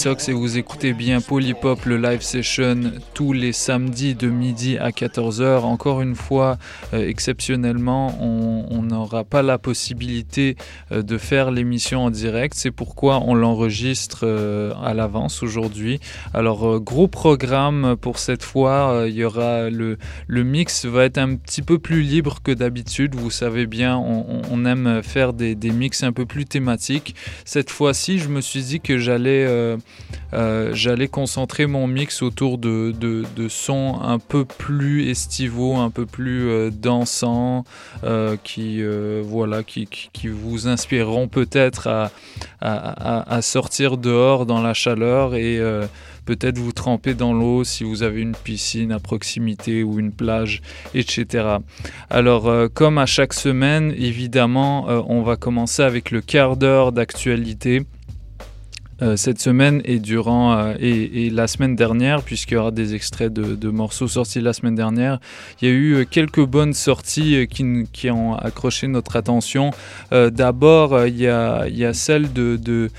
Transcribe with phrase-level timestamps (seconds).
[0.00, 4.92] Sox et vous écoutez bien Polypop, le live session tous les samedis de midi à
[4.92, 5.60] 14h.
[5.60, 6.56] Encore une fois,
[6.94, 10.56] euh, exceptionnellement, on n'aura pas la possibilité
[10.90, 12.54] euh, de faire l'émission en direct.
[12.56, 16.00] C'est pourquoi on l'enregistre euh, à l'avance aujourd'hui.
[16.32, 19.04] Alors, gros programme pour cette fois.
[19.06, 23.16] Il y aura le, le mix va être un petit peu plus libre que d'habitude.
[23.16, 27.14] Vous savez bien, on, aime faire des, des mix un peu plus thématiques.
[27.44, 29.76] Cette fois-ci, je me suis dit que j'allais
[30.32, 32.92] euh, euh, j'allais concentrer mon mix autour de,
[33.48, 37.64] sons un peu plus estivaux, un peu plus euh, dansants,
[38.42, 38.82] qui,
[39.22, 39.88] voilà, qui,
[40.24, 42.10] vous inspireront peut-être
[42.60, 45.60] à, sortir dehors dans la chaleur et
[46.24, 50.62] peut-être vous tremper dans l'eau si vous avez une piscine à proximité ou une plage,
[50.94, 51.56] etc.
[52.08, 57.84] Alors, comme à chaque semaine, évidemment, on va commencer avec le quart d'heure d'actualité.
[59.02, 63.32] Euh, cette semaine et durant euh, et, la semaine dernière, puisqu'il y aura des extraits
[63.32, 65.20] de, morceaux sortis la semaine dernière,
[65.60, 69.70] il y a eu euh, quelques bonnes sorties qui, qui ont accroché notre attention.
[70.10, 72.90] D'abord, il, il y a celle de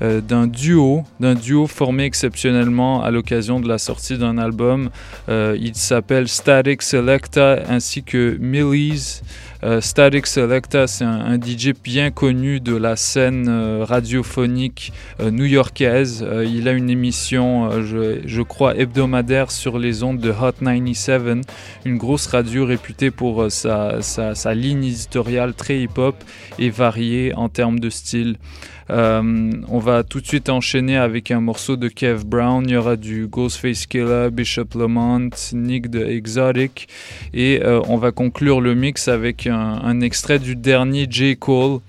[0.00, 4.88] d'un duo, d'un duo formé exceptionnellement à l'occasion de la sortie d'un album.
[5.28, 9.22] il s'appelle Static Selecta ainsi que Millie's.
[9.62, 16.26] Euh, Static Selecta, c'est un, DJ bien connu de la scène euh, radiophonique euh, new-yorkaise.
[16.46, 21.46] il a une émission, je, crois, hebdomadaire sur les ondes de Hot 97,
[21.84, 26.16] une grosse radio réputée pour sa, sa ligne éditoriale très hip-hop
[26.58, 28.36] et variée en termes de style.
[28.90, 32.64] Euh, on va tout de suite enchaîner avec un morceau de Kev Brown.
[32.66, 36.88] Il y aura du Ghostface Killer, Bishop Lamont, Nick de Exotic.
[37.32, 41.36] Et euh, on va conclure le mix avec un, un extrait du dernier J.
[41.36, 41.80] Cole.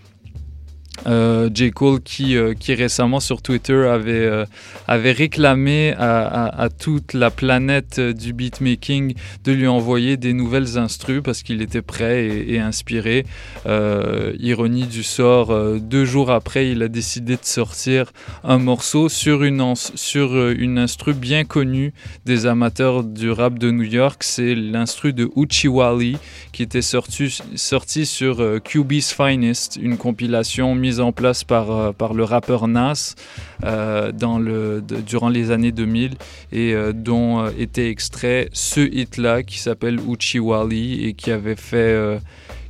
[1.08, 1.72] Euh, J.
[1.72, 4.46] Cole qui, euh, qui récemment sur Twitter avait, euh,
[4.88, 11.44] avait réclamé à, toute la planète du beatmaking de lui envoyer des nouvelles instrus parce
[11.44, 13.26] qu'il était prêt et, inspiré.
[13.66, 18.12] ironie du sort, deux jours après, il a décidé de sortir
[18.44, 21.94] un morceau sur une, sur une instru bien connue
[22.26, 24.24] des amateurs du rap de New York.
[24.24, 26.18] C'est l'instru de Uchiwali
[26.52, 32.14] qui était sorti, sorti sur QB's Finest, une compilation mise en place par, euh, par
[32.14, 33.16] le rappeur Nas
[33.64, 36.16] euh, dans le, durant les années 2000
[36.52, 42.20] et euh, dont était extrait ce hit-là qui s'appelle Uchiwali et qui avait fait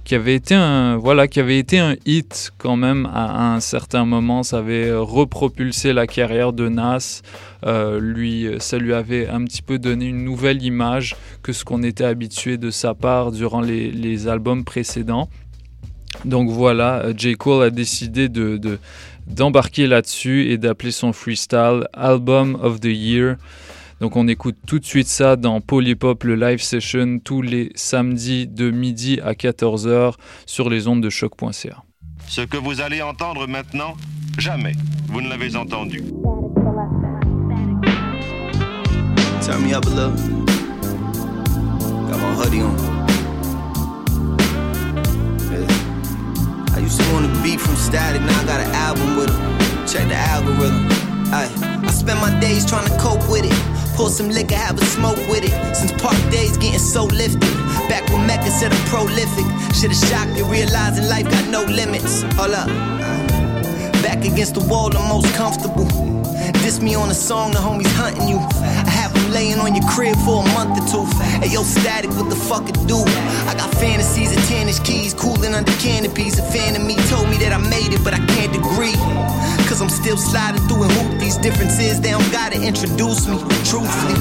[0.03, 4.03] qui avait été un voilà qui avait été un hit quand même à, un certain
[4.03, 4.43] moment.
[4.43, 7.21] Ça avait repropulsé la carrière de Nas
[7.99, 12.03] lui ça lui avait un petit peu donné une nouvelle image que ce qu'on était
[12.03, 15.29] habitué de sa part durant les albums précédents
[16.25, 17.35] donc voilà, euh, J.
[17.35, 18.59] Cole a décidé de,
[19.27, 23.35] d'embarquer là-dessus et d'appeler son freestyle Album of the Year.
[23.99, 28.47] Donc on écoute tout de suite ça dans Polypop, le live session, tous les samedis
[28.47, 30.15] de midi à 14h
[30.47, 31.83] sur les ondes de choc.ca.
[32.27, 33.95] Ce que vous allez entendre maintenant,
[34.37, 34.73] jamais
[35.07, 36.03] vous ne l'avez entendu.
[39.41, 40.11] Turn me up a
[42.09, 42.90] Got my hoodie on.
[46.81, 49.87] Used to want to beat from static, now I got an album with him.
[49.87, 50.87] Check the algorithm.
[51.31, 51.47] Ay,
[51.85, 53.53] I spend my days trying to cope with it.
[53.95, 55.75] Pour some liquor, have a smoke with it.
[55.75, 57.41] Since park days getting so lifted.
[57.87, 59.45] Back when Mecca said I'm prolific.
[59.75, 62.23] Should've shocked you, realizing life got no limits.
[62.33, 62.67] Hold up.
[64.01, 66.20] Back against the wall, I'm most comfortable.
[66.53, 68.37] Diss me on a song, the homies hunting you.
[68.37, 71.05] I have them laying on your crib for a month or two.
[71.39, 72.99] Hey, yo, static, what the fuck it do?
[73.47, 76.39] I got fantasies of tennis keys, cooling under canopies.
[76.39, 78.95] A fan of me told me that I made it, but I can't agree.
[79.67, 82.01] Cause I'm still sliding through and hoop these differences.
[82.01, 84.17] They don't gotta introduce me, truthfully.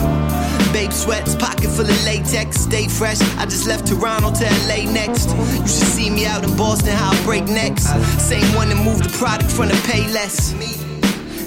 [0.73, 3.21] Babe sweats, pocket full of latex, stay fresh.
[3.39, 5.31] I just left Toronto to LA next.
[5.31, 7.85] You should see me out in Boston, how I break necks.
[8.23, 10.90] Same one that moved the product from the pay less.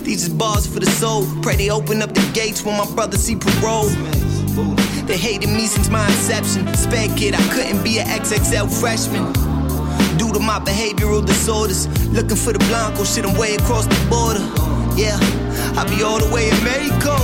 [0.03, 1.25] These is bars for the soul.
[1.41, 3.87] Pray they open up the gates when my brother see parole.
[5.07, 6.67] They hated me since my inception.
[6.75, 9.31] Sped kid, I couldn't be an XXL freshman.
[10.17, 11.87] Due to my behavioral disorders.
[12.09, 14.43] Looking for the Blanco shit, I'm way across the border.
[14.95, 15.17] Yeah,
[15.77, 17.15] I'll be all the way in Mexico.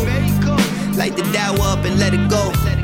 [0.98, 2.52] Light the Dow up and let it go.
[2.64, 2.80] Let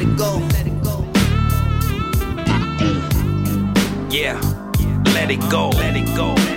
[0.00, 0.38] it go.
[4.10, 4.40] Yeah,
[5.14, 5.68] let it go.
[5.70, 6.34] Let it go.
[6.34, 6.53] Let it go.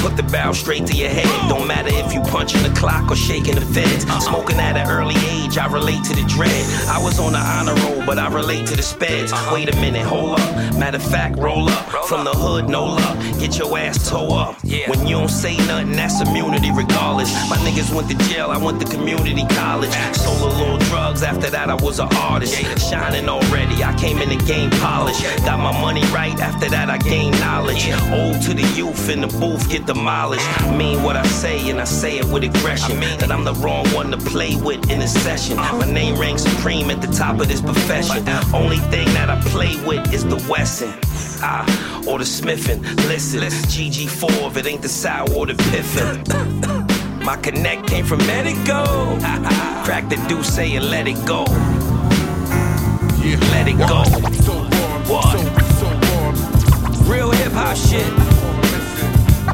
[0.00, 1.26] Put the barrel straight to your head.
[1.48, 4.04] Don't matter if you punching the clock or shaking the feds.
[4.24, 6.64] Smoking at an early age, I relate to the dread.
[6.88, 9.32] I was on the honor roll, but I relate to the speds.
[9.52, 10.74] Wait a minute, hold up.
[10.76, 11.86] Matter of fact, roll up.
[12.06, 13.18] From the hood, no luck.
[13.38, 14.56] Get your ass toe up.
[14.88, 17.30] When you don't say nothing, that's immunity regardless.
[17.50, 19.92] My niggas went to jail, I went to community college.
[20.16, 22.54] Sold a little drugs, after that I was an artist.
[22.90, 25.22] Shining already, I came in the game polished.
[25.44, 27.90] Got my money right, after that I gained knowledge.
[28.10, 30.46] Old to the youth in the booth, get demolished.
[30.76, 33.00] Mean what I say, and I say it with aggression.
[33.00, 35.56] mean That I'm the wrong one to play with in a session.
[35.56, 38.28] My name rings supreme at the top of this profession.
[38.54, 40.92] Only thing that I play with is the Wesson.
[41.42, 41.64] Ah,
[42.06, 42.78] or the Smithin.
[43.08, 46.22] Listen, GG4 if it ain't the sour or the piffin.
[47.24, 48.84] My connect came from Medico.
[49.84, 51.44] Crack the do say and let it go.
[53.54, 54.04] Let it go.
[55.10, 55.34] What?
[57.08, 58.29] Real hip hop shit.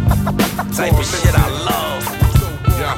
[0.07, 2.05] Type of shit I love.
[2.79, 2.95] Yeah,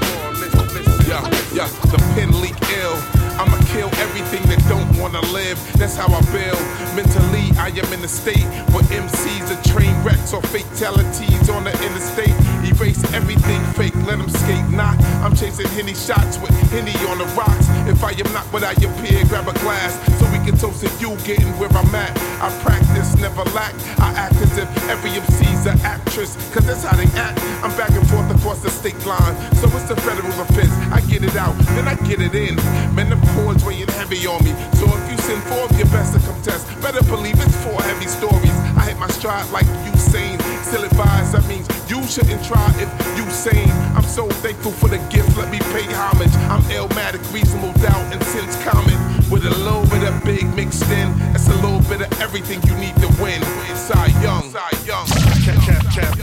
[1.08, 1.22] yeah,
[1.54, 1.68] yeah.
[1.88, 2.96] The pen leak ill.
[3.38, 5.58] I'ma kill everything that don't wanna live.
[5.78, 6.60] That's how I build.
[6.96, 8.44] Mentally, I am in a state
[8.74, 12.34] where MCs are train wrecks or fatalities on the interstate.
[12.78, 14.62] Erase everything fake, let them skate.
[14.70, 14.94] Nah,
[15.26, 17.66] I'm chasing Henny shots with Henny on the rocks.
[17.90, 20.90] If I am not what I appear, grab a glass so we can toast to
[21.02, 22.14] you getting where I'm at.
[22.38, 23.74] I practice, never lack.
[23.98, 27.40] I act as if every MC's an actress, cause that's how they act.
[27.66, 29.34] I'm back and forth across the state line.
[29.56, 30.70] So it's a federal offense.
[30.94, 32.54] I get it out, then I get it in.
[32.94, 34.54] Man, the chords weighing heavy on me.
[34.78, 38.06] So if you send four of your best to contest, better believe it's four heavy
[38.06, 38.54] stories.
[38.78, 40.38] I hit my stride like Usain.
[40.62, 41.66] Still advise, that means
[42.08, 42.88] shouldn't try if
[43.18, 43.68] you sane.
[43.94, 46.34] I'm so thankful for the gift, let me pay homage.
[46.48, 48.96] I'm Illmatic, reasonable doubt, and sense common.
[49.30, 52.74] With a little bit of big mixed in, that's a little bit of everything you
[52.76, 53.42] need to win.
[53.68, 55.06] Inside young, Cy Young.
[55.44, 56.18] Cap, cap, cap,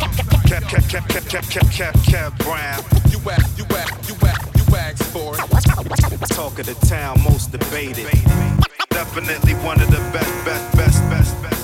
[0.49, 2.81] cap, cap, cap, cap, cap, cap, cap, cap, Brown.
[3.13, 5.41] You act, you act, you act, you asked for it.
[6.33, 8.09] Talk of the town, most debated.
[8.89, 11.54] Definitely one of the best, best, best, best, best,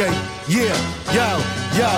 [0.00, 0.16] Okay,
[0.48, 0.72] yeah,
[1.12, 1.28] yo,
[1.76, 1.90] yo.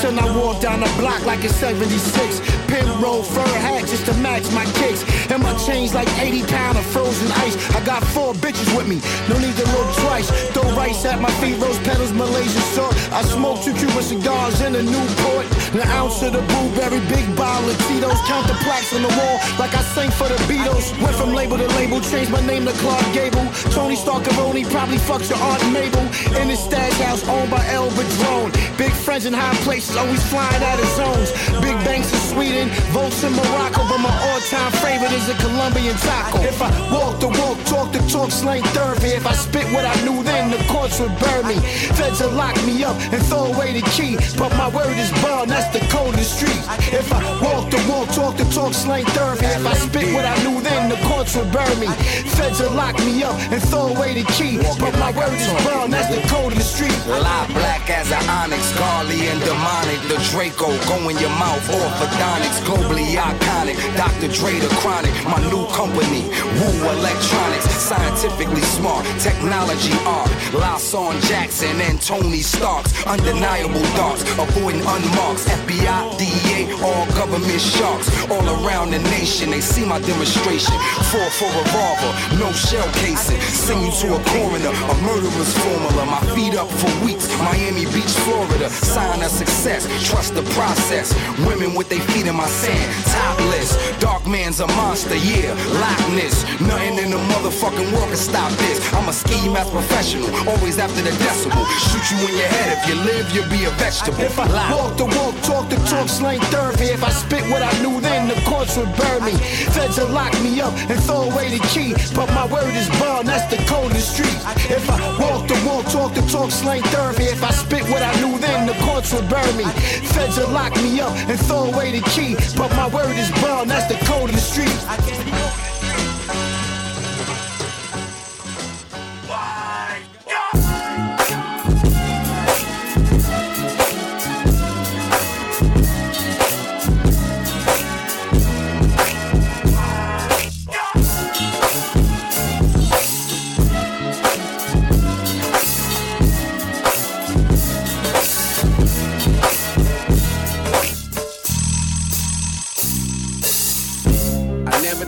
[0.00, 2.61] Son, I walk down the block like it's 76.
[3.02, 5.02] Roll fur hat just to match my kicks.
[5.28, 7.56] And my chains like 80 pound of frozen ice.
[7.74, 10.30] I got four bitches with me, no need to look twice.
[10.54, 12.94] Throw rice at my feet, rose petals, Malaysian salt.
[13.10, 15.46] I smoke two Cuban cigars in a Newport.
[15.74, 18.20] An ounce of the blueberry, big bottle of Tito's.
[18.30, 20.86] Count the plaques on the wall like I sang for the Beatles.
[21.02, 23.46] Went from label to label, changed my name to Clark Gable.
[23.74, 26.06] Tony Starcaroni probably fucks your Aunt Mabel.
[26.38, 28.52] In his stash house owned by El Padrone.
[28.78, 31.32] Big friends in high places, always flying out of zones.
[31.60, 33.82] Big banks in Sweden, votes in Morocco.
[33.88, 36.38] But my all-time favorite is a Colombian taco.
[36.44, 39.16] If I walk the walk, talk the talk, slang therapy.
[39.16, 41.56] If I spit what I knew then, the courts would burn me.
[41.96, 44.16] Feds will lock me up and throw away the key.
[44.36, 46.62] But my word is bond, that's the code of the street.
[46.92, 49.46] If I walk the walk, talk the talk, slang therapy.
[49.46, 51.88] If I spit what I knew then, the courts would burn me.
[52.36, 54.58] Feds will lock me up and throw away the key.
[54.78, 56.94] But my word is bond, that's the code of the street.
[57.08, 60.00] Lie black as an onyx, Garly and demonic.
[60.08, 63.76] The Draco go in your mouth, orthodontics, globally iconic.
[63.96, 64.28] Dr.
[64.32, 70.30] Dre the chronic, my new company, Woo Electronics, scientifically smart, technology art.
[70.52, 75.44] Lasson Jackson and Tony Starks, undeniable darks, avoiding unmarks.
[75.48, 79.50] FBI, DEA, all government sharks, all around the nation.
[79.50, 80.74] They see my demonstration.
[81.10, 83.40] Four for revolver, no shell casing.
[83.40, 86.06] Send you to a coroner, a murderer's formula.
[86.06, 88.68] My feet up for weeks, Miami Beach, Florida.
[88.70, 91.12] Sign of success, trust the process.
[91.46, 93.70] Women with their feet in my sand, topless.
[93.98, 95.50] Dark man's a monster, yeah,
[95.82, 96.46] Loch Ness.
[96.60, 98.78] Nothing in the motherfucking world can stop this.
[98.94, 101.64] I'm a ski math professional, always after the decibel.
[101.90, 104.22] Shoot you in your head, if you live, you'll be a vegetable.
[104.22, 106.88] If I walk the walk, talk the talk, slang therapy.
[106.96, 109.34] If I spit what I knew then, the courts would burn me.
[109.74, 111.94] Feds will lock me up and throw away the key.
[112.14, 114.38] But my word is bond, that's the code of the street.
[114.70, 117.24] If I walk the walk, talk the talk, slang therapy.
[117.24, 119.66] If I spit what I knew then, the courts would burn me.
[120.14, 122.34] Feds will lock me up and throw away the key.
[122.56, 124.42] But my word is bond, that's the code in the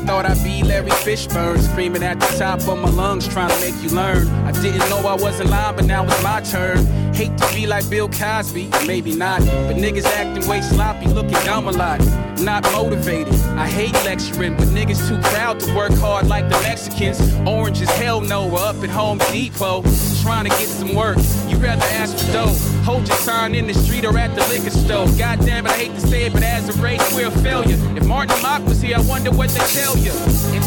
[0.05, 1.05] thought I'd be street.
[1.05, 4.27] Fishburne, screaming at the top of my lungs, trying to make you learn.
[4.45, 6.85] I didn't know I wasn't lying, but now it's my turn.
[7.15, 9.41] Hate to be like Bill Cosby, maybe not.
[9.41, 12.01] But niggas acting way sloppy, looking dumb a lot.
[12.41, 13.35] Not motivated.
[13.57, 17.21] I hate lecturing, but niggas too proud to work hard like the Mexicans.
[17.47, 19.83] Orange as hell no, we're up at Home Depot,
[20.23, 21.19] trying to get some work.
[21.47, 22.59] You rather ask for dough.
[22.83, 25.07] Hold your sign in the street or at the liquor store.
[25.17, 27.79] God damn it, I hate to say it, but as a race, we're a failure.
[27.97, 30.11] If Martin Locke was here, I wonder what they tell you.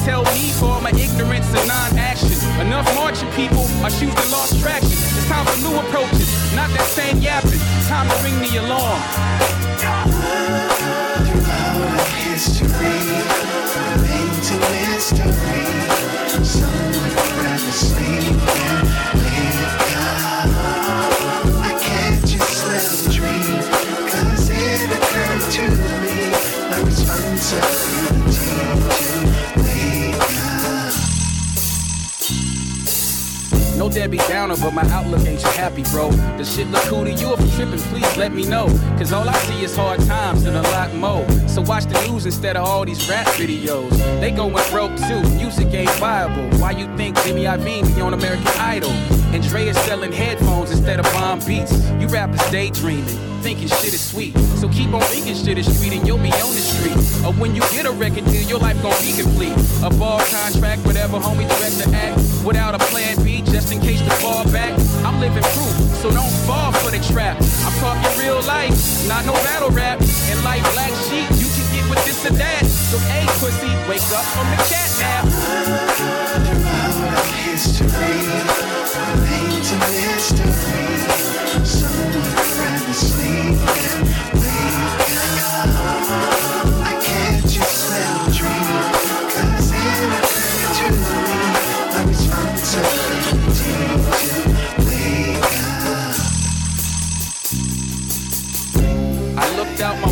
[0.05, 2.31] Tell me for my ignorance and non-action.
[2.61, 4.91] Enough marching people, our shoes that lost traction.
[4.91, 7.59] It's time for new approaches, not that same yapping.
[7.87, 9.01] Time to ring the alarm.
[11.27, 12.97] Throughout history,
[13.87, 15.65] remains a mystery.
[16.43, 18.96] Some would rather sleep than
[33.87, 36.11] No Debbie Downer, but my outlook ain't too happy, bro.
[36.37, 38.67] The shit look cool to you if I'm tripping, please let me know.
[38.97, 41.25] Cause all I see is hard times and a lot more.
[41.47, 43.89] So watch the news instead of all these rap videos.
[44.19, 46.49] They going broke too, music ain't viable.
[46.59, 48.91] Why you think Jimmy Iovine be on American Idol?
[49.31, 51.71] And Dre is selling headphones instead of bomb beats.
[51.91, 54.37] You rappers daydreaming thinking shit is sweet.
[54.59, 56.99] So keep on thinking shit is sweet and you'll be on the street.
[57.23, 59.55] Or when you get a record deal, your life gon' be complete.
[59.87, 62.19] A ball contract, whatever homie director act.
[62.43, 64.75] Without a plan B, just in case the ball back.
[65.07, 67.39] I'm living proof, so don't fall for the trap.
[67.63, 68.75] I'm talking real life,
[69.07, 70.01] not no battle rap.
[70.27, 72.65] And like black sheep, you can get with this or that.
[72.65, 76.66] So hey pussy, wake up from the cat nap.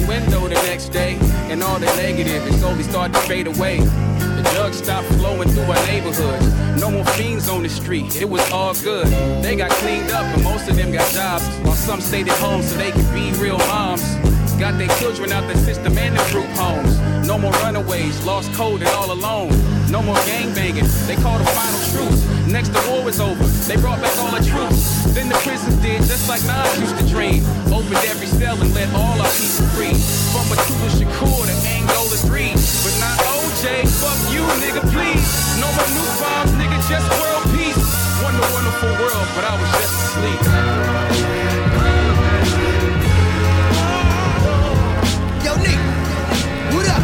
[0.08, 1.18] Window the next day,
[1.50, 4.15] and all the negative is slowly starting to fade away.
[4.54, 6.42] Drugs stopped flowing through our neighborhood.
[6.80, 9.08] No more fiends on the street, it was all good.
[9.44, 12.62] They got cleaned up, and most of them got jobs, while some stayed at home
[12.62, 14.04] so they could be real moms.
[14.60, 16.98] Got their children out the system and the group homes.
[17.28, 19.52] No more runaways, lost code and all alone.
[19.92, 22.35] No more gang banging, they call the final truce.
[22.56, 25.04] Next the war was over, they brought back all the troops.
[25.12, 27.44] Then the prisons did just like Nas used to dream.
[27.68, 29.92] Opened every cell and let all our people free.
[30.32, 32.56] From a Tuba Shakur to Angola 3.
[32.56, 35.28] But not OJ, fuck you, nigga, please.
[35.60, 37.76] No more new bombs, nigga, just world peace.
[38.24, 40.40] Wonder, wonderful world, but I was just asleep.
[45.44, 45.82] Yo, Nick,
[46.72, 47.04] what up?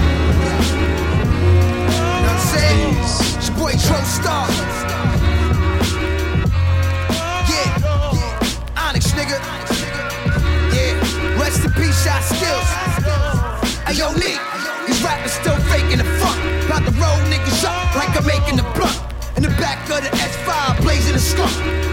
[2.00, 2.96] Know what I'm saying?
[3.36, 4.91] It's your boy Tro Star.
[11.82, 12.70] Rest shot skills.
[13.86, 14.38] Hey, yo, Nick,
[14.86, 16.38] these rappers still faking the funk.
[16.66, 18.98] About to roll niggas up like I'm making the blunt.
[19.38, 21.52] In the back of the S5, blazing the skunk.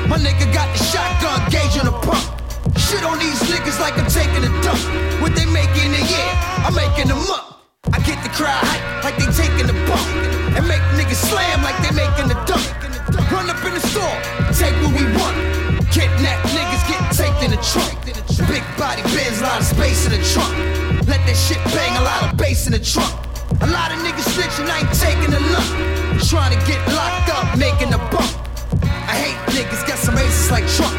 [0.08, 2.24] My nigga got the shotgun, gauge on the pump.
[2.76, 4.80] Shit on these niggas like I'm taking a dump.
[5.20, 6.30] What they making a year,
[6.64, 7.64] I'm making them up.
[7.92, 10.06] I get the crowd hype like they taking a bump.
[10.56, 12.64] And make niggas slam like they making a dump.
[13.32, 14.16] Run up in the store,
[14.52, 15.36] take what we want.
[15.92, 18.17] Kidnap niggas get taped in the trunk.
[18.48, 20.56] Big body Benz, lot of space in the trunk.
[21.06, 23.12] Let that shit bang, a lot of bass in the trunk.
[23.60, 25.68] A lot of niggas snitching, I ain't taking a lump.
[26.28, 28.32] Trying to get locked up, making a bump.
[29.08, 30.96] I hate niggas, got some aces like Trump.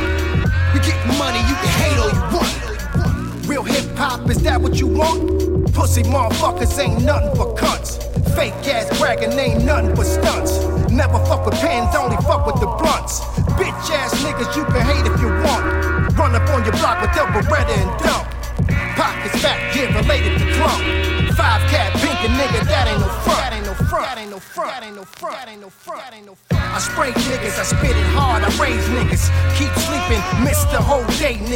[0.74, 3.48] We get money, you can hate all you want.
[3.48, 5.74] Real hip hop, is that what you want?
[5.74, 7.98] Pussy motherfuckers ain't nothing but cunts.
[8.36, 10.79] Fake ass bragging ain't nothing but stunts.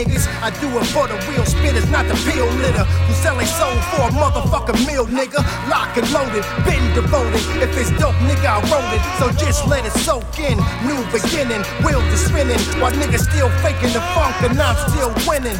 [0.03, 0.27] Niggas.
[0.43, 2.83] I do it for the real spitters, not the pill litter.
[2.83, 5.39] Who sell they soul for a motherfucking meal, nigga.
[5.69, 7.39] Lock and loaded, been devoted.
[7.63, 9.01] If it's dope, nigga, I wrote it.
[9.19, 10.57] So just let it soak in.
[10.83, 12.60] New beginning, wheels are spinning.
[12.81, 15.57] While niggas still faking the funk and I'm still winning.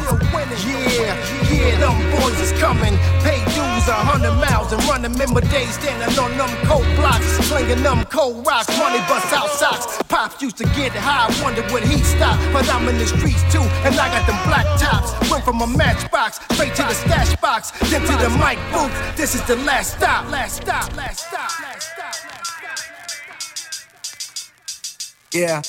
[0.64, 1.16] Yeah,
[1.50, 2.96] yeah, them boys is coming.
[3.24, 3.40] Pay
[3.84, 7.26] dues a hundred miles and run them in my days standing on them cold blocks,
[7.48, 8.68] slinging them cold rocks.
[8.78, 10.02] Money bust out socks.
[10.08, 12.42] Pops used to get high, wonder when he stopped.
[12.52, 15.12] But I'm in the streets too, and I got them black tops.
[15.30, 18.92] Went from a matchbox straight to the stash box, then to the mic booth.
[19.16, 20.30] This is the last stop.
[20.30, 20.94] Last stop.
[20.96, 21.50] Last stop.
[21.60, 22.14] Last stop.
[22.22, 23.44] Last stop.
[25.32, 25.62] Yeah.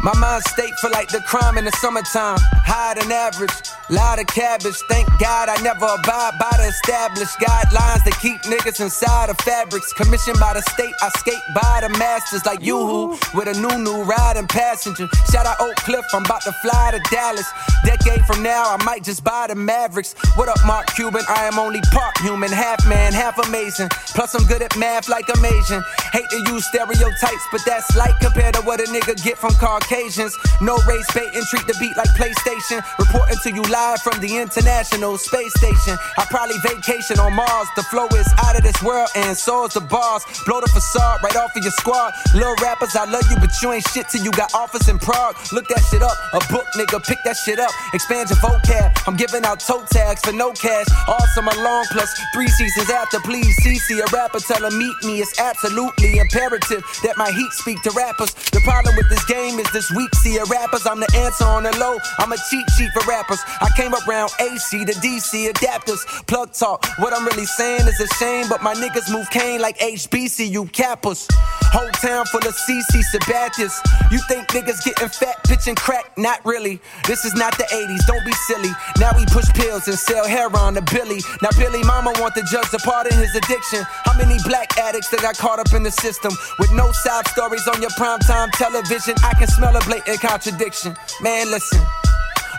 [0.00, 2.38] My mind state for like the crime in the summertime.
[2.64, 3.50] Higher than average,
[3.90, 4.76] lot of cabbage.
[4.88, 9.92] Thank God I never abide by the established guidelines that keep niggas inside of fabrics.
[9.92, 14.02] Commissioned by the state, I skate by the masters like yoo-hoo with a new new
[14.04, 15.08] riding passenger.
[15.32, 17.48] Shout out Oak Cliff, I'm about to fly to Dallas.
[17.84, 20.14] Decade from now, I might just buy the Mavericks.
[20.36, 21.22] What up, Mark Cuban?
[21.28, 23.88] I am only part human, half man, half amazing.
[24.14, 25.82] Plus I'm good at math like I'm Asian.
[26.12, 30.36] Hate to use stereotypes, but that's light compared to what a nigga get from Caucasians.
[30.60, 32.82] No race baiting, treat the beat like PlayStation.
[32.98, 35.94] Reporting to you live from the International Space Station.
[36.18, 37.68] I probably vacation on Mars.
[37.76, 40.24] The flow is out of this world and so is the bars.
[40.46, 42.12] Blow the facade right off of your squad.
[42.34, 45.36] Little rappers, I love you, but you ain't shit till you got office in Prague.
[45.52, 46.18] Look that shit up.
[46.34, 47.70] A book, nigga, pick that shit up.
[47.94, 48.90] Expand your vocab.
[49.06, 50.86] I'm giving out tote tags for no cash.
[51.06, 53.20] All summer long plus three seasons after.
[53.20, 55.20] Please, CC, a rapper, tell him meet me.
[55.22, 58.34] It's absolutely imperative that my heat speak to rappers.
[58.50, 60.12] The problem with this game is this week.
[60.16, 61.98] See a rappers, I'm the answer on the low.
[62.18, 63.38] I'm a cheat sheet for rappers.
[63.60, 66.00] I came around AC to DC adapters.
[66.26, 66.86] Plug talk.
[66.98, 71.26] What I'm really saying is a shame, but my niggas move cane like HBCU cappers.
[71.72, 73.80] Whole town full of CC Sabathias.
[74.10, 76.16] You think niggas getting fat, pitching crack?
[76.16, 76.80] Not really.
[77.06, 78.70] This is not the 80s, don't be silly.
[78.98, 81.20] Now we push pills and sell heroin to Billy.
[81.42, 83.82] Now Billy Mama want the judge to pardon his addiction.
[84.04, 86.32] How many black addicts that got caught up in the system?
[86.58, 90.96] With no side stories on your primetime television, I can smell a blatant contradiction.
[91.20, 91.84] Man, listen.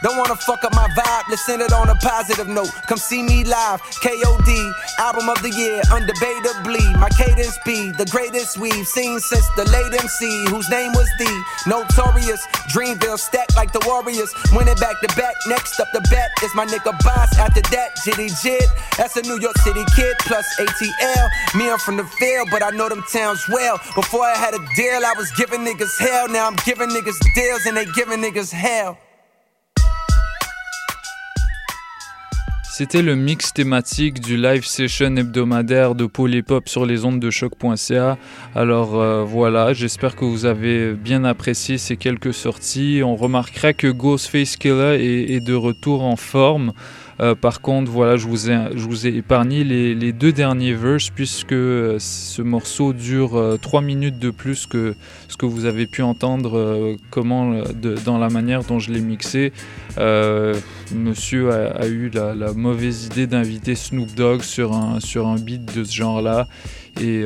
[0.01, 2.71] Don't wanna fuck up my vibe, let's send it on a positive note.
[2.87, 6.99] Come see me live, KOD, album of the year, undebatably.
[6.99, 11.43] My cadence be the greatest we've seen since the late MC, whose name was the
[11.67, 12.39] Notorious.
[12.71, 15.35] Dreamville stacked like the Warriors, winning back to back.
[15.47, 17.37] Next up the bet is my nigga Bas.
[17.37, 21.29] After that, Jitty Jit, that's a New York City kid plus ATL.
[21.55, 23.77] Me, I'm from the field, but I know them towns well.
[23.95, 26.29] Before I had a deal, I was giving niggas hell.
[26.29, 28.97] Now I'm giving niggas deals and they giving niggas hell.
[32.79, 38.17] C'était le mix thématique du live session hebdomadaire de Polypop sur les ondes de choc.ca.
[38.55, 43.01] Alors euh, voilà, j'espère que vous avez bien apprécié ces quelques sorties.
[43.03, 44.95] On remarquera que Ghostface Killer
[45.29, 46.71] est, de retour en forme.
[47.21, 52.41] Euh, par contre, voilà, je vous ai, épargné les, deux derniers verses puisque euh, ce
[52.41, 54.95] morceau dure euh, trois minutes de plus que
[55.29, 57.63] ce que vous avez pu entendre euh, comment, euh,
[58.03, 59.53] dans la manière dont je l'ai mixé.
[59.97, 60.55] Euh,
[60.93, 65.83] monsieur a, eu la, mauvaise idée d'inviter Snoop Dogg sur un, sur un beat de
[65.83, 66.47] ce genre-là.
[66.99, 67.23] Et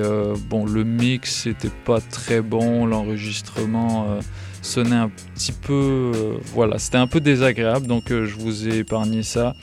[0.49, 4.19] bon, le mix c'était pas très bon, l'enregistrement
[4.61, 6.11] sonnait un petit peu.
[6.53, 9.55] voilà, c'était un peu désagréable, donc je vous ai épargné ça.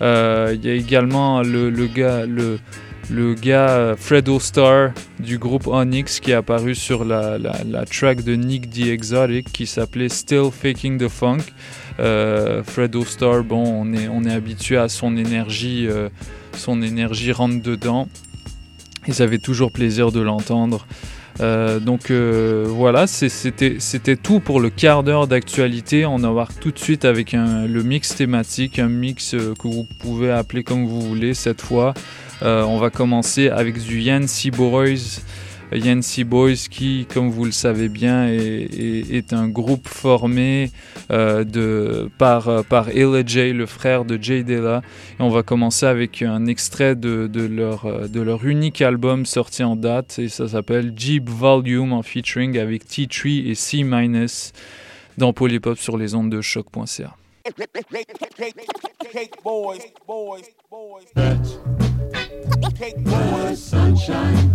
[0.00, 2.58] Il y a également le, le gars, le,
[3.10, 4.90] le gars euh, Fredo Star
[5.20, 7.38] du groupe Onyx qui est apparu sur la,
[7.90, 11.42] track de Nick the Exotic qui s'appelait Still Faking the Funk.
[12.00, 13.04] Euh, Fredo
[13.44, 16.08] bon, on est, habitué à son énergie, euh,
[16.56, 18.08] son énergie rentre dedans.
[19.06, 20.86] Et ça toujours plaisir de l'entendre.
[21.40, 26.04] Euh, donc voilà, c'était tout pour le quart d'heure d'actualité.
[26.06, 29.86] On va voir tout de suite avec un- le mix thématique, un mix que vous
[30.00, 31.94] pouvez appeler comme vous voulez cette fois.
[32.42, 35.20] Euh, on va commencer avec du Yancy Boys.
[35.72, 40.70] Yancy Boys qui, comme vous le savez bien, est, un groupe formé
[41.10, 43.22] euh, de, par, par Illa
[43.52, 44.82] le frère de Jay Dilla.
[45.18, 49.74] Et on va commencer avec un extrait de, leur, de leur unique album sorti en
[49.74, 54.52] date et ça s'appelle Jeep Volume en featuring avec T3 et C-
[55.18, 57.16] dans Polypop sur les ondes de choc.ca.
[62.44, 64.54] The sunshine.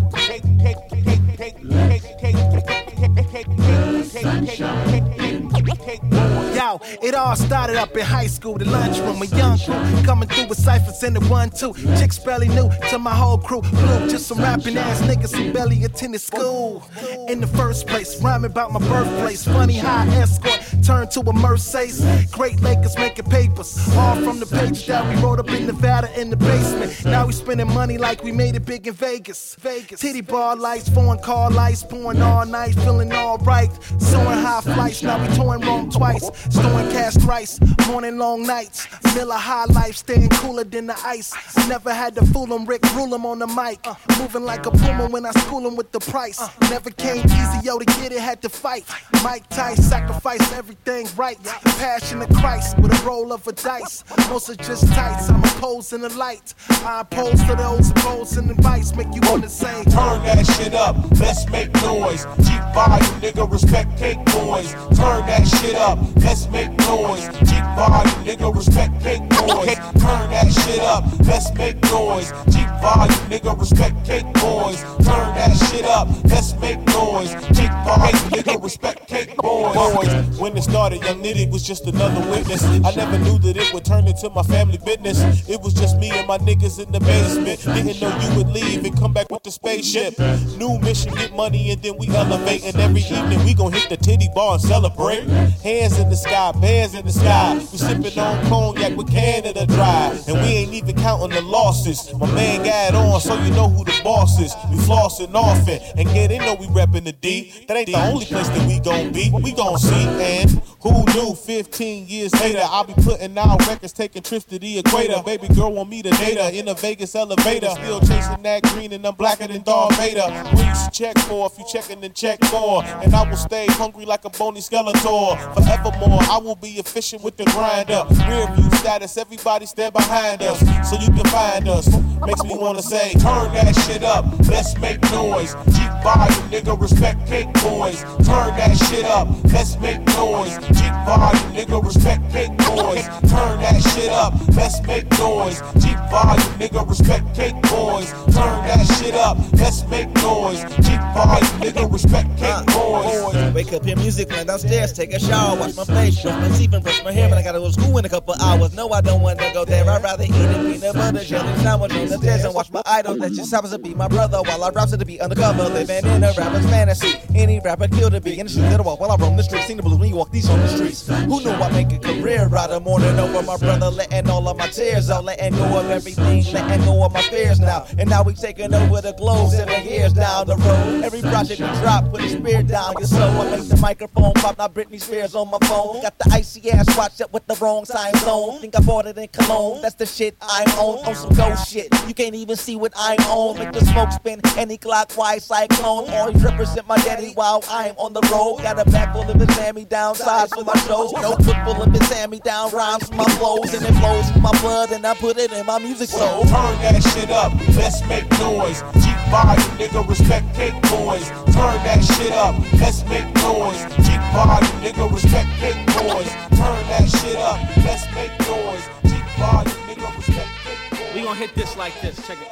[1.62, 5.51] The sunshine.
[5.72, 9.22] Yo, it all started up in high school, the lunchroom.
[9.22, 11.74] A young crew coming through with ciphers in the one, two.
[11.98, 13.62] Chicks barely new to my whole crew.
[13.62, 16.84] Blue, just some rapping ass niggas who barely attended school.
[17.28, 19.46] In the first place, rhyming about my birthplace.
[19.46, 22.04] Funny high escort turned to a Mercedes.
[22.32, 26.30] Great Lakers making papers, all from the page that we wrote up in Nevada in
[26.30, 27.06] the basement.
[27.06, 29.56] Now we spending money like we made it big in Vegas.
[29.56, 30.00] Vegas.
[30.02, 33.72] Titty bar lights, foreign car lights, pouring all night, feeling all right.
[34.00, 36.30] Soaring high flights, now we touring Rome twice.
[36.50, 38.88] Storm Throwing cash thrice, morning long nights.
[39.15, 41.34] Miller high life, staying cooler than the ice.
[41.67, 43.86] Never had to fool him, Rick rule him on the mic.
[44.19, 46.39] Moving like a puma when I school him with the price.
[46.69, 48.86] Never came easy, yo, to get it, had to fight.
[49.24, 51.38] Mike Tice, sacrifice everything right.
[51.78, 54.04] Passion of Christ with a roll of a dice.
[54.30, 56.54] Most are just tights, I'm opposing the light.
[56.69, 60.95] I oppose to those opposed and advice, make you wanna say, Turn that shit up,
[61.19, 62.26] let's make noise.
[62.38, 64.71] Jeep volume, nigga, respect cake boys.
[64.95, 67.28] Turn that shit up, let's make noise.
[67.50, 69.76] Jeep volume, nigga, respect cake boys.
[70.02, 72.32] Turn that shit up, let's make noise.
[72.50, 74.82] Jeep volume, nigga, respect cake boys.
[75.06, 77.32] Turn that shit up, let's make noise.
[77.58, 80.40] Jeep volume, nigga, respect cake boys.
[80.40, 82.64] When it started, Young Nitty was just another witness.
[82.64, 85.48] I never knew that it would turn into my family business.
[85.50, 87.60] It was just me and my niggas in the basement.
[87.62, 90.18] Didn't know you would leave and come back with the spaceship.
[90.58, 92.64] New mission, get money, and then we elevate.
[92.64, 95.26] And every evening we gon' hit the titty bar and celebrate.
[95.63, 97.56] Hands in the sky, bands in the sky.
[97.56, 100.19] We sipping on cognac with Canada Dry.
[100.27, 102.13] And we ain't even counting the losses.
[102.13, 104.54] My man got on, so you know who the boss is.
[104.69, 105.80] We flossing often.
[105.97, 107.65] And yeah, they know we reppin' the D.
[107.67, 109.32] That ain't the only place that we gon' be.
[109.32, 110.08] We gon' see.
[110.08, 114.80] And who knew 15 years later I'll be putting out records, taking trips to the
[114.80, 115.21] equator.
[115.23, 117.69] Baby girl want me to date her in a Vegas elevator.
[117.69, 120.27] Still chasing that green and I'm blacker than Darth Vader.
[120.56, 122.84] We used to check for if you checking then check more.
[122.84, 125.31] And I will stay hungry like a bony skeletor.
[125.38, 128.04] Forevermore, I will be efficient with the grinder.
[128.28, 130.60] Rear view status, everybody stand behind us.
[130.89, 131.88] So you can find us.
[132.26, 135.56] Makes me wanna say, Turn that shit up, let's make noise.
[135.74, 138.02] Jeep volume, nigga, respect cake boys.
[138.26, 140.58] Turn that shit up, let's make noise.
[140.78, 143.06] Jeep volume, nigga, respect cake boys.
[143.30, 145.62] Turn that shit up, let's make noise.
[145.82, 148.12] Jeep volume, nigga, respect cake boys.
[148.34, 150.62] Turn that shit up, let's make noise.
[150.86, 153.54] Jeep volume, nigga, respect cake boys.
[153.54, 156.74] Wake up, hear music, run downstairs, take a shower, wash my face, brush my teeth,
[156.74, 157.30] and brush my hair.
[157.30, 158.74] But I gotta go to school in a couple hours.
[158.74, 159.89] No, I don't wanna go there.
[159.89, 163.15] I'd rather eat a peanut butter jelly sandwich on the stairs and watch my idol
[163.17, 166.24] that just happens to be my brother while I rap to be undercover, living in
[166.24, 167.19] a rapper's fantasy.
[167.36, 169.67] Any rapper killed to be in the street little while while I roam the streets,
[169.67, 171.08] sing the blues when you walk these on the streets.
[171.08, 174.58] Who knew I'd make a career out of mourning over my brother, letting all of
[174.58, 177.86] my tears out, letting go of everything, letting go of my fears now.
[177.97, 181.04] And now we taking over the globe, seven years down the road.
[181.04, 183.30] Every project we drop, put a spear down your soul.
[183.41, 186.02] I make the microphone pop, now Britney Spears on my phone.
[186.02, 188.60] Got the icy ass watch up with the wrong time zone.
[188.60, 191.00] Think I bought it in Cologne, that's the shit I own.
[191.06, 191.16] on.
[191.16, 193.58] Some ghost shit, you can't even see what I own.
[193.58, 196.10] Make the smoke spin, any clockwise cyclone.
[196.10, 198.60] Always represent my daddy while I'm on the road.
[198.62, 201.12] Got a bag full of his me down sides for my shows.
[201.14, 203.74] Notebook full of his me down rhymes for my flows.
[203.74, 206.44] And it flows from my blood, and I put it in my music soul.
[206.44, 208.84] Turn that shit up, let's make noise.
[209.04, 211.28] Jeep volume, nigga, respect cake boys.
[211.56, 213.82] Turn that shit up, let's make noise.
[214.06, 216.30] Jeep volume, nigga, respect cake boys.
[216.58, 218.86] Turn that shit up, let's make noise.
[219.06, 221.15] Jeep volume, nigga, respect cake boys.
[221.15, 222.15] We gonna hit this like this.
[222.27, 222.47] Check it.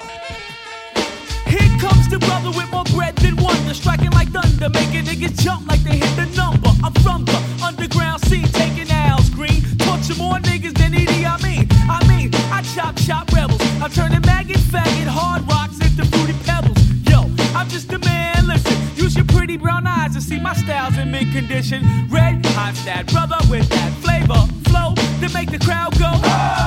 [1.47, 5.67] Here comes the brother with more bread than wonder, striking like thunder, making niggas jump
[5.67, 6.69] like they hit the number.
[6.84, 11.25] I'm from the underground scene, taking L's green, torture more niggas than Edie.
[11.25, 13.62] I mean, I mean, I chop chop rebels.
[13.82, 16.78] I'm turning maggot, faggot, hard rocks into fruity pebbles.
[17.10, 17.21] Yo,
[17.58, 18.09] I'm just a man.
[18.09, 18.09] Listen,
[19.60, 21.84] brown eyes to see my styles in mid condition.
[22.10, 26.12] Red, I'm that brother with that flavor, flow to make the crowd go.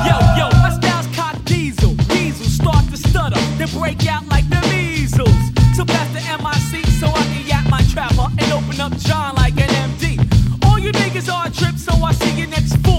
[0.07, 1.95] Yo, yo, my style's cock diesel.
[2.11, 5.41] Weasel start to stutter, then break out like the measles.
[5.77, 9.57] So pass the MIC so I can yap my trapper and open up John like
[9.59, 10.21] an MD.
[10.67, 12.92] All you niggas are trips, so I see you next four.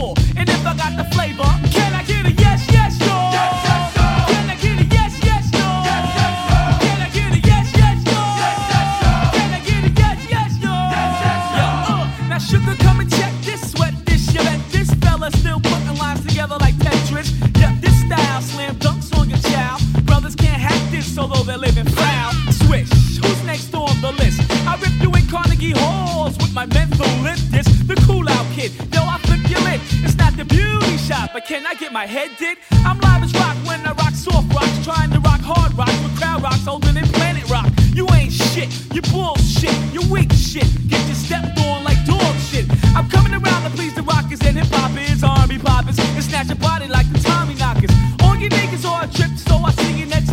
[21.14, 22.32] This, although they're living foul.
[22.52, 24.42] Swish, who's next on the list?
[24.68, 28.72] I rip you in Carnegie halls with my menthol lip disc, the cool out kid.
[28.94, 29.80] Yo, I flip your lid.
[30.04, 32.58] It's not the beauty shot, but can I get my head did?
[32.86, 36.16] I'm live as rock when I rock soft rocks, trying to rock hard rocks with
[36.20, 37.68] crowd rocks older than planet rock.
[37.94, 40.68] You ain't shit, you bullshit, you weak shit.
[40.88, 42.66] Get your stepped on like dog shit.
[42.96, 46.58] I'm coming around to please the rockers and hip hoppers, army poppers, and snatch your
[46.58, 47.92] body like the Tommy knockers.
[48.22, 50.33] All you niggas are tripped, so I see you next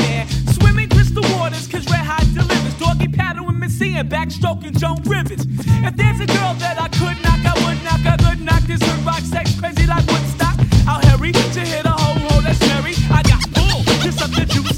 [3.91, 5.45] Diddy backstroking Joan Rivers.
[5.83, 8.05] If there's a girl that I could knock, I would knock.
[8.05, 10.55] I could knock this her rock sex crazy like Woodstock.
[10.87, 12.93] I'll hurry to hit a whole hole oh, that's merry.
[13.11, 14.70] I got oh, pull to substitute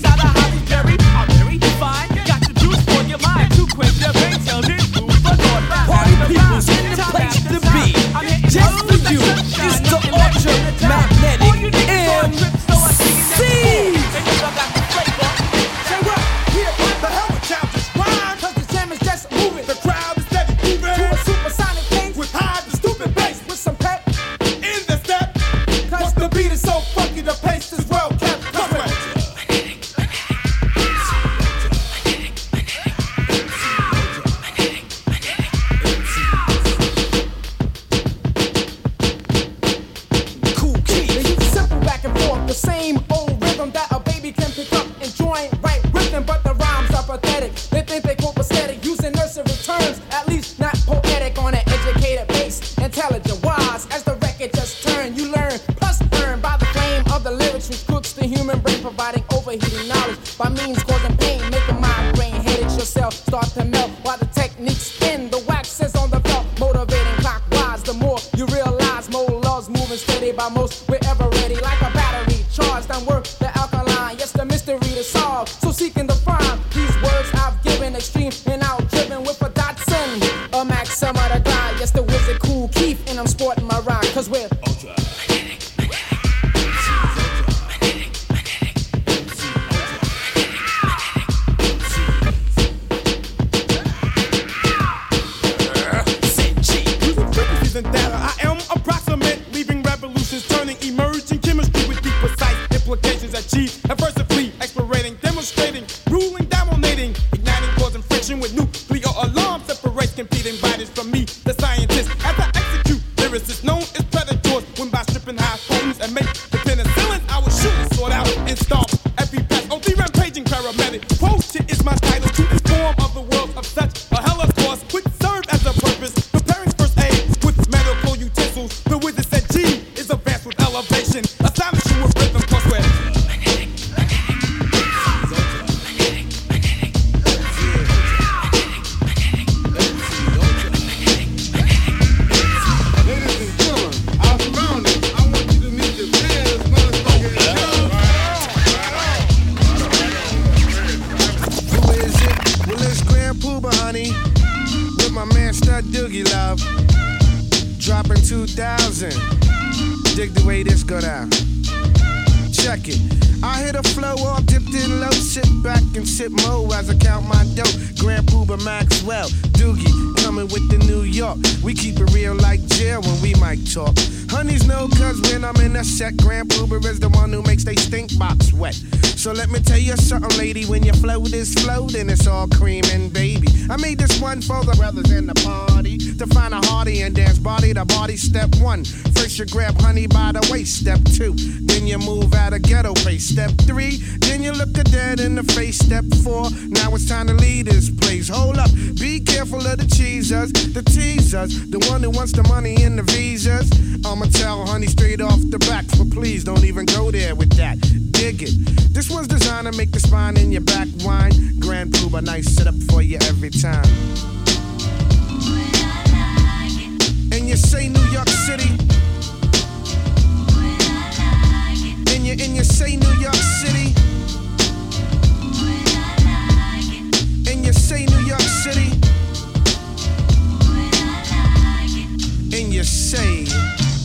[232.74, 233.46] you say,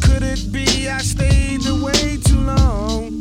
[0.03, 3.19] Could it be I stayed away too long?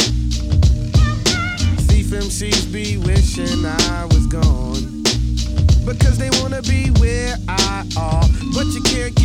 [1.88, 5.04] Thief MCs be wishing I was gone.
[5.86, 8.28] Because they wanna be where I are.
[8.54, 9.17] But you can't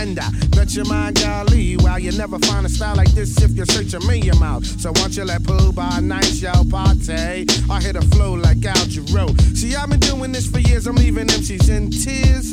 [0.00, 3.66] i Bet your mind, golly, while you never find a style like this if you're
[3.66, 4.64] searching me your mouth.
[4.64, 7.44] So won't you let Pooh by night y'all party?
[7.68, 9.38] I hit a flow like Al Jarreau.
[9.54, 10.86] See, I've been doing this for years.
[10.86, 12.50] I'm leaving MCs in tears,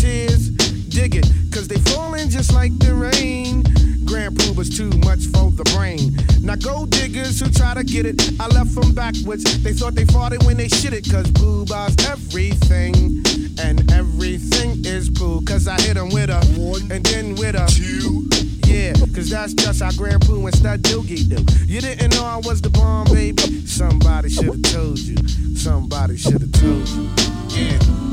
[0.00, 0.50] tears.
[0.88, 3.64] Dig it, cause they falling just like the rain.
[4.08, 6.16] Grand Puba's too much for the brain.
[6.40, 9.44] Now gold diggers who try to get it, I left them backwards.
[9.62, 13.22] They thought they fought it when they shit it, cause booba's everything.
[13.60, 17.66] And everything is boo, cause I hit them with a one and then with a
[17.68, 18.24] two.
[18.64, 21.44] Yeah, cause that's just how Grand Poo and Stud Doogie do.
[21.66, 23.66] You didn't know I was the bomb, baby.
[23.66, 25.16] Somebody should've told you.
[25.54, 27.10] Somebody should've told you.
[27.50, 28.07] Yeah.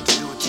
[0.00, 0.39] About to do it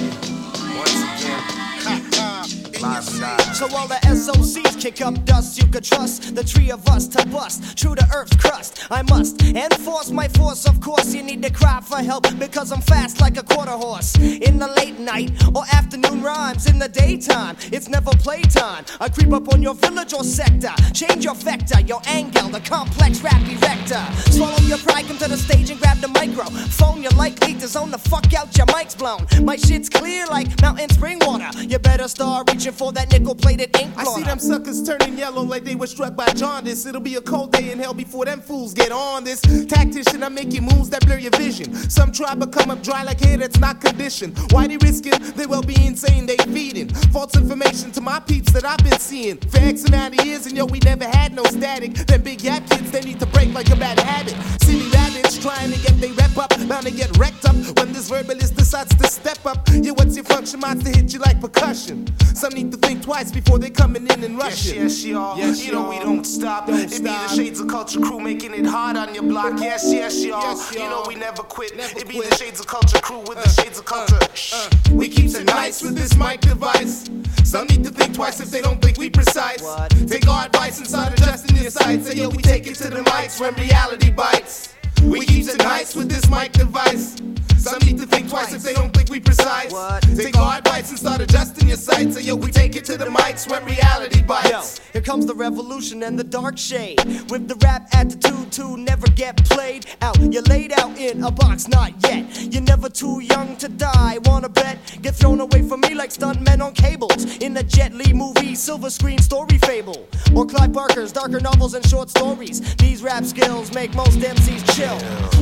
[2.82, 7.24] So all the SOCs kick up dust, you could trust the three of us to
[7.28, 8.88] bust true to Earth's crust.
[8.90, 11.14] I must enforce my force, of course.
[11.14, 14.18] You need to cry for help because I'm fast like a quarter horse.
[14.18, 18.84] In the late night or afternoon rhymes, in the daytime, it's never playtime.
[19.00, 23.22] I creep up on your village or sector, change your vector, your angle, the complex
[23.22, 24.04] rap erector.
[24.32, 26.46] Swallow your pride, come to the stage and grab the micro.
[26.46, 29.28] Phone you're likely to zone the fuck out, your mic's blown.
[29.42, 31.50] My shit's clear like mountain spring water.
[31.62, 35.44] You better start reaching for that nickel plated ink I see them suckers turning yellow
[35.44, 36.86] like they were struck by jaundice.
[36.86, 39.42] It'll be a cold day in hell before them fools get on this.
[39.68, 41.74] Tactician, I'm making moves that blur your vision.
[41.74, 44.38] Some try but come up dry like hair that's not conditioned.
[44.52, 45.14] Why they risking?
[45.36, 46.90] They well be insane, they feeding.
[47.12, 49.38] False information to my peeps that I've been seeing.
[49.38, 51.94] For X amount of years, and yo, we never had no static.
[51.94, 54.36] Them big yap kids, they need to break like a bad habit.
[54.62, 58.10] Silly rabbits trying to get they rep up, bound to get wrecked up when this
[58.10, 59.68] verbalist decides to step up.
[59.72, 60.60] Yeah, what's your function?
[60.60, 62.08] Mine's to hit you like percussion.
[62.36, 64.76] Some need to think twice before they coming in and rushing.
[64.76, 65.38] Yes, yes, y'all.
[65.38, 66.70] Yes, you know we don't stop.
[66.70, 69.60] it be the Shades of Culture crew making it hard on your block.
[69.60, 70.42] Yes, yes, y'all.
[70.42, 71.72] Yes, You know we never quit.
[71.76, 72.30] it be quit.
[72.30, 74.20] the Shades of Culture crew with the uh, Shades of uh, Culture.
[74.54, 77.10] Uh, we keeps it nice with this mic device.
[77.44, 79.64] Some need to think twice if they don't think we precise.
[80.08, 82.08] Take our advice and start adjusting your sights.
[82.08, 84.76] Say yo, we take it to the mics when reality bites.
[85.04, 87.18] We keeps it nice with this mic device.
[87.62, 89.72] Some need to think twice if they don't think we precise.
[90.18, 92.16] Take our advice and start adjusting your sights.
[92.16, 94.80] Say yo, we take it to the mics when reality bites.
[94.80, 97.00] Yo, here comes the revolution and the dark shade.
[97.30, 100.20] With the rap attitude to never get played out.
[100.20, 102.26] You're laid out in a box, not yet.
[102.52, 104.18] You're never too young to die.
[104.26, 104.80] Wanna bet?
[105.04, 107.38] Get thrown away from me like stuntmen on cables.
[107.38, 110.08] In a Jet Li movie, silver screen story fable.
[110.36, 112.76] Or Clive Barker's darker novels and short stories.
[112.78, 114.98] These rap skills make most MCs chill.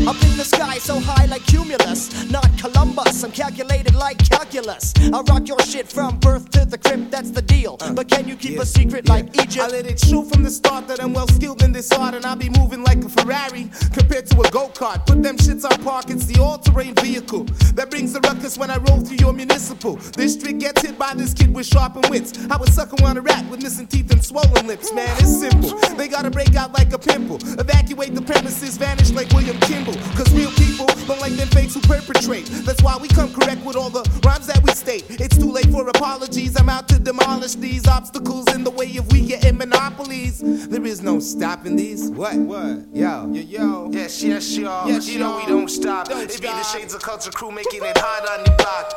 [0.10, 2.09] Up in the sky, so high like cumulus.
[2.32, 4.94] Not Columbus, I'm calculated like calculus.
[4.98, 7.78] I rock your shit from birth to the crypt, that's the deal.
[7.82, 9.60] Uh, but can you keep a secret like Egypt?
[9.60, 12.26] I let it show from the start that I'm well skilled in this art and
[12.26, 15.06] I'll be moving like a Ferrari compared to a go kart.
[15.06, 17.44] Put them shits on park, it's the all terrain vehicle
[17.76, 19.96] that brings the ruckus when I roll through your municipal.
[19.96, 22.32] This District gets hit by this kid with sharpened wits.
[22.50, 25.10] I was sucker on a rap with missing teeth and swollen lips, man.
[25.20, 25.78] It's simple.
[25.98, 27.38] They gotta break out like a pimple.
[27.60, 29.96] Evacuate the premises, vanish like William Kimball.
[30.16, 32.46] Cause real people don't like them fakes who perpetrate.
[32.66, 35.06] That's why we come correct with all the rhymes that we state.
[35.10, 36.60] It's too late for apologies.
[36.60, 40.42] I'm out to demolish these obstacles in the way of we getting monopolies.
[40.44, 42.10] There is no stopping these.
[42.10, 42.36] What?
[42.36, 42.86] What?
[42.94, 43.32] Yo.
[43.32, 43.90] Yo, yo.
[43.92, 44.88] Yes, yes, y'all.
[44.88, 46.08] Yes, you know we don't stop.
[46.08, 46.64] Don't it be the.
[46.64, 48.94] Shades of Culture crew making it hard on your block.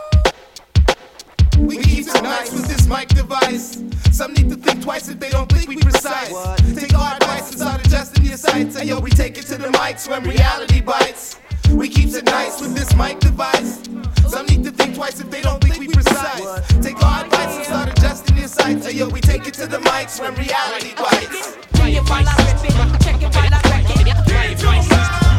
[1.58, 3.82] We keep it nice with this mic device.
[4.10, 6.28] Some need to think twice if they don't think we precise.
[6.74, 8.78] Take our advice and start adjusting your sights.
[8.78, 11.38] Hey yo, we take it to the mics when reality bites.
[11.72, 13.80] We keep it nice with this mic device.
[14.28, 16.42] Some need to think twice if they don't think we precise.
[16.80, 18.86] Take our advice and start adjusting your sights.
[18.86, 21.56] Hey yo, we take it to the mics when reality bites.
[21.72, 23.82] Play it while it, check it while I wreck.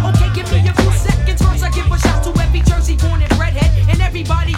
[0.10, 1.42] Okay, give me a few seconds.
[1.42, 4.54] First, I give a shout to every Jersey born and redhead, and everybody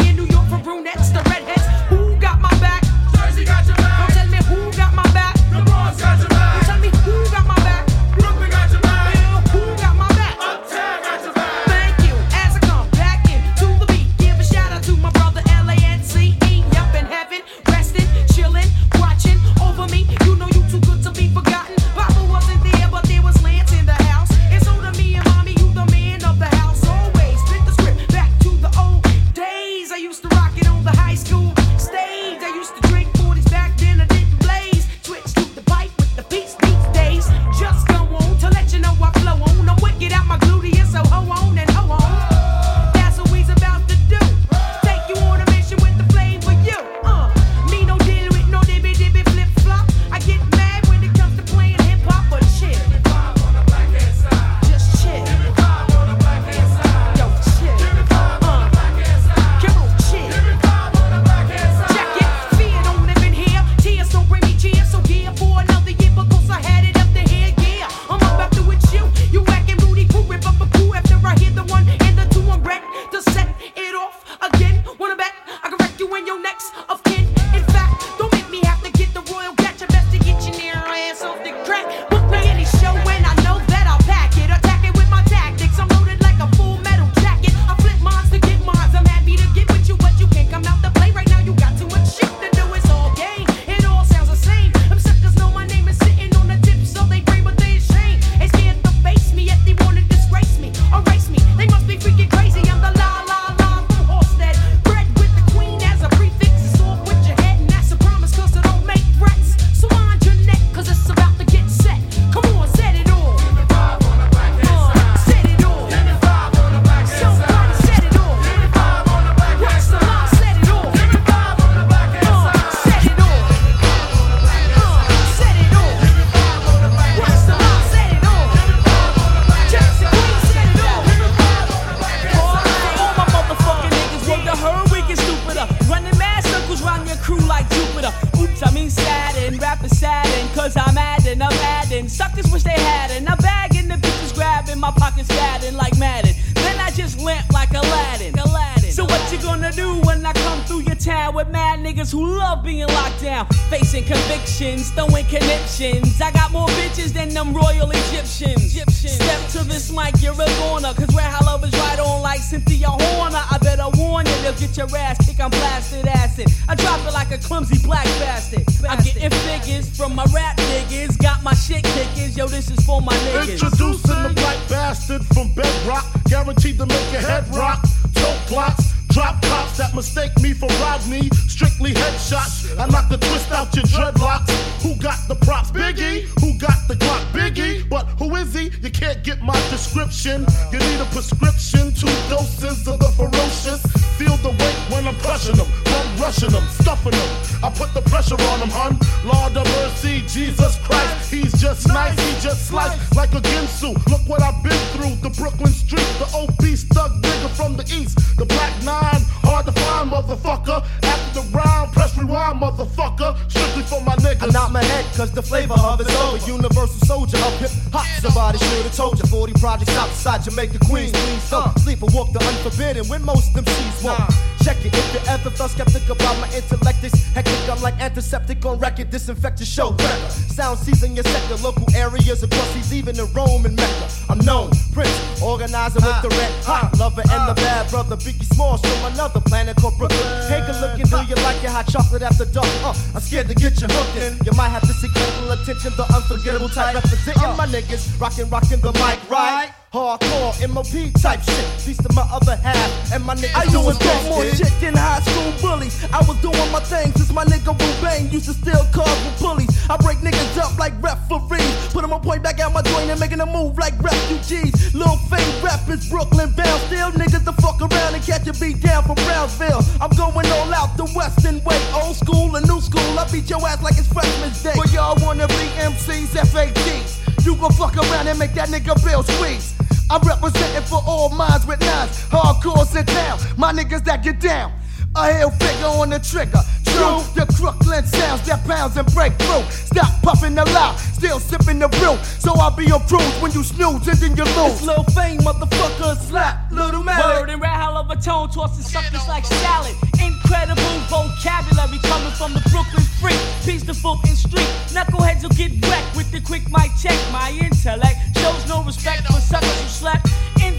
[149.76, 153.46] do when I come through your town with mad niggas who love being locked down,
[153.70, 156.22] facing convictions, throwing conniptions?
[156.22, 158.72] I got more bitches than them royal Egyptians.
[158.72, 162.40] Step to this mic, you're a goner, cause where I love is right on like
[162.40, 163.44] Cynthia Horner.
[163.52, 165.42] I better warn you, they'll get your ass kicked.
[165.42, 166.48] I'm blasted acid.
[166.68, 168.64] I drop it like a clumsy black bastard.
[168.90, 172.38] I'm getting figures from my rap niggas, got my shit kickers.
[172.38, 173.52] Yo, this is for my niggas.
[173.52, 177.86] Introducing the black bastard from Bedrock, guaranteed to make your head rock.
[178.16, 181.30] Tote blocks, drop cops that mistake me for Rodney.
[181.48, 184.52] Strictly headshots, I knock the twist out your dreadlocks.
[184.84, 185.72] Who got the props?
[185.72, 186.28] Biggie.
[186.42, 187.24] Who got the Glock?
[187.32, 187.88] Biggie.
[187.88, 188.72] But who is he?
[188.84, 190.46] You can't get my description.
[190.72, 193.82] You need a prescription, two doses of the ferocious.
[194.20, 197.30] Feel the weight when I'm crushing them, I'm rushing them, stuffing them.
[197.64, 199.00] I put the pressure on them, hun.
[199.24, 201.32] Lord of mercy, Jesus Christ.
[201.32, 203.92] He's just nice, he just sliced like a Ginsu.
[204.08, 205.16] Look what I've been through.
[205.24, 208.16] The Brooklyn street, the obese thug nigga from the east.
[208.38, 209.05] The black nine,
[209.44, 210.86] hard to find, motherfucker.
[211.04, 213.38] After the round, press rewind, motherfucker.
[213.50, 214.56] Strictly for my niggas.
[214.56, 216.38] I my head cause the flavor of it's over.
[216.46, 218.06] Universal soldier of hip hop.
[218.22, 219.26] Somebody should have told you.
[219.26, 221.12] 40 projects outside Jamaica, Queens.
[221.12, 224.32] Please don't sleep or walk the unforbidden when most MCs won't.
[224.64, 227.04] Check it if you ever felt skeptic about my intellect.
[227.04, 227.70] It's hectic.
[227.70, 229.12] I'm like antiseptic on record.
[229.12, 229.96] Disinfect your show.
[230.30, 231.56] Sound season your sector.
[231.64, 234.08] Local areas and seas, even in Rome and Mecca.
[234.30, 234.72] I'm known.
[234.92, 236.22] Prince, organizer with ah.
[236.24, 236.98] the red hot ah.
[236.98, 237.66] lover and the ah.
[237.66, 238.16] bad brother.
[238.18, 240.22] Biggie Smalls from another planet called Brooklyn.
[240.48, 242.68] Take a look and do you like your hot chocolate after dark?
[242.84, 244.46] Uh, I'm scared to get you hooked in.
[244.46, 245.92] You might have to seek medical attention.
[245.96, 248.20] The unforgettable type representing my niggas.
[248.20, 249.72] Rockin', rockin' the mic, right?
[249.96, 250.92] Hardcore MOP
[251.24, 251.66] type shit.
[251.88, 253.14] Piece to my other half.
[253.14, 255.96] And my niggas I used doing to talk more this, shit than high school bullies.
[256.12, 259.72] I was doing my thing since my nigga Ruben used to steal cars with bullies.
[259.90, 261.64] I break niggas up like referees.
[261.96, 264.94] Put them on point back out my joint and making a move like refugees.
[264.94, 266.82] Lil Fame rappers, Brooklyn bound.
[266.92, 269.80] Still niggas to fuck around and catch a beat down from Brownsville.
[270.02, 271.80] I'm going all out the western way.
[271.96, 273.16] Old school and new school.
[273.16, 274.76] I beat your ass like it's freshman's day.
[274.76, 277.24] But y'all wanna be MCs, FATs.
[277.46, 279.76] You gon' fuck around and make that nigga bill squeeze.
[280.10, 282.26] I'm representing for all minds with nines.
[282.30, 283.40] Hardcores in town.
[283.58, 284.72] My niggas that get down.
[285.16, 286.60] A hell figure on the trigger.
[286.84, 289.64] True, the Crooklyn sounds that pounds and break through.
[289.72, 292.16] Stop puffing the loud, still sipping the brew.
[292.40, 294.80] So I'll be on cruise when you snooze and then you lose.
[294.80, 297.20] It's Lil Fame, motherfucker, slap, little man.
[297.20, 299.96] Word and rap, hell of a tone, tossing suckers like salad.
[300.20, 303.40] Incredible vocabulary coming from the Brooklyn freak.
[303.64, 304.68] Piece the folk in street.
[304.92, 307.18] Knuckleheads will get wrecked with the quick mic check.
[307.32, 310.28] My intellect shows no respect for suckers who slept.
[310.60, 310.75] In fact,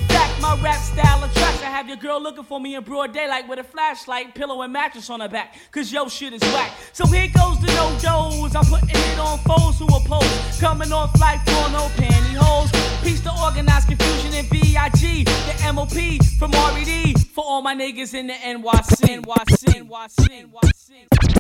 [0.47, 1.63] my rap style attracts.
[1.63, 4.73] I have your girl looking for me in broad daylight with a flashlight, pillow, and
[4.73, 5.57] mattress on her back.
[5.71, 6.73] Cause yo shit is whack.
[6.93, 8.55] So here goes the no dos.
[8.55, 10.61] I'm putting it on foes who oppose.
[10.61, 12.71] Coming off like porno pantyhose.
[13.03, 15.27] Piece to Organized Konfusion in VIG.
[15.27, 17.19] The MOP from RED.
[17.35, 19.23] For all my niggas in the NYC.
[19.23, 19.89] NYC.
[19.89, 20.47] NYC.
[20.47, 21.37] NYC.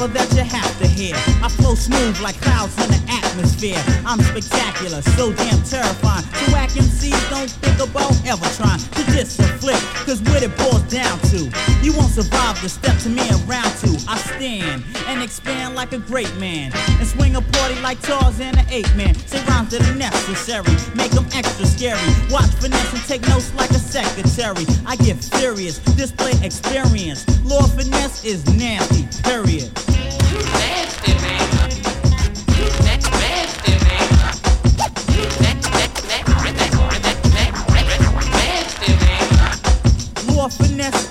[0.00, 1.14] Brother that you have to hear.
[1.44, 3.76] I flow smooth like clouds in the atmosphere.
[4.08, 6.24] I'm spectacular, so damn terrifying.
[6.40, 9.76] So whack MCs don't think about ever trying to diss or flip.
[10.08, 11.52] Cause what it boils down to,
[11.84, 13.92] you won't survive the step to me in round two.
[14.08, 16.72] I stand and expand like a great man.
[16.96, 19.14] And swing a party like Tarzan and Ape Man.
[19.28, 22.00] Say rhymes that are necessary, make them extra scary.
[22.32, 24.64] Watch finesse and take notes like a secretary.
[24.86, 27.28] I get furious, display experience.
[27.44, 29.68] Lord Finesse is nasty, period.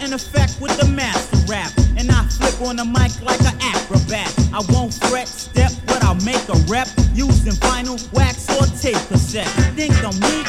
[0.09, 1.71] In effect with the master rap.
[1.95, 4.33] And I flip on the mic like an acrobat.
[4.51, 6.87] I won't fret, step, but I'll make a rep.
[7.13, 9.45] Using vinyl, wax, or tape cassette.
[9.77, 10.47] Think I'm weak?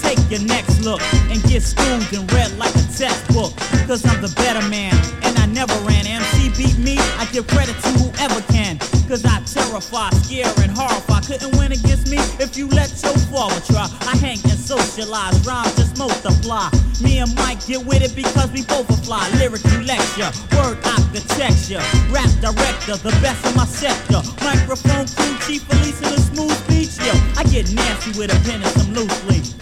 [0.00, 3.52] Take your next look and get schooled and read like a textbook.
[3.84, 6.06] Cause I'm the better man, and I never ran.
[6.06, 8.78] MC beat me, I give credit to whoever can.
[9.08, 11.20] Cause I terrify, scare, and horrify.
[11.20, 13.84] Couldn't win against me if you let your father try.
[14.08, 16.70] I hang and socialize, rhymes just multiply.
[17.02, 19.28] Me and Mike get with it because we both apply.
[19.38, 24.20] Lyrically lecture, word architecture, rap director, the best in my sector.
[24.44, 26.96] Microphone crew, chief police in a smooth beach.
[26.98, 29.53] Yo, I get nasty with a pen and some loose leaf.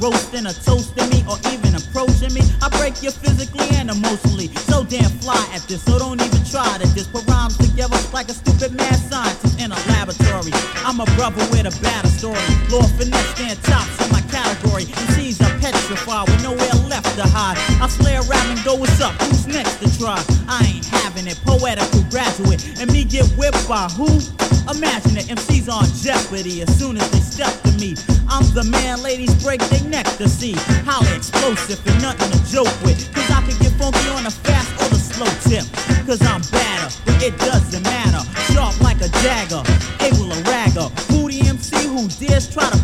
[0.00, 4.48] Roasting or toasting me or even approaching me, I break you physically and emotionally.
[4.70, 8.28] So damn fly at this, so don't even try to just put rhymes together like
[8.28, 10.52] a stupid mad scientist in a laboratory.
[10.86, 12.40] I'm a brother with a battle story.
[12.70, 14.84] Lord finesse stand tops in my category.
[14.84, 17.58] And MCs are petrified with nowhere left to hide.
[17.82, 19.12] I a rap and go, what's up?
[19.22, 20.22] Who's next to try?
[20.48, 21.38] I ain't having it.
[21.44, 22.64] Poetical graduate.
[22.80, 24.06] And me get whipped by who?
[24.70, 27.94] Imagine it, MCs on jeopardy as soon as they step to me.
[28.28, 30.52] I'm the man ladies break their neck to see.
[30.84, 32.98] how explosive and nothing to joke with.
[33.14, 35.64] Cause I can get funky on a fast or the slow tip.
[36.06, 38.22] Cause I'm badder, but it doesn't matter.
[38.52, 39.62] Sharp like a dagger,
[40.00, 40.88] able to ragger.
[41.28, 42.78] The MC who dares try to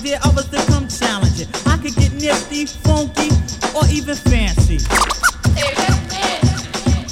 [0.00, 1.48] dare others to come challenge it.
[1.66, 3.30] I could get nifty, funky,
[3.76, 4.78] or even fancy.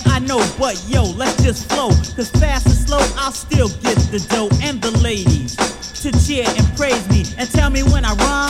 [0.07, 1.91] I know, but yo, let's just flow.
[2.16, 5.57] Cause fast and slow, I'll still get the dough and the ladies
[6.03, 8.50] to cheer and praise me and tell me when I rhyme.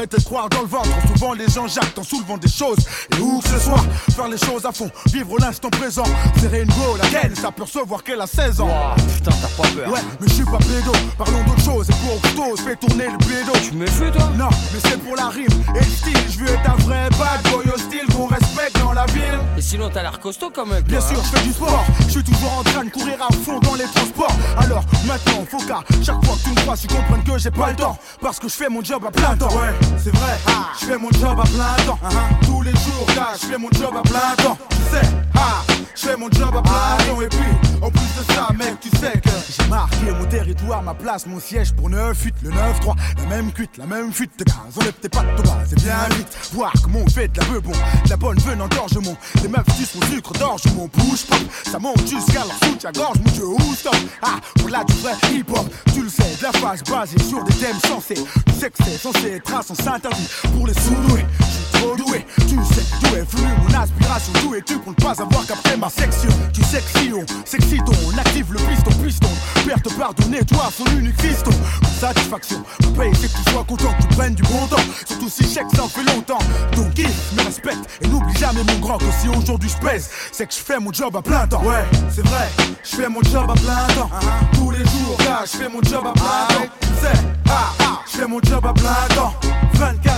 [0.00, 0.88] soi, arrêtez de croire dans le ventre.
[1.14, 2.78] Souvent les gens jactent en soulevant des choses,
[3.16, 3.84] et où que ce soit,
[4.14, 6.04] faire les choses à fond, vivre l'instant présent.
[6.40, 8.68] Serrer une go, la gaine, s'apercevoir qu'elle a 16 ans.
[8.96, 9.92] putain, t'as pas peur.
[9.92, 13.18] Ouais, mais je suis pas pédo, parlons d'autre chose, et pour Octos, fais tourner le
[13.18, 13.52] pédo.
[13.62, 14.30] Tu me fais toi?
[14.36, 17.42] Non, mais c'est pour la rime et le style, je veux être un vrai bad
[17.52, 19.38] boy hostile qu'on respecte dans la ville.
[19.56, 20.82] Et sinon, t'as l'air costaud quand même.
[20.82, 21.22] Bien toi, sûr, hein.
[21.24, 21.84] je fais du sport.
[22.06, 24.34] Je suis toujours en train de courir à fond dans les transports.
[24.58, 27.70] Alors maintenant, faut qu'à chaque fois que tu me crois, tu comprennes que j'ai pas
[27.70, 27.98] le temps.
[28.20, 29.48] Parce que je fais mon job à plein temps.
[29.48, 30.38] Ouais, c'est vrai.
[30.80, 31.98] Je fais mon job à plein temps.
[32.42, 34.58] Tous les jours, là, je fais mon job à plein temps.
[34.70, 35.62] Tu sais, ah,
[35.94, 37.20] je fais mon job à plein.
[37.22, 37.38] Et puis,
[37.82, 41.40] en plus de ça, mec, tu sais que j'ai marqué mon territoire, ma place, mon
[41.40, 42.94] siège pour 9-8, le 9-3.
[43.18, 44.56] La même cuite, la même fuite de gaz.
[44.78, 46.28] Enlève tes pattes de bas, c'est bien vite.
[46.52, 49.16] Voir comment on fait de la peu bon, de la bonne veine en gorgement.
[49.42, 51.38] Les meufs sucent mon sucre d'orge, mon bouche pop.
[51.70, 53.96] Ça monte jusqu'à leur soutien-gorge, mon dieu, où stop?
[54.22, 55.66] Ah, voilà du vrai hip-hop.
[55.92, 58.14] Tu le sais, de la phase basée sur des thèmes sensés.
[58.14, 61.26] Tu sais que c'est censé être un sens interdit pour les sous-doués.
[61.40, 64.32] Je suis trop doué, tu sais d'où est venue mon aspiration.
[64.42, 68.52] D'où es-tu pour ne pas avoir capté ma section Tu sais que si on active
[68.52, 69.28] le piston, piston.
[69.66, 71.50] Perte pardonner, toi, son unique fiston.
[71.80, 74.82] Pour satisfaction, mon paye, c'est que tu sois content que tu prennes du bon temps.
[75.06, 76.38] Surtout si chèque, ça en fait longtemps.
[76.76, 80.46] Donc, il me respecte et n'oublie jamais mon grand que si aujourd'hui je pèse, c'est
[80.46, 81.62] que je fais mon job à plein temps.
[81.62, 82.48] Ouais, c'est vrai,
[82.82, 84.10] je fais mon job à plein temps.
[84.54, 86.74] Tous les jours, là, je fais mon job à plein temps.
[86.80, 89.34] Tu sais, ah, ah, je fais mon job à plein temps.
[89.74, 90.09] 24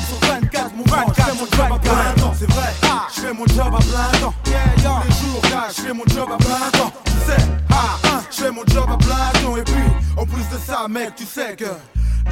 [0.77, 2.73] sur 24, mon je fais mon job à plein temps, c'est vrai.
[3.15, 4.35] Je fais mon job à plein temps.
[4.45, 6.93] Tous les jours, je fais mon job à plein temps.
[7.05, 9.57] Tu sais, ah, je fais mon job à plein temps.
[9.57, 9.85] Et puis,
[10.17, 11.67] en plus de ça, mec, tu sais que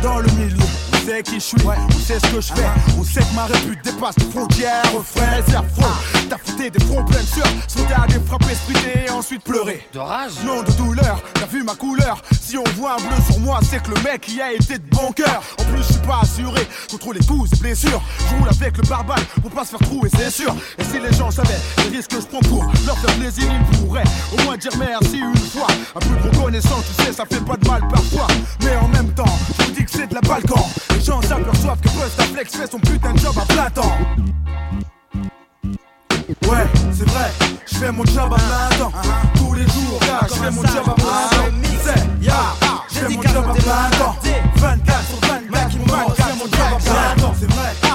[0.02, 0.99] dans le milieu.
[1.10, 2.70] Sait qui je suis, on sait ce que je fais.
[2.96, 4.84] On sait que ma répute dépasse les frontières.
[4.94, 6.20] Refrain, réserve faux.
[6.28, 7.48] T'as fouté des fronts pleins de sueur.
[7.66, 9.84] Sauter à des frappes, spriter et ensuite pleurer.
[9.92, 11.20] De rage Non, de douleur.
[11.34, 14.32] T'as vu ma couleur Si on voit un bleu sur moi, c'est que le mec
[14.32, 15.42] y a été de bon cœur.
[15.58, 18.00] En plus, je suis pas assuré contre les coups et blessures.
[18.28, 20.54] Je roule avec le barbare pour pas se faire trouer, c'est sûr.
[20.78, 23.78] Et si les gens savaient les risques que je prends pour leur faire plaisir, ils
[23.78, 25.66] pourraient au moins dire merci une fois.
[25.96, 28.28] Un peu de reconnaissance, tu sais, ça fait pas de mal parfois.
[28.62, 30.68] Mais en même temps, je vous dis que c'est de la balkan.
[30.94, 33.96] Les gens s'aperçoivent que Flex fait son putain de job à plein temps.
[36.48, 37.30] Ouais, c'est vrai,
[37.66, 38.92] je fais mon job à plein temps.
[39.36, 41.50] Tous les jours, je fais mon job à plein temps.
[41.82, 42.34] C'est, ya,
[42.88, 44.16] je fais mon job à plein temps.
[44.56, 47.34] 24 sur 24, mon je fais mon job à plein temps.
[47.38, 47.89] C'est vrai,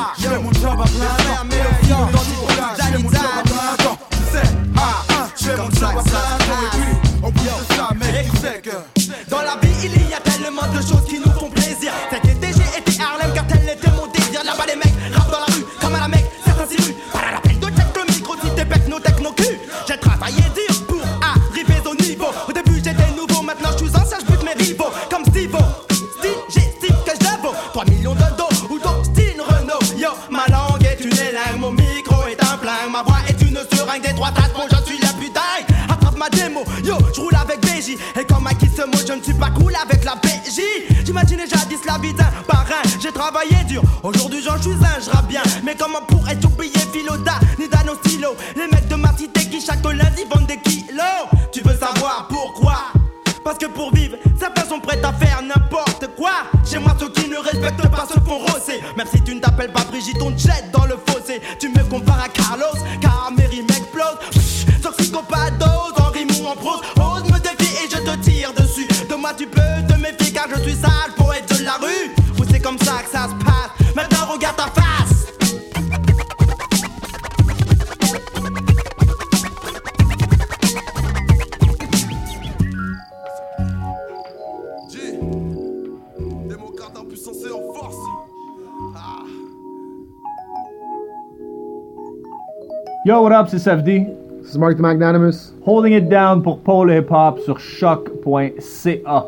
[93.15, 94.07] Yo, what up, c'est SFD.
[94.43, 95.53] C'est Mark the Magnanimous.
[95.65, 99.25] Holding it down pour Paul Hip Hop sur choc.ca.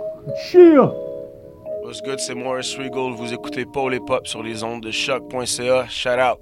[0.51, 0.91] Cheer!
[1.85, 3.15] What's good, c'est Morris Regal.
[3.15, 5.85] Vous écoutez Paul et Pop sur les ondes de choc.ca.
[5.87, 6.37] Shout out.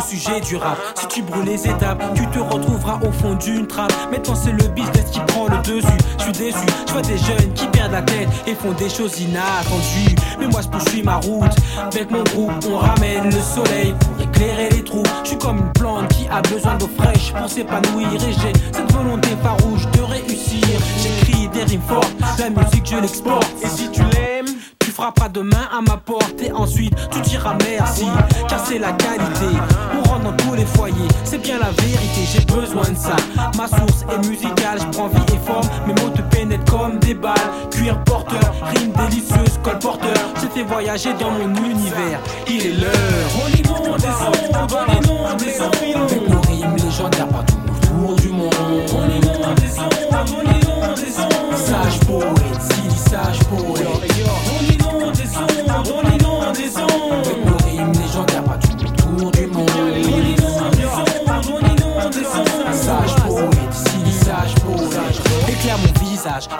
[0.00, 0.78] Au sujet du rap.
[0.94, 3.92] Si tu brûles les étapes, tu te retrouveras au fond d'une trappe.
[4.10, 5.86] Maintenant c'est le business qui prend le dessus.
[6.18, 9.20] Je suis déçu, je vois des jeunes qui perdent la tête et font des choses
[9.20, 10.14] inattendues.
[10.38, 11.54] Mais moi je poursuis ma route.
[11.78, 15.02] Avec mon groupe, on ramène le soleil pour éclairer les trous.
[15.24, 18.08] Je suis comme une plante qui a besoin d'eau fraîche pour s'épanouir.
[18.14, 20.66] Et j'ai cette volonté farouche de réussir.
[21.02, 23.50] J'écris des rimes fortes, la musique je l'exporte.
[23.62, 24.48] Et si tu l'aimes,
[24.90, 28.06] tu frapperas demain à ma porte et ensuite tu diras merci
[28.48, 29.46] car c'est la qualité.
[29.94, 33.14] On rentre dans tous les foyers, c'est bien la vérité, j'ai besoin de ça.
[33.56, 37.14] Ma source est musicale, je prends vie et forme, mes mots te pénètrent comme des
[37.14, 37.34] balles.
[37.70, 40.18] Cuir porteur, rime délicieuse, colporteur.
[40.40, 42.18] J'ai fait voyager dans mon univers,
[42.48, 43.30] il est l'heure.
[43.44, 45.60] On y monte des sons, on y monte des.
[45.60, 48.54] Avec nos rimes légendaires partout autour du monde.
[48.58, 51.28] On y monte des sons, on y monte des sons.
[51.54, 54.09] Sage poète, silly sage poète
[55.88, 56.18] on est
[56.52, 57.49] des ondes.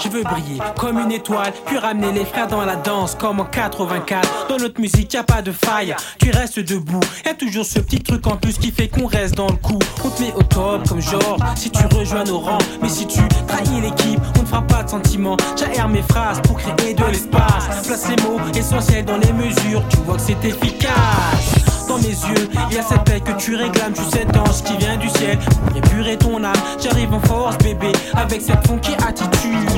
[0.02, 3.44] Je veux briller comme une étoile, puis ramener les frères dans la danse comme en
[3.44, 4.46] 84.
[4.48, 7.00] Dans notre musique, y a pas de faille, tu restes debout.
[7.24, 9.78] Y a toujours ce petit truc en plus qui fait qu'on reste dans le coup.
[10.04, 12.58] On te met au top comme genre, si tu rejoins nos rangs.
[12.82, 15.36] Mais si tu trahis l'équipe, on ne fera pas de sentiments.
[15.56, 17.86] J'aère mes phrases pour créer de l'espace.
[17.86, 21.59] Place les mots essentiels dans les mesures, tu vois que c'est efficace.
[21.90, 24.76] Dans mes yeux, il y a cette paix que tu réclames, tu cet ange qui
[24.76, 25.36] vient du ciel.
[25.40, 26.52] Pour épurer ton âme.
[26.80, 29.68] J'arrive en force, bébé, avec cette funky attitude.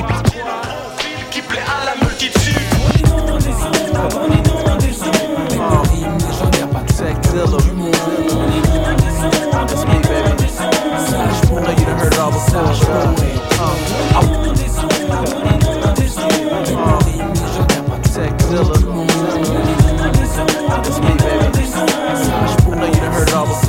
[1.31, 2.53] Qui plaît à la multitude.
[3.27, 3.81] On des sons,
[4.13, 7.95] on des nos rimes légendaires, pas tout du monde.
[8.29, 8.43] On
[18.53, 18.82] inonde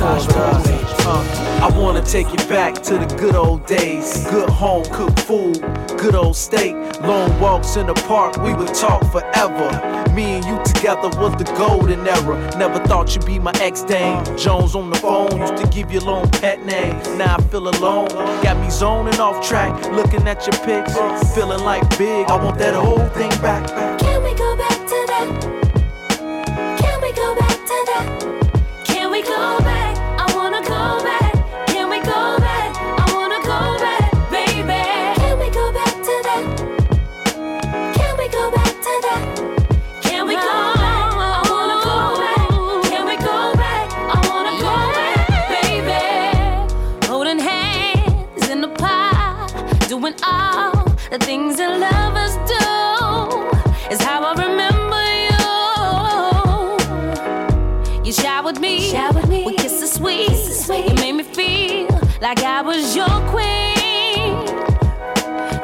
[0.05, 4.25] uh, I wanna take you back to the good old days.
[4.27, 5.61] Good home cooked food,
[5.97, 9.69] good old steak, long walks in the park, we would talk forever.
[10.13, 12.37] Me and you together was the golden era.
[12.57, 14.23] Never thought you'd be my ex dame.
[14.37, 16.95] Jones on the phone used to give you long pet name.
[17.17, 18.07] Now I feel alone,
[18.43, 20.93] got me zoning off track, looking at your pics,
[21.33, 22.27] feeling like big.
[22.27, 23.67] I want that whole thing back.
[23.99, 26.77] Can we go back to that?
[26.79, 28.14] Can we go back to that?
[62.75, 64.35] Was your queen.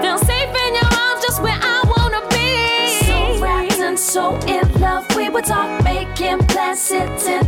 [0.02, 3.06] Feel safe in your arms, just where I wanna be.
[3.06, 7.41] So wrapped and so in love, we would talk, making plans, sitting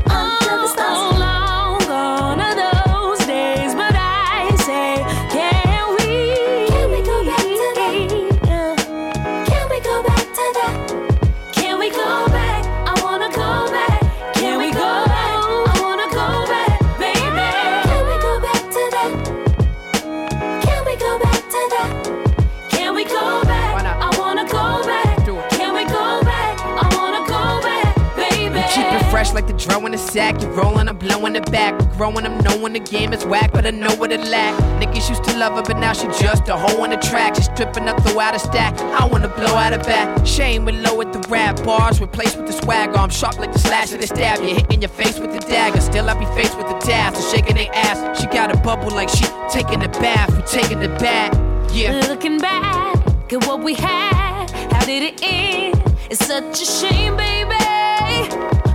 [29.24, 30.41] fresh like the draw in the sack.
[30.41, 31.80] You're rolling, I'm blowing it back.
[31.80, 34.53] We're growing, I'm knowing the game is whack, but I know what it lack.
[34.82, 37.36] Niggas used to love her, but now she just a hoe on the track.
[37.36, 38.78] She's stripping up, throw out a stack.
[39.01, 40.26] I wanna blow out her back.
[40.26, 42.93] Shame with low at the rap bars, replaced with the swagger.
[42.97, 44.39] Oh, I'm sharp like the slash of the stab.
[44.39, 45.80] You're hitting your face with the dagger.
[45.80, 48.19] Still, I be faced with the task of shaking their ass.
[48.19, 50.36] She got a bubble like she taking a bath.
[50.36, 51.34] We taking the bath.
[51.74, 51.93] Yeah.
[52.09, 52.97] Looking back
[53.32, 55.82] at what we had, how did it end?
[56.09, 57.62] It's such a shame, baby.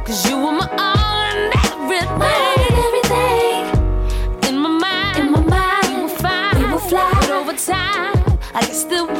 [0.08, 2.78] Cause you were my all and everything.
[2.80, 4.48] everything.
[4.48, 6.64] In my mind, in my mind, we were fine.
[6.64, 7.12] We were fly.
[7.20, 8.16] But over time,
[8.54, 9.17] I guess that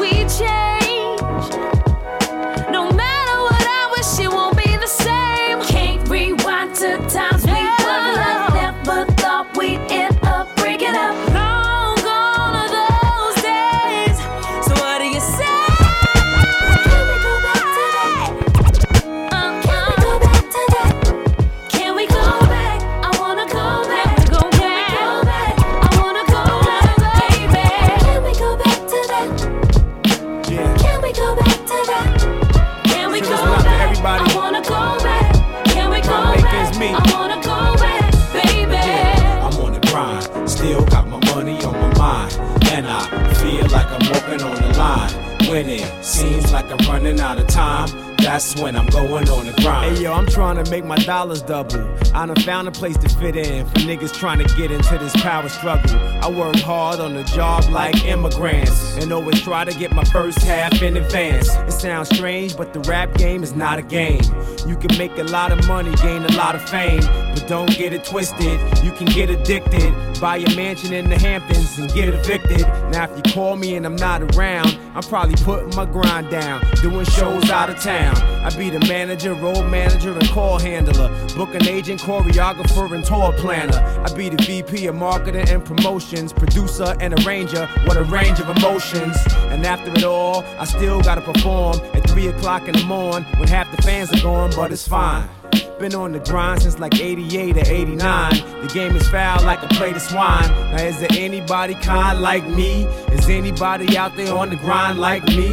[45.59, 47.89] Seems like I'm running out of time,
[48.19, 49.97] That's when I'm going on the grind.
[49.97, 51.85] Hey yo, I'm trying to make my dollars double.
[52.15, 55.13] I done found a place to fit in for niggas trying to get into this
[55.21, 55.99] power struggle.
[56.23, 60.39] I work hard on the job like immigrants and always try to get my first
[60.43, 61.49] half in advance.
[61.49, 64.23] It sounds strange, but the rap game is not a game.
[64.65, 67.03] You can make a lot of money, gain a lot of fame,
[67.39, 68.61] but don't get it twisted.
[68.83, 72.61] You can get addicted, buy a mansion in the Hamptons and get evicted.
[72.91, 76.63] Now, if you call me and I'm not around, I'm probably putting my grind down,
[76.83, 78.17] doing shows out of town.
[78.17, 83.79] I be the manager, road manager, and call handler, booking agent, choreographer, and tour planner.
[84.05, 87.67] I be the VP of marketing and promotions, producer and arranger.
[87.85, 89.17] What a range of emotions.
[89.51, 93.49] And after it all, I still gotta perform at 3 o'clock in the morning when
[93.49, 95.29] half the fans are gone, but it's fine.
[95.79, 98.33] Been on the grind since like 88 or 89.
[98.63, 100.49] The game is foul like a plate of swine.
[100.73, 102.83] Now, is there anybody kind like me?
[103.13, 105.51] Is anybody out there on the grind like me?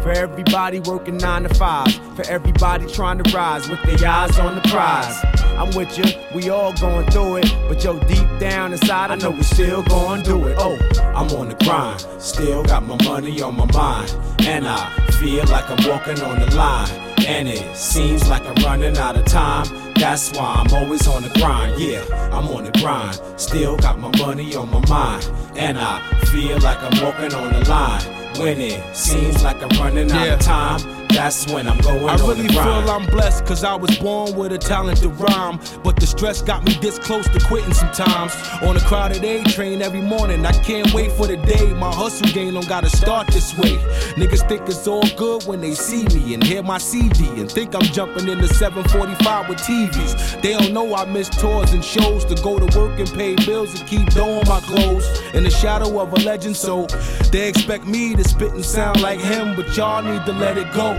[0.00, 1.92] For everybody working nine to five.
[2.14, 5.16] For everybody trying to rise with their eyes on the prize.
[5.58, 7.52] I'm with you, we all going through it.
[7.68, 10.56] But yo, deep down inside, I know we still gonna do it.
[10.60, 10.78] Oh,
[11.16, 14.16] I'm on the grind, still got my money on my mind.
[14.46, 14.88] And I
[15.18, 17.07] feel like I'm walking on the line.
[17.28, 19.66] And it seems like I'm running out of time.
[19.94, 21.78] That's why I'm always on the grind.
[21.78, 22.02] Yeah,
[22.32, 23.20] I'm on the grind.
[23.36, 25.30] Still got my money on my mind.
[25.54, 26.00] And I
[26.32, 28.02] feel like I'm walking on the line.
[28.38, 31.07] When it seems like I'm running out of time.
[31.18, 34.58] That's when I'm going I really feel I'm blessed cause I was born with a
[34.58, 35.58] talent to rhyme.
[35.82, 38.36] But the stress got me this close to quitting sometimes.
[38.62, 42.28] On a crowded A train every morning, I can't wait for the day my hustle
[42.28, 43.78] game don't gotta start this way.
[44.14, 47.74] Niggas think it's all good when they see me and hear my CD and think
[47.74, 50.40] I'm jumping in the 745 with TVs.
[50.40, 53.76] They don't know I miss tours and shows to go to work and pay bills
[53.76, 55.04] and keep doing my clothes.
[55.34, 56.86] In the shadow of a legend, so
[57.32, 60.72] they expect me to spit and sound like him, but y'all need to let it
[60.72, 60.94] go.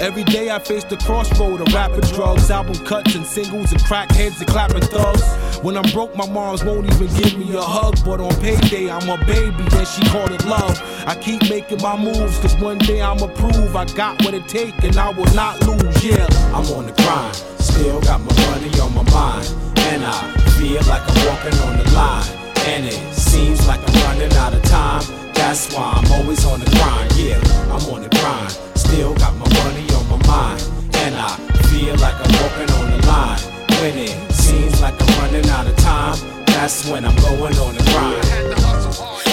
[0.00, 4.38] Every day I face the crossroad of rapper drugs, album cuts and singles and crackheads
[4.38, 5.22] and clapping thugs.
[5.62, 9.08] When I'm broke, my moms won't even give me a hug, but on payday I'm
[9.08, 10.80] a baby and she called it love.
[11.06, 14.82] I keep making my moves, cause one day I'ma prove I got what it take
[14.82, 16.26] and I will not lose, yeah.
[16.52, 19.46] I'm on the grind, still got my money on my mind.
[19.92, 22.26] And I feel like I'm walking on the line.
[22.66, 25.02] And it seems like I'm running out of time.
[25.34, 27.38] That's why I'm always on the grind, yeah.
[27.72, 28.56] I'm on the grind,
[28.92, 30.62] still got my money on my mind.
[30.96, 31.36] And I
[31.70, 33.40] feel like I'm walking on the line.
[33.80, 37.82] When it seems like I'm running out of time, that's when I'm going on the
[37.90, 39.31] grind.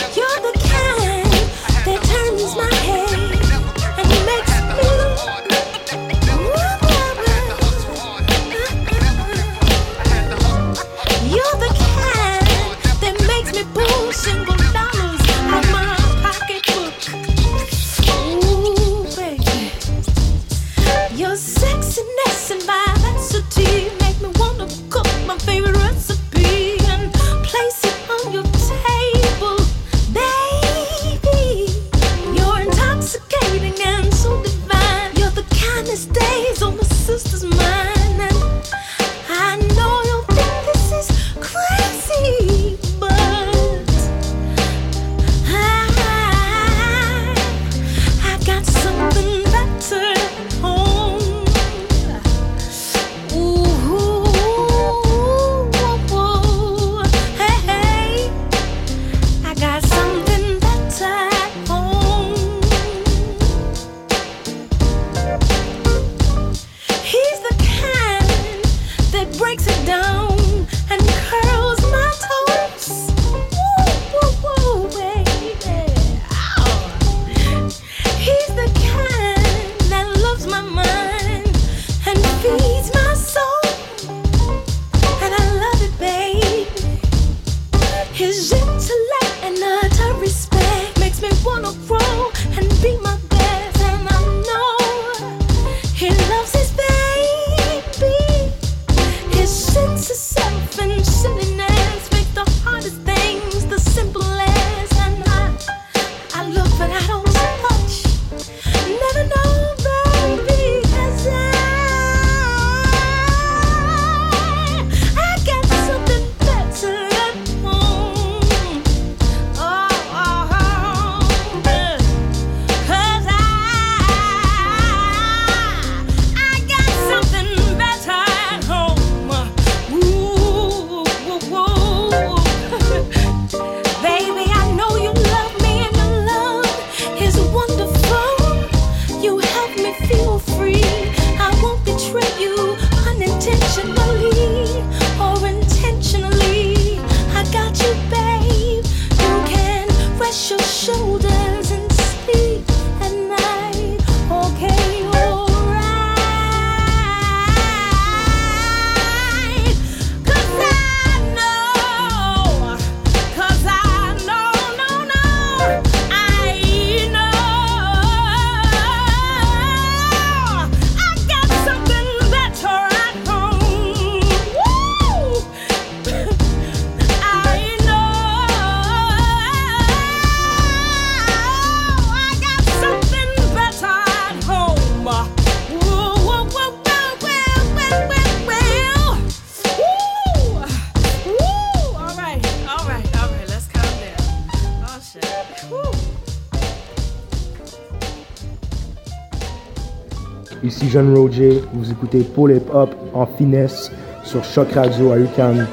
[200.63, 203.91] Ici John Roger, vous écoutez Paul Hip Hop en finesse
[204.23, 205.65] sur Choc Radio à UCAM.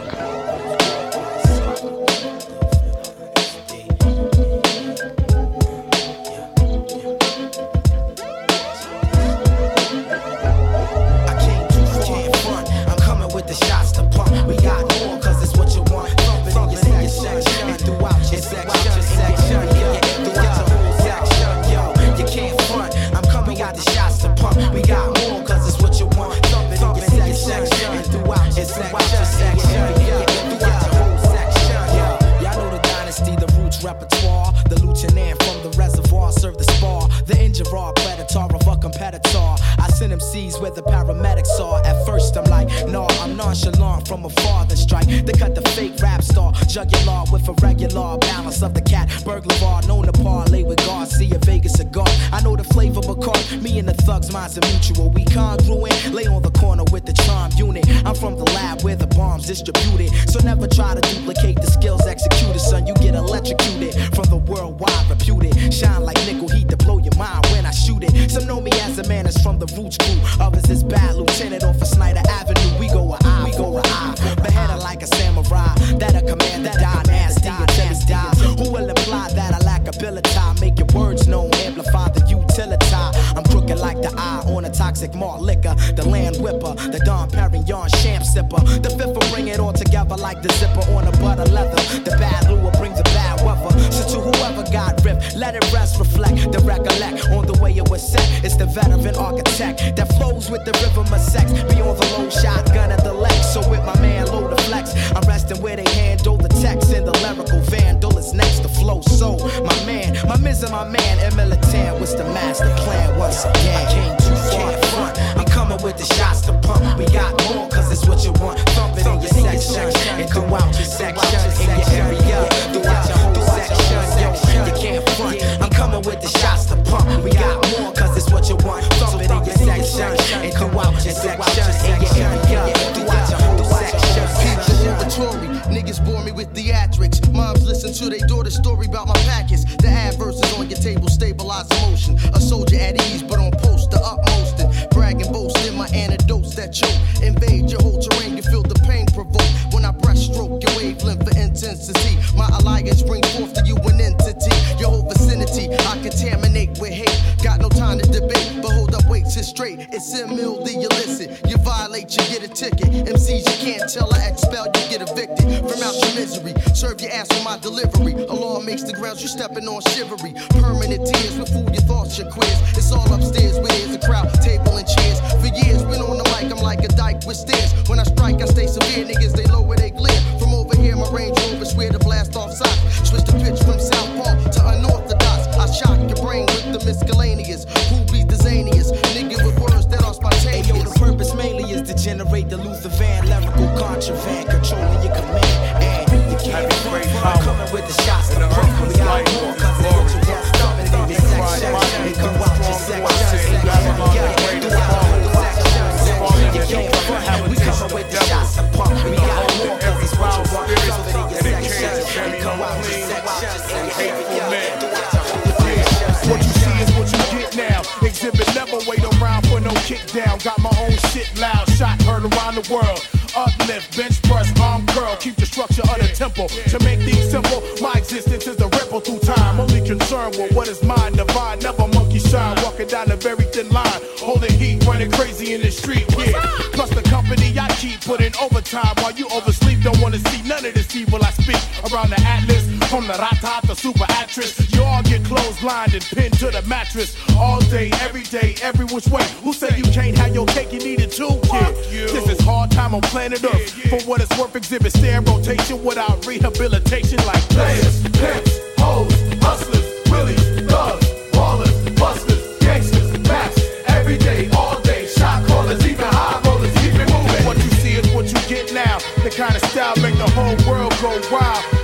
[221.39, 223.01] loud, shot heard around the world.
[223.37, 226.49] Uplift, bench press, arm curl, keep the structure of the temple.
[226.73, 229.61] To make things simple, my existence is a ripple through time.
[229.61, 232.57] Only concerned with what is mine, divine, never monkey shine.
[232.63, 236.07] Walking down a very thin line, holding heat, running crazy in the street.
[236.17, 236.41] Yeah,
[236.73, 239.83] plus the company I keep putting overtime while you oversleep.
[239.83, 241.61] Don't wanna see none of this evil I speak
[241.93, 242.66] around the atlas.
[242.97, 247.15] From the rata to super actress, you all get clotheslined and pinned to the mattress.
[247.37, 249.23] All day, every day, every which way.
[249.45, 250.73] Who said you can't have your cake?
[250.73, 251.29] You need it too?
[251.45, 251.77] kid.
[252.09, 253.77] This is hard time on planet Earth.
[253.77, 253.99] Yeah, yeah.
[253.99, 259.13] For what it's worth, Xzibit stair rotation without rehabilitation like players, pimps, hoes,
[259.45, 263.61] hustlers, willies, thugs, ballers, busters, gangsters, maps.
[263.89, 267.45] Every day, all day, shot callers, even high rollers, keep it moving.
[267.45, 268.97] What you see is what you get now.
[269.23, 271.76] The kind of style make the whole world go wild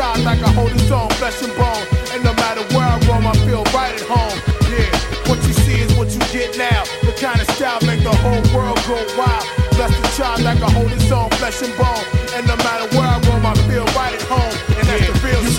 [0.00, 1.84] shine like I hold his own, flesh and bone.
[2.12, 4.38] And no matter where I roam, I feel right at home.
[4.72, 4.88] Yeah,
[5.28, 6.84] what you see is what you get now.
[7.04, 9.44] The kind of style make the whole world go wild.
[9.76, 12.04] Bless the child like I hold his own, flesh and bone.
[12.34, 14.69] And no matter where I roam, I feel right at home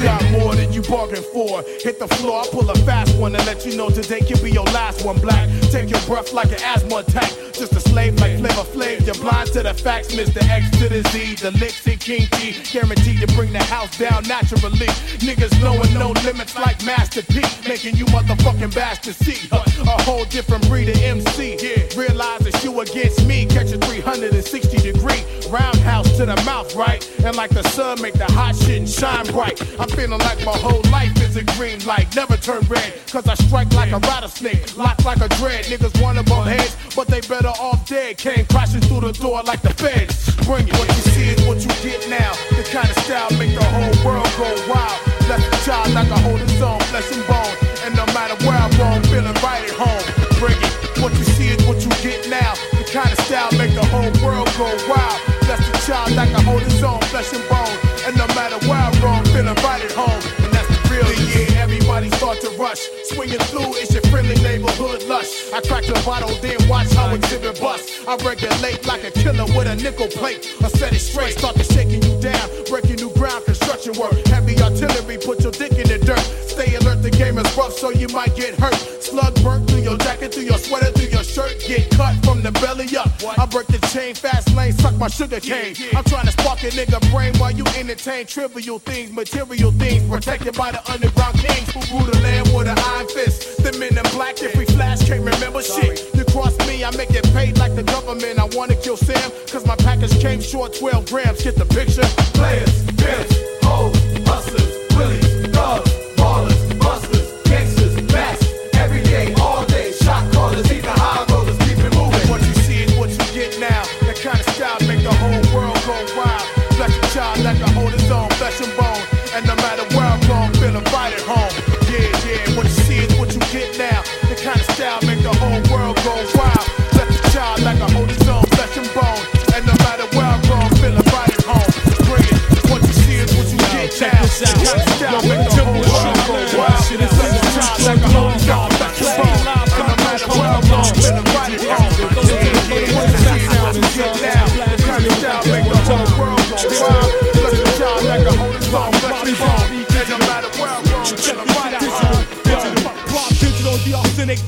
[0.03, 1.63] got more than you bargained for.
[1.81, 4.51] Hit the floor, I pull a fast one and let you know today can be
[4.51, 5.19] your last one.
[5.19, 7.31] Black, take your breath like an asthma attack.
[7.53, 9.05] Just a slave like Flavor Flav.
[9.05, 10.41] You're blind to the facts, Mr.
[10.49, 11.35] X to the Z.
[11.35, 12.55] The Liks and King T.
[12.71, 14.87] Guaranteed to bring the house down naturally.
[15.21, 17.41] Niggas knowing no limits like Master P.
[17.67, 19.47] Making you motherfucking bastards see.
[19.51, 19.59] A,
[20.01, 21.57] whole different breed of MC.
[21.95, 23.45] Realize it's you against me.
[23.45, 27.01] Catch a 360 degree roundhouse to the mouth, right?
[27.23, 29.61] And like the sun, make the hot shit shine bright.
[29.79, 32.15] I'm feeling like my whole life is a green light.
[32.15, 34.77] Never turn red, cause I strike like a rattlesnake.
[34.77, 35.65] Lock like a dread.
[35.65, 38.17] Niggas wanna bump heads, but they better off dead.
[38.17, 40.35] Came crashing through the door like the feds.
[40.45, 40.73] Bring it.
[40.77, 42.31] What you see is what you get now.
[42.57, 44.99] The kind of style make the whole world go wild.
[45.29, 47.55] Left the child like a hold his own, flesh and bone.
[47.85, 50.05] And no matter where I roam, feeling right at home.
[50.39, 50.73] Bring it.
[51.01, 52.53] What you see is what you get now.
[52.77, 55.17] The kind of style make the whole world go wild.
[55.49, 57.75] Left the child like a hold his own, flesh and bone.
[58.05, 60.21] And no matter where I roam, feeling right at home.
[60.43, 61.61] And that's the real yeah.
[61.61, 62.89] Everybody start to rush.
[63.05, 65.51] Swinging through, it's your friendly neighborhood lush.
[65.53, 68.07] I crack the bottle, then watch how Xzibit bust.
[68.07, 70.47] I regulate like a killer with a nickel plate.
[70.61, 72.47] I set it straight, start to shaking you down.
[72.69, 73.43] Breaking new ground,
[73.81, 74.27] construction work.
[74.27, 76.19] Heavy artillery, put your dick in the dirt.
[76.47, 78.75] Stay alert, the game is rough, so you might get hurt.
[79.01, 81.63] Slug burnt through your jacket, through your sweater, through your shirt.
[81.67, 83.09] Get cut from the belly up.
[83.37, 85.75] I break the chain, fast lane, suck my sugar cane.
[85.95, 90.07] I'm trying to spark a nigga brain while you entertain trivial things, material things.
[90.09, 93.63] Protected by the underground kings who rule the land with an iron fist.
[93.63, 96.13] The men in black, if we flash, can't remember shit.
[96.13, 98.39] You cross me, I make it paid like the government.
[98.39, 101.43] I wanna kill Sam, cause my package came short 12 grams.
[101.43, 102.07] Get the picture?
[102.37, 104.10] Players, pimps, hoes,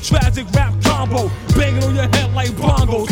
[0.04, 1.30] tragic rap combo.
[1.56, 3.08] Banging on your head like bongos.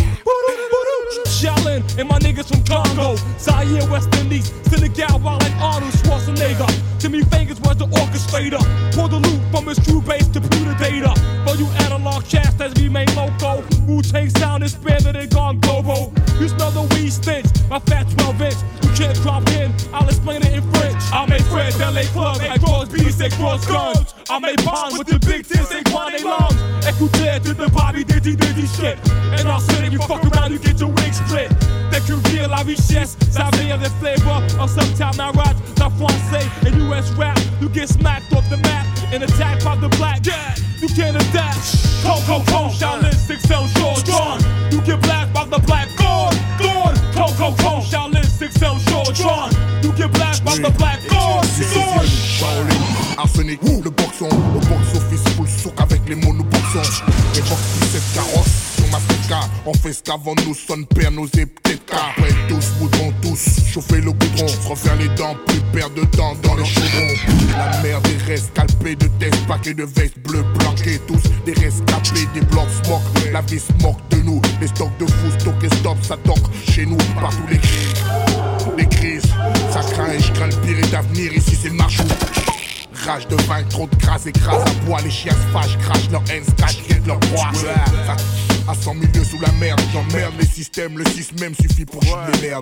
[1.26, 6.81] Shellin' and my niggas from Congo, Zaire, West Indies, Senegal, wild like Arnold Schwarzenegger.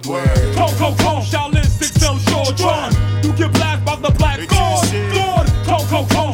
[0.02, 2.92] Coco, Shaolin 6L short drawn.
[3.22, 4.40] You get black by the black.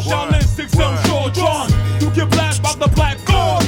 [0.07, 1.71] Shaolin 6L short drawn.
[2.01, 3.19] You get black by the black.
[3.27, 3.67] Coco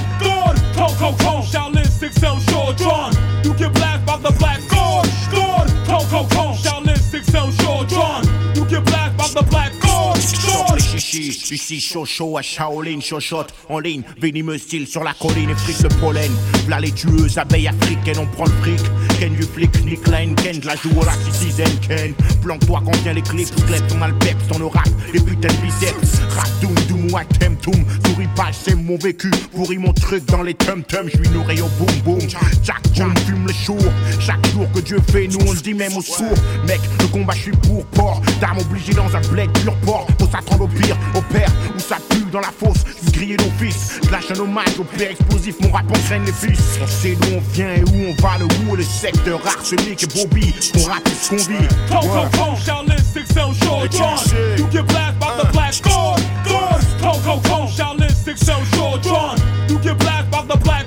[0.98, 3.12] Coco, Shaolin 6L short drawn.
[3.44, 4.60] You get black by the black.
[4.68, 5.68] Gone, gone.
[5.84, 8.24] Coco Coco, Shaolin 6L short drawn.
[8.54, 9.72] You get black by the black.
[9.80, 10.78] Gone, gone.
[10.78, 15.54] chichi, ici chaud chaud à Shaolin, chochotte en ligne, venimeux style sur la colline et
[15.54, 16.32] fric le pollen.
[16.66, 18.80] V'là les tueuses abeilles africaines, on prend le fric.
[19.18, 22.14] Ken du flic, Nick Lane, Ken la joue au lac, citizen Ken.
[22.40, 25.48] Planque-toi quand vient les clips, squelette, on a le peps dans le rap, les putains
[25.48, 26.20] de biceps.
[26.30, 29.30] Ratoum, doum, ouais, tem, toum, souris pas, c'est mon vécu.
[29.54, 32.20] Pourri mon truc dans les tum tum, j'suis nourri au boum boum.
[32.62, 33.92] Jack, boom, fume le jour.
[34.20, 36.38] Chaque jour que Dieu fait, nous on le dit même au sourd.
[36.66, 38.22] Mec, le combat, je suis pour port.
[38.40, 40.06] D'armes obligées dans un bled pur port.
[40.20, 41.97] Faut s'attendre au pire, au père, où ça
[42.30, 42.84] dans la fosse.
[43.02, 44.00] Vous griller nos fils.
[44.10, 46.78] Lâche un hommage au père explosif, mon rap entraîne les fils.
[46.82, 50.06] On sait d'où on vient et où on va, le où le secteur arsenic et
[50.06, 50.54] Bobby.
[50.78, 51.68] On rate tout ce qu'on vit.
[51.88, 52.24] Coco, Ouais.
[52.32, 53.92] Coco, Shaolin, Six L, Short
[54.24, 54.58] c'est?
[54.60, 56.80] You get blast by the black god, god.
[57.00, 59.36] Coco, Coco, Shaolin, Six L, Short John.
[59.68, 60.86] You get blast by the black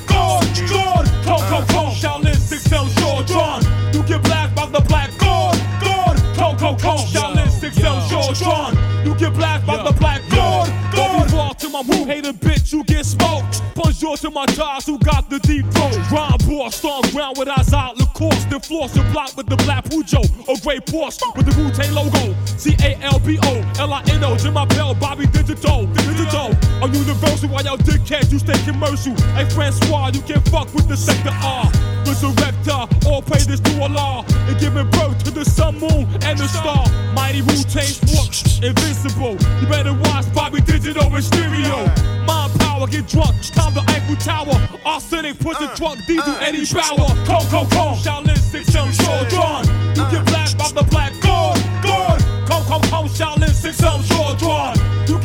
[18.66, 20.24] floss and block with the black Pujo.
[20.48, 22.36] A gray Porsche with the Wu-Tang logo.
[22.58, 24.38] C-A-L-B-O, L-I-N-O.
[24.38, 25.86] Jim my bell, Bobby Digital.
[25.88, 26.71] Digital.
[26.82, 29.14] A universal while y'all dickheads, you stay commercial.
[29.38, 31.66] Hey Francois, you can fuck with the sector R.
[32.10, 34.26] Resurrector, all praises to Allah.
[34.50, 36.84] And giving birth to the sun, moon, and the star.
[37.14, 39.38] Mighty Wu-Tang sports, invincible.
[39.62, 41.86] You better watch Bobby Digital and stereo.
[42.26, 44.58] Mind power, get drunk, time the Eiffel Tower.
[44.82, 47.14] Arsenik, push the truck, diesel, Eddie Bauer.
[47.30, 49.66] Come, come, come, Shaolin, six, short, drawn.
[49.94, 52.20] You get black by the black god, god.
[52.50, 54.76] Come, come, come, Shaolin, six, short, drawn.
[55.08, 55.20] You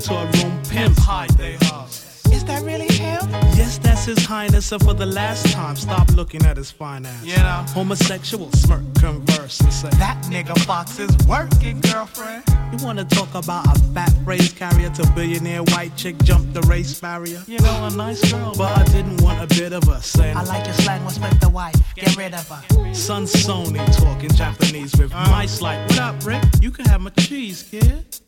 [0.00, 2.06] into a room, pimp hide they hoes.
[2.32, 3.20] Is that really him?
[3.54, 7.22] Yes, that's his highness, and for the last time, stop looking at his finance.
[7.22, 7.66] You know.
[7.68, 12.44] Homosexual smirk, converse, and say, That nigga Fox is working, girlfriend.
[12.72, 16.98] You wanna talk about a fat race carrier to billionaire white chick jump the race
[16.98, 17.42] barrier?
[17.46, 20.44] You know, a nice girl, but I didn't want a bit of her saying, I
[20.44, 21.74] like your slang, respect the wife.
[21.94, 22.94] Get rid of her.
[22.94, 25.28] Son Sony talking Japanese with uh.
[25.28, 25.84] my slight.
[25.88, 26.42] What up, Rick?
[26.62, 28.20] You can have my cheese, kid.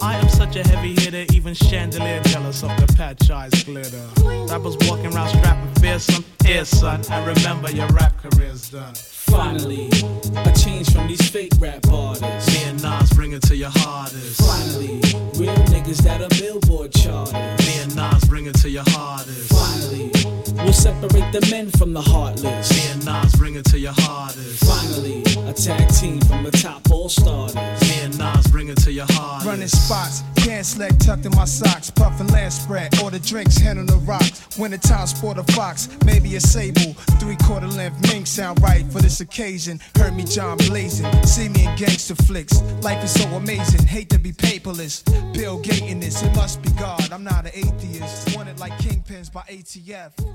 [0.00, 4.06] I am such a heavy hitter, even chandelier jealous of the patch eyes glitter.
[4.48, 6.24] Rappers walking around strapping fearsome.
[6.44, 8.94] Here, son, I remember your rap career's done.
[8.94, 9.88] Finally,
[10.36, 12.52] a change from these fake rap artists.
[12.54, 14.40] Me and Nas bring it to your hardest.
[14.40, 15.00] Finally,
[15.36, 17.32] real niggas that are billboard charters.
[17.66, 19.52] Me and Nas bring it to your hardest.
[19.52, 20.13] Finally,
[20.56, 22.70] we'll separate the men from the heartless.
[22.70, 24.64] Me and Nas bring it to your hardest.
[24.64, 27.80] Finally, a tag team from the top all starters.
[27.82, 29.46] Me and Nas bring it to your hardest.
[29.46, 33.86] Running spots, dance leg tucked in my socks, puffin' land spread, order drinks, hand on
[33.86, 34.58] the rocks.
[34.58, 39.00] Winter time, sport a fox, maybe a sable, three quarter length mink sound right for
[39.00, 39.80] this occasion.
[39.96, 42.62] Heard me John blazing, see me in gangster flicks.
[42.82, 45.04] Life is so amazing, hate to be paperless.
[45.34, 47.12] Bill Gates in this, it must be God.
[47.12, 50.12] I'm not an atheist, wanted like kingpins by ATF.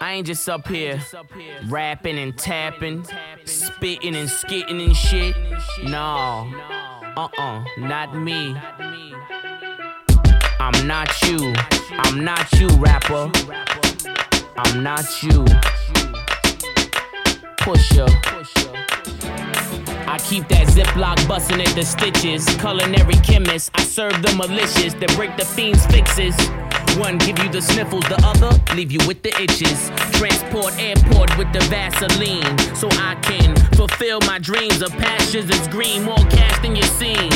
[0.00, 1.00] I ain't just up here
[1.66, 3.04] rapping and tapping,
[3.44, 5.34] spitting and skitting and shit.
[5.82, 6.48] No.
[7.16, 8.56] Uh uh, not me.
[10.60, 11.52] I'm not you.
[11.90, 13.30] I'm not you, rapper.
[14.56, 15.44] I'm not you.
[17.58, 18.06] Pusher.
[20.06, 22.46] I keep that Ziploc busting at the stitches.
[22.60, 26.36] Culinary chemist, I serve the malicious that break the fiend's fixes.
[26.98, 29.88] One give you the sniffles, the other leave you with the itches.
[30.18, 36.02] Transport airport with the Vaseline, so I can fulfill my dreams of pastures that's green,
[36.02, 37.30] more cash than you seen.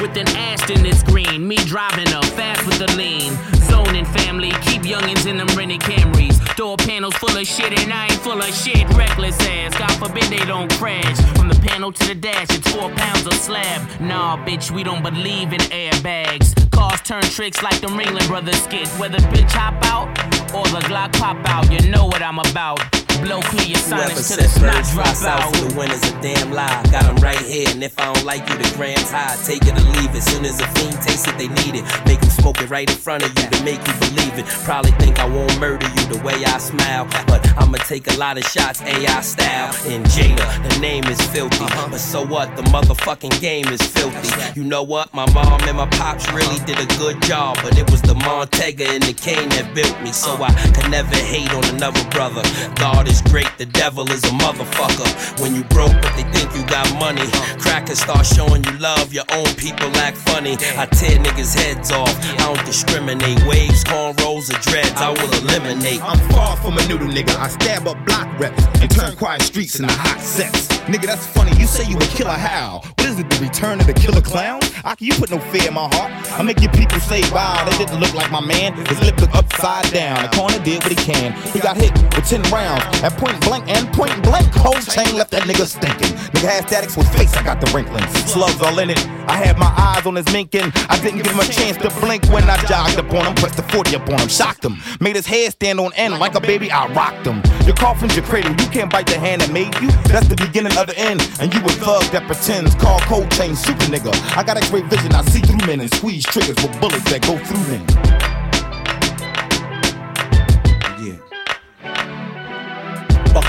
[0.00, 3.36] With an Aston it's green, me driving up fast with the lean.
[3.72, 6.36] Zoning family, keep youngins in them rented Camrys.
[6.56, 8.86] Door panels full of shit and I ain't full of shit.
[8.90, 11.18] Reckless ass, God forbid they don't crash.
[11.38, 13.80] From the panel to the dash, it's four pounds of slab.
[13.98, 16.52] Nah, bitch, we don't believe in airbags.
[16.70, 18.88] Cars turn tricks like the Ringling Brothers skit.
[19.00, 20.08] Whether bitch hop out
[20.54, 23.01] or the Glock pop out, you know what I'm about.
[23.20, 25.56] Blow clear your Whoever sinus till the said snot birds fly drop south out.
[25.56, 26.82] for the winners a damn lie.
[26.90, 29.36] Got 'em right here, and if I don't like you, the grams high.
[29.44, 30.22] Take it or leave it.
[30.22, 31.84] Soon as a fiend taste it, they need it.
[32.06, 34.46] Make Make 'em smoke it right in front of you to make you believe it.
[34.64, 38.38] Probably think I won't murder you the way I smile, but I'ma take a lot
[38.38, 39.74] of shots AI style.
[39.88, 41.88] And Jada, the name is filthy, uh-huh.
[41.90, 42.54] but so what?
[42.56, 44.30] The motherfucking game is filthy.
[44.54, 45.12] You know what?
[45.14, 48.86] My mom and my pops really did a good job, but it was the Montega
[48.94, 50.44] and the cane that built me, so uh.
[50.48, 52.42] I could never hate on another brother.
[52.76, 55.40] God is great, the devil is a motherfucker.
[55.40, 57.26] When you broke, but they think you got money.
[57.58, 60.56] Crackers start showing you love, your own people act funny.
[60.76, 63.44] I tear niggas' heads off, I don't discriminate.
[63.46, 66.02] Waves, cornrows, or dreads, I will eliminate.
[66.02, 67.36] I'm far from a noodle nigga.
[67.36, 70.68] I stab up block reps and turn quiet streets into hot sets.
[70.86, 71.56] Nigga, that's funny.
[71.58, 72.82] You say you a killer how?
[72.84, 74.60] What is it, the return of the killer clown?
[74.84, 76.12] I, you put no fear in my heart.
[76.38, 78.74] I make your people say, wow, that didn't look like my man.
[78.86, 80.22] His lip looked upside down.
[80.22, 81.32] The corner did what he can.
[81.52, 84.46] He got hit with 10 rounds at point blank and point blank.
[84.54, 86.16] Whole chain left that nigga stinking.
[86.34, 88.06] Nigga had statics with face, I got the wrinkling.
[88.26, 88.98] Slugs all in it.
[89.28, 90.72] I had my eyes on his minkin'.
[90.88, 93.34] I didn't give him a chance to blink when I jogged up on him.
[93.34, 94.78] Pressed the 40 up on him, shocked him.
[95.00, 97.42] Made his head stand on end like a baby, I rocked him.
[97.66, 99.90] Your coffin's your cradle, you can't bite the hand that made you.
[100.10, 101.20] That's the beginning of the end.
[101.40, 104.12] And you a thug that pretends, call cold chain super nigga.
[104.36, 107.38] I got x-ray vision, I see through men and squeeze triggers with bullets that go
[107.38, 108.41] through them.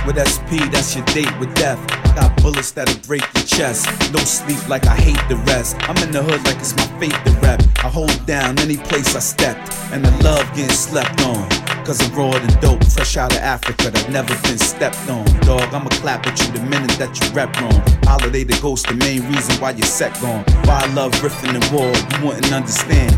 [0.05, 1.79] With SP, that's your date with death.
[2.15, 3.87] Got bullets that'll break your chest.
[4.11, 5.75] No sleep like I hate the rest.
[5.89, 7.61] I'm in the hood like it's my fate to rep.
[7.83, 11.49] I hold down any place I stepped, and I love getting slept on.
[11.85, 15.25] Cause I'm raw and dope, fresh out of Africa that never been stepped on.
[15.41, 17.81] Dog, I'ma clap at you the minute that you rep wrong.
[18.03, 20.43] Holiday the ghost, the main reason why you set gone.
[20.63, 23.15] Why I love riffing and war, you wouldn't understand.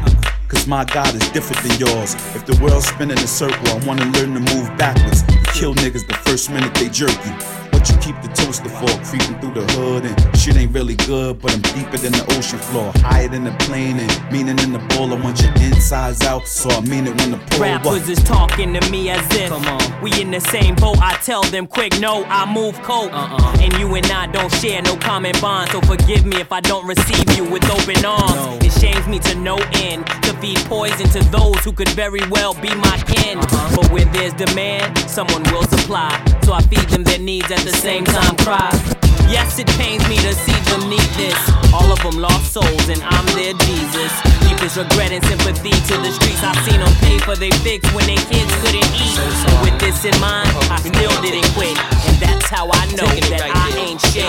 [0.47, 2.15] Cause my God is different than yours.
[2.33, 5.34] If the world's spinning in a circle, I wanna learn to move backwards.
[5.55, 7.31] You kill niggas the first minute they jerk you.
[7.71, 11.41] But you keep the toaster fork creeping through the hood and shit ain't really good,
[11.41, 12.91] but I'm deeper than the ocean floor.
[12.97, 15.13] Higher than the plane and meaning in the bowl.
[15.13, 18.73] I want your insides out, so I mean it when the pull Rappers is talking
[18.73, 20.01] to me as if Come on.
[20.01, 20.97] we in the same boat.
[20.99, 23.13] I tell them quick, no, I move coke.
[23.13, 23.57] Uh-uh.
[23.61, 25.71] And you and I don't share no common bond.
[25.71, 28.65] So forgive me if I don't receive you with open arms.
[28.65, 32.53] It shames me to no end to feed poison to those who could very well
[32.55, 33.37] be my kin.
[33.39, 33.75] Uh-huh.
[33.75, 36.11] But where there's demand, someone will supply.
[36.43, 38.69] So I feed them their needs at the same time cry.
[39.29, 41.37] Yes, it pains me to see them need this.
[41.73, 44.13] All of them lost souls, and I'm their Jesus.
[44.47, 46.41] Deepest regret and sympathy to the streets.
[46.43, 49.17] I seen them pay for their fix when their kids couldn't eat.
[49.19, 51.77] And with this in mind, I still didn't quit.
[52.07, 54.25] And that's how I know that I ain't shit.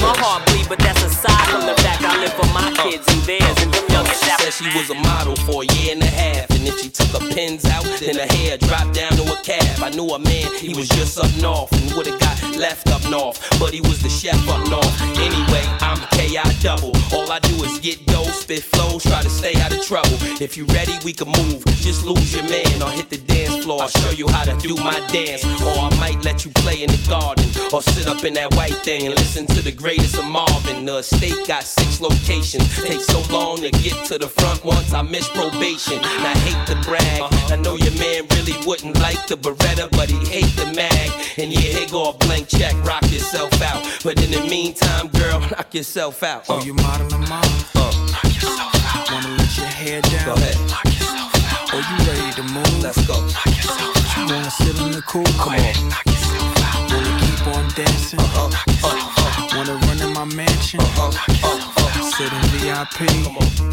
[0.00, 3.06] My heart bleed, but that's aside from the fact I live for my uh, kids
[3.12, 5.92] and theirs and them uh, youngest She said she was a model for a year
[5.94, 6.50] and a half.
[6.50, 9.82] And if she took her pins out, then her hair dropped down to a calf.
[9.82, 13.36] I knew a man, he was just up north and would've got left up north.
[13.60, 14.94] But he was the chef up north.
[15.20, 16.92] Anyway, I'm KI double.
[17.12, 20.16] All I do is get dough, spit flows, try to stay out of trouble.
[20.40, 21.64] If you ready, we can move.
[21.80, 23.82] Just lose your man or hit the dance floor.
[23.82, 25.44] I'll show you how to do my dance.
[25.62, 27.44] Or I might let you play in the garden.
[27.72, 30.84] Or sit up in that white thing and listen to the greatest of Marvin.
[30.84, 32.66] The estate got six locations.
[32.82, 35.98] Takes so long to get to the front once I miss probation.
[35.98, 37.22] And I hate to brag.
[37.52, 41.10] I know your man really wouldn't like the Beretta, but he hate the mag.
[41.38, 43.82] And yeah, here go a blank check, rock yourself out.
[44.04, 46.44] But in the meantime, girl, knock yourself out.
[46.48, 47.42] Oh, you modeling mom?
[47.74, 47.90] Uh.
[48.12, 49.10] Knock yourself out.
[49.10, 50.24] Wanna let your hair down?
[50.26, 50.56] Go ahead.
[50.70, 51.70] Knock yourself out.
[51.74, 52.82] Oh, you ready to move?
[52.82, 53.14] Let's go.
[53.20, 54.28] Knock yourself out.
[54.28, 55.24] You wanna sit in the cool?
[55.38, 55.88] Come on.
[55.90, 56.92] Knock yourself out.
[56.92, 58.20] Wanna keep on dancing?
[58.20, 58.48] Uh-huh.
[58.48, 59.56] Knock yourself out.
[59.56, 60.80] Wanna run in my mansion?
[60.80, 61.10] Uh-huh.
[61.10, 62.12] Knock yourself out.
[62.14, 62.98] Sit in VIP?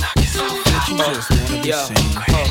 [0.02, 0.90] Knock yourself out.
[0.90, 2.18] You just wanna be Yo, seen?
[2.18, 2.48] uh,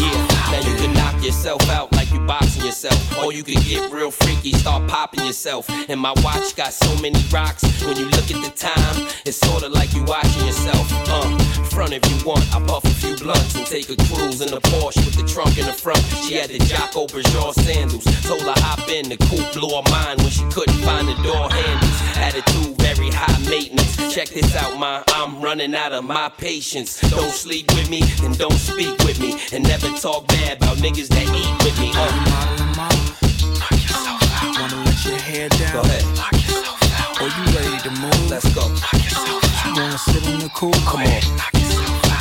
[0.00, 1.90] yeah, now you can knock yourself out
[2.28, 5.66] boxing yourself, or you can get real freaky, start popping yourself.
[5.88, 7.64] And my watch got so many rocks.
[7.82, 10.86] When you look at the time, it's sorta like you watching yourself.
[11.08, 11.38] Uh,
[11.70, 14.60] front if you want, I puff a few blunts and take a cruise in the
[14.60, 16.04] Porsche with the trunk in the front.
[16.22, 18.04] She had the Jocko Bergeron sandals.
[18.26, 21.50] Told her hop in, the coupe blew her mind when she couldn't find the door
[21.50, 21.98] handles.
[22.18, 23.96] Attitude very high maintenance.
[24.14, 25.02] Check this out, ma.
[25.08, 27.00] I'm running out of my patience.
[27.10, 29.38] Don't sleep with me and don't speak with me.
[29.52, 31.90] And never talk bad about niggas that eat with me.
[31.94, 32.17] Uh.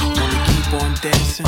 [0.02, 1.46] Wanna keep on dancing?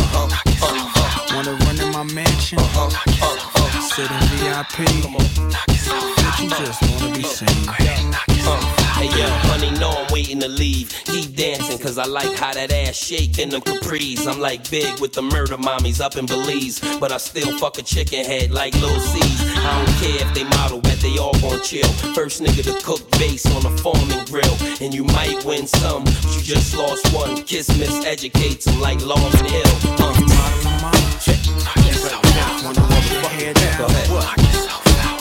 [1.36, 2.58] Wanna run in my mansion?
[2.58, 3.59] Knock yourself
[3.90, 3.96] out.
[3.96, 5.04] Sit in VIP?
[5.04, 5.50] Come on.
[5.50, 6.40] Knock yourself out.
[6.40, 7.66] You just wanna be seen?
[7.66, 8.80] Knock yourself out.
[9.00, 10.90] Hey yo, honey, know I'm waiting to leave.
[11.06, 14.28] Keep dancing, cause I like how that ass shake in them capris.
[14.28, 16.80] I'm like big with the murder mommies up in Belize.
[17.00, 19.42] But I still fuck a chicken head like Lil C's.
[19.58, 21.88] I don't care if they model, bet they all gon' chill.
[22.14, 24.58] First nigga to cook base on a foreman grill.
[24.82, 27.44] And you might win some, but you just lost one.
[27.44, 29.96] Kiss miseducates them like Lauryn Hill.
[30.00, 31.20] Uh.
[31.22, 32.29] Check.
[32.60, 33.56] Go ahead.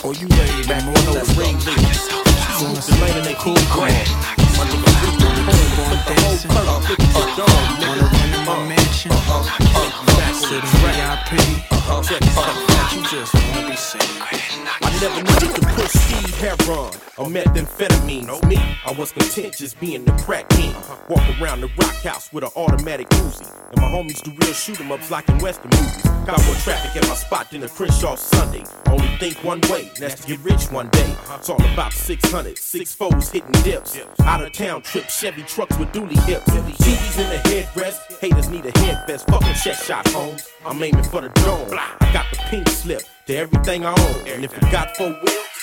[0.02, 4.10] Or oh, you ready to run over ring The lane they cool grand.
[4.58, 4.90] My nigga
[5.78, 6.50] born dancing.
[6.50, 9.12] Wanna run in my mansion.
[10.34, 11.30] Sit in VIP.
[12.92, 14.18] You just wanna be seen.
[14.82, 18.48] I never needed to push speed heroin or methamphetamines.
[18.48, 20.74] Me, I was content just being the crack king.
[21.08, 23.46] Walk around the rock house with an automatic Uzi.
[23.72, 26.02] And my homies do real shoot 'em ups like in Western movies.
[26.26, 28.64] Got more traffic at my spot than a Crenshaw Sunday.
[28.86, 31.16] Only think one way, and that's to get rich one day.
[31.34, 33.98] It's all about 600, six foes hitting dips.
[34.24, 36.44] Out of town trip, Chevy trucks with dually hips.
[36.50, 39.26] TVs in the headrest, haters need a head vest.
[39.28, 40.46] Fucking check shot, homes.
[40.66, 41.70] I'm aiming for the dome.
[42.00, 44.28] I got the pink slip to everything I own.
[44.28, 45.57] And if it got four wheels,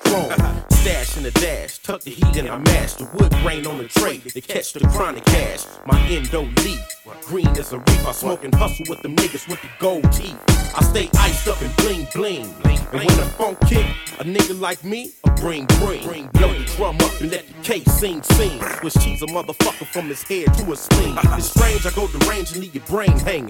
[0.00, 0.30] strong.
[0.70, 3.88] Stash in the dash, tuck the heat and I mash the wood grain on the
[3.88, 5.64] tray to catch the chronic cash.
[5.86, 6.80] My endo leaf,
[7.22, 8.06] green as a reef.
[8.06, 10.38] I smoke and hustle with them niggas with the gold teeth.
[10.76, 12.46] I stay iced up and bling bling.
[12.92, 13.84] And when the funk kick,
[14.20, 16.28] a nigga like me, a bring bring.
[16.28, 18.60] Blow the drum up and let the case sing sing.
[18.78, 21.16] Swiss cheese a motherfucker from his head to his sling.
[21.36, 23.48] It's strange, I go to range and leave your brain hanging.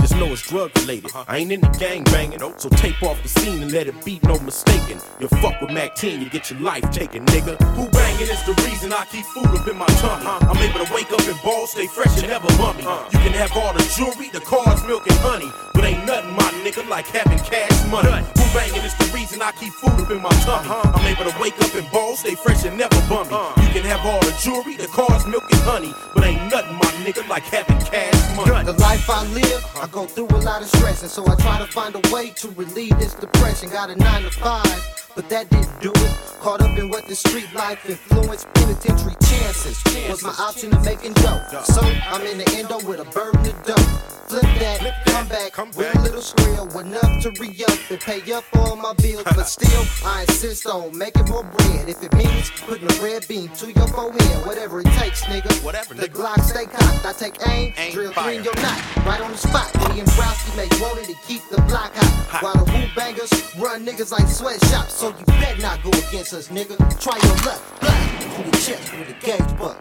[0.00, 1.10] Just know it's drug related.
[1.28, 4.18] I ain't in the gang banging, so tape off the scene and let it be
[4.24, 4.98] no mistaken.
[5.20, 7.56] You fuck with Mac 10, you get your life taken, nigga.
[7.72, 10.26] Who banging is the reason I keep food up in my tummy.
[10.26, 12.82] I'm able to wake up and ball, stay fresh and never bummy.
[12.82, 15.50] You can have all the jewelry, the cars, milk, and honey.
[15.72, 18.39] But ain't nothing, my nigga, like having cash money.
[18.52, 20.66] Banging is the reason I keep food up in my tummy.
[20.66, 23.30] I'm able to wake up and ball, stay fresh and never bummy.
[23.62, 25.94] You can have all the jewelry, the cars, milk, and honey.
[26.14, 28.64] But ain't nothing, my nigga, like having cash money.
[28.64, 31.58] The life I live, I go through a lot of stress, and so I try
[31.58, 33.70] to find a way to relieve this depression.
[33.70, 36.16] Got a nine to five, but that didn't do it.
[36.40, 39.78] Caught up in what the street life influenced, penitentiary chances
[40.08, 41.40] was my option of making dough.
[41.64, 44.10] So I'm in the endo with a burden of dough.
[44.30, 48.39] Flip that, come back, with a little skrill, enough to re up and pay up
[48.54, 49.24] all my bills.
[49.24, 51.88] But still, I insist on making more bread.
[51.88, 55.52] If it means putting a red beam to your forehead, whatever it takes, nigga.
[55.64, 57.04] Whatever, the Glock stay cocked.
[57.04, 59.74] I take aim, drill three in your knot, right on the spot.
[59.90, 62.42] Me and Browski make rolling to keep the block hot.
[62.42, 64.94] While the woo bangers run niggas like sweatshops.
[64.94, 66.76] So you better not go against us, nigga.
[67.00, 67.62] Try your luck.
[67.80, 68.00] Black
[68.40, 69.76] through the chest with a gauge buck.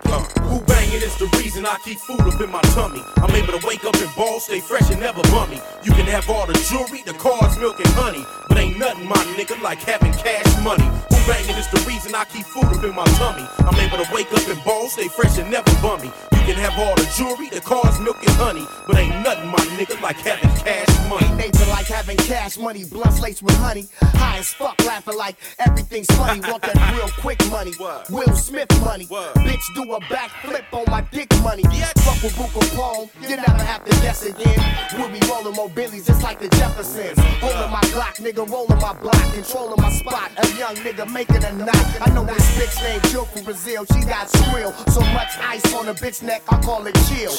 [0.50, 3.02] Who banging is the reason I keep food up in my tummy.
[3.18, 5.62] I'm able to wake up and ball, stay fresh and never bummy.
[5.84, 8.26] You can have all the jewelry, the cars, milk, and honey.
[8.50, 11.09] But ain't nothing, my nigga, like having cash money.
[11.30, 13.46] Banging is the reason I keep food up in my tummy.
[13.60, 16.12] I'm able to wake up and ball, stay fresh and never bummy.
[16.32, 18.66] You can have all the jewelry, the cars, milk, and honey.
[18.88, 21.28] But ain't nothing, my nigga, like having cash money.
[21.28, 23.86] Ain't nature like having cash money, blunts laced with honey.
[24.02, 26.42] High as fuck, laughing like everything's funny.
[26.50, 27.74] Want that real quick money.
[28.10, 29.06] Will Smith money.
[29.06, 31.62] Bitch, do a backflip on my dick money.
[31.62, 34.60] Fuck with Buka Palm, you never have to guess again.
[34.98, 37.20] We'll be rolling more Billies just like the Jeffersons.
[37.40, 40.32] Holding my Glock, nigga, rolling my block, controlling my spot.
[40.38, 41.76] A young nigga a knot.
[42.00, 44.72] I know this bitch named Jill from Brazil, she got skrill.
[44.90, 47.32] So much ice on a bitch neck, I call it chill.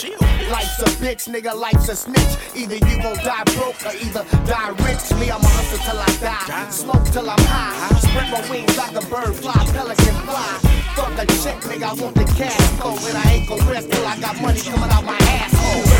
[0.51, 2.37] Life's a bitch, nigga, life's a snitch.
[2.55, 5.05] Either you gon' die broke or either die rich.
[5.19, 6.71] Me, I'ma hustle till I die.
[6.71, 7.99] Smoke till I'm high.
[8.01, 10.59] Spread my wings like a bird fly, pelican fly.
[10.97, 12.93] Fuck a chick, nigga, I want the cash flow.
[13.09, 16.00] And I ain't gon' rest till I got money coming out my asshole.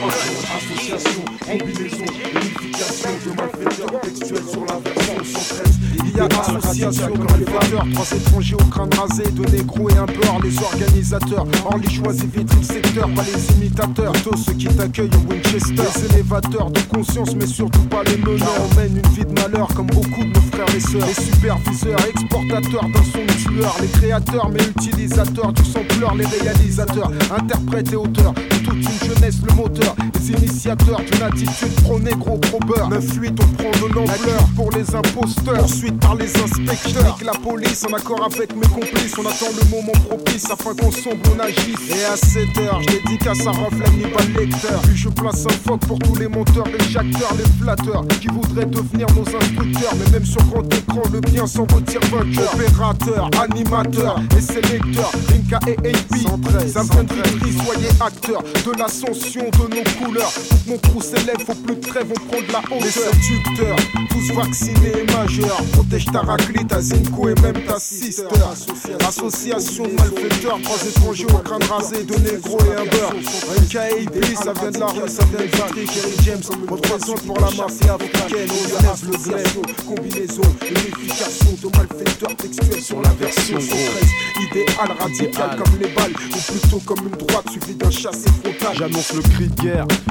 [0.00, 5.80] Association, combinaison, unification de malfaiteurs textuels sur la version 113.
[6.06, 10.40] Il y a association, malfaiteurs, trois étrangers au crâne rasé, de négros et un beurre,
[10.42, 11.44] les organisateurs.
[11.66, 14.12] Or les choisis vitrent le secteur, pas les imitateurs.
[14.24, 18.48] Tous ceux qui t'accueillent au Winchester, les élévateurs de conscience, mais surtout pas les meneurs.
[18.70, 21.06] On mène une vie de malheur comme beaucoup de nos frères et sœurs.
[21.06, 27.92] Les superviseurs, exportateurs d'un son tueur, les créateurs, mais utilisateurs du sampleur, les réalisateurs, interprètes
[27.92, 29.89] et auteurs de toute une jeunesse le moteur.
[30.14, 32.90] Les initiateurs d'une attitude pro-négro, pro-beurre.
[32.90, 35.54] 9-8, on prend de l'ampleur pour les imposteurs.
[35.54, 37.14] Poursuite par les inspecteurs.
[37.14, 39.14] Avec la police, en accord avec mes complices.
[39.18, 41.90] On attend le moment propice afin qu'on sombre, on agisse.
[41.90, 44.80] Et à 7 heures, je dédicace à Rof, l'ami pas le lecteur.
[44.82, 48.04] Puis je place un phoque pour tous les monteurs, les jacteurs, les flatteurs.
[48.20, 49.94] Qui voudraient devenir nos instructeurs.
[49.98, 52.54] Mais même sur grand écran, le bien s'en retire vainqueur.
[52.54, 55.10] Opérateur, animateur et sélecteur.
[55.28, 56.16] Rinka et AP.
[56.20, 56.72] 113,
[57.64, 60.32] soyez acteurs de l'ascension de nos couleurs.
[60.66, 62.80] Mon trou s'élève, faut plus de trêve, on prend de la hauteur.
[62.80, 63.76] Les séducteurs,
[64.10, 65.62] tous vaccinés et majeurs.
[65.72, 68.24] Protège ta raclite, ta Zinko et même ta sister.
[69.06, 73.14] Association de malfaiteurs, trois étrangers au crâne rasé, deux négros et un beurre.
[73.70, 76.42] KAP, ça vient de la rue, ça vient de Patrick, Kerry James.
[76.68, 79.56] Représente pour la mafia africaine, on lève le glaive.
[79.86, 83.70] Combinaison, unification de malfaiteurs textuels sur la version 113.
[84.40, 88.76] Idéal radical comme les balles, ou plutôt comme une droite suivie d'un chassé frontal.
[88.76, 89.69] J'annonce le cri de guerre,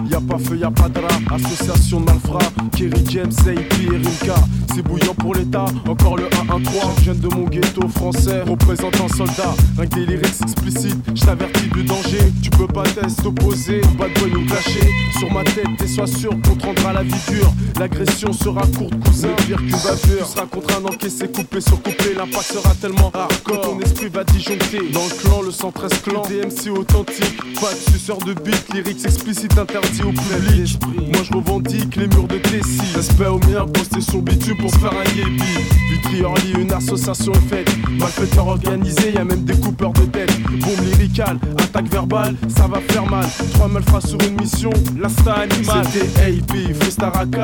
[0.10, 1.36] y a pas feu, y a pas de rat.
[1.36, 4.36] Association de malfrats, Kerry James, et Rinka.
[4.73, 6.95] C'est bouillant pour l'état, encore le 1-1-3.
[6.95, 9.53] Chaque jeune de mon ghetto français représente un soldat.
[9.80, 12.31] Un des lyrics explicites, je t'avertis du danger.
[12.41, 14.90] Tu peux pas test opposé, bad boy nous clasher.
[15.18, 17.52] Sur ma tête, et sois sûr qu'on te rendra la vie dure.
[17.80, 20.26] L'agression sera courte, cousin, pire qu'une bavure.
[20.26, 22.14] Tu seras contraint d'encaisser, coupé sur coupé.
[22.15, 23.61] L'impact sera tellement hardcore.
[23.61, 24.90] Ton esprit va disjoncter.
[24.94, 27.38] Dans le clan, le 113 clan, DMC authentique.
[27.60, 30.80] Pas de suceur de beat, lyrics explicites interdits au public.
[31.14, 32.82] Moi je revendique les murs de Tessie.
[32.96, 35.44] Respect aux meilleurs, poster son bitume pour se faire un yébi.
[35.92, 37.70] Vitry Orly, une association est faite.
[38.00, 40.32] Malfaiteurs organisés, y a même des coupeurs de tête.
[40.44, 43.26] Bombe lyricale, attaque verbale, ça va faire mal.
[43.54, 45.86] Trois malfrats sur une mission, l'insta animal.
[45.92, 47.00] C'était AP, freestyle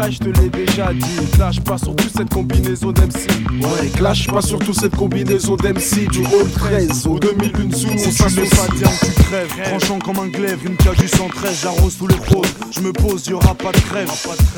[0.09, 1.27] je te l'ai déjà dit.
[1.33, 3.27] Clash pas sur toute cette combinaison d'MC.
[3.61, 6.07] Ouais, clash pas sur toute cette combinaison d'MC.
[6.11, 8.49] Du Hall 13 au 2001 Zoom, on s'associe.
[8.49, 12.15] pas dire tu crèves, tranchant comme un glaive, une cage du 113, j'arrose tous les
[12.15, 12.41] pros.
[12.71, 14.11] Je me pose, y aura pas de crève.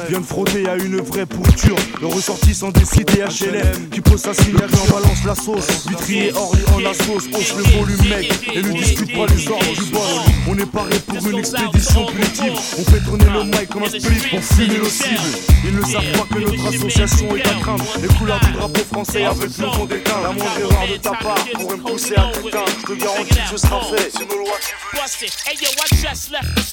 [0.09, 1.76] Viens de frotter à une vraie pourriture.
[2.01, 5.68] Le ressortissant des cités HLM qui pose sa signature, on balance la sauce.
[5.88, 6.31] Orly
[6.73, 8.49] en la sauce, hausse le volume, mec.
[8.53, 10.01] Et ne discute pas les ordres du boss.
[10.47, 12.53] On est paré pour une expédition punitive.
[12.77, 15.38] On fait tourner le mic comme un split pour fumer nos cibles.
[15.65, 17.85] Ils ne savent pas que notre association est à craindre.
[18.01, 20.22] Les couleurs du drapeau français avec le fond d'éteint.
[20.23, 22.65] La moindre erreur de ta part pourrait me pousser à t'éteindre.
[22.81, 24.11] Je te garantis que ce sera fait.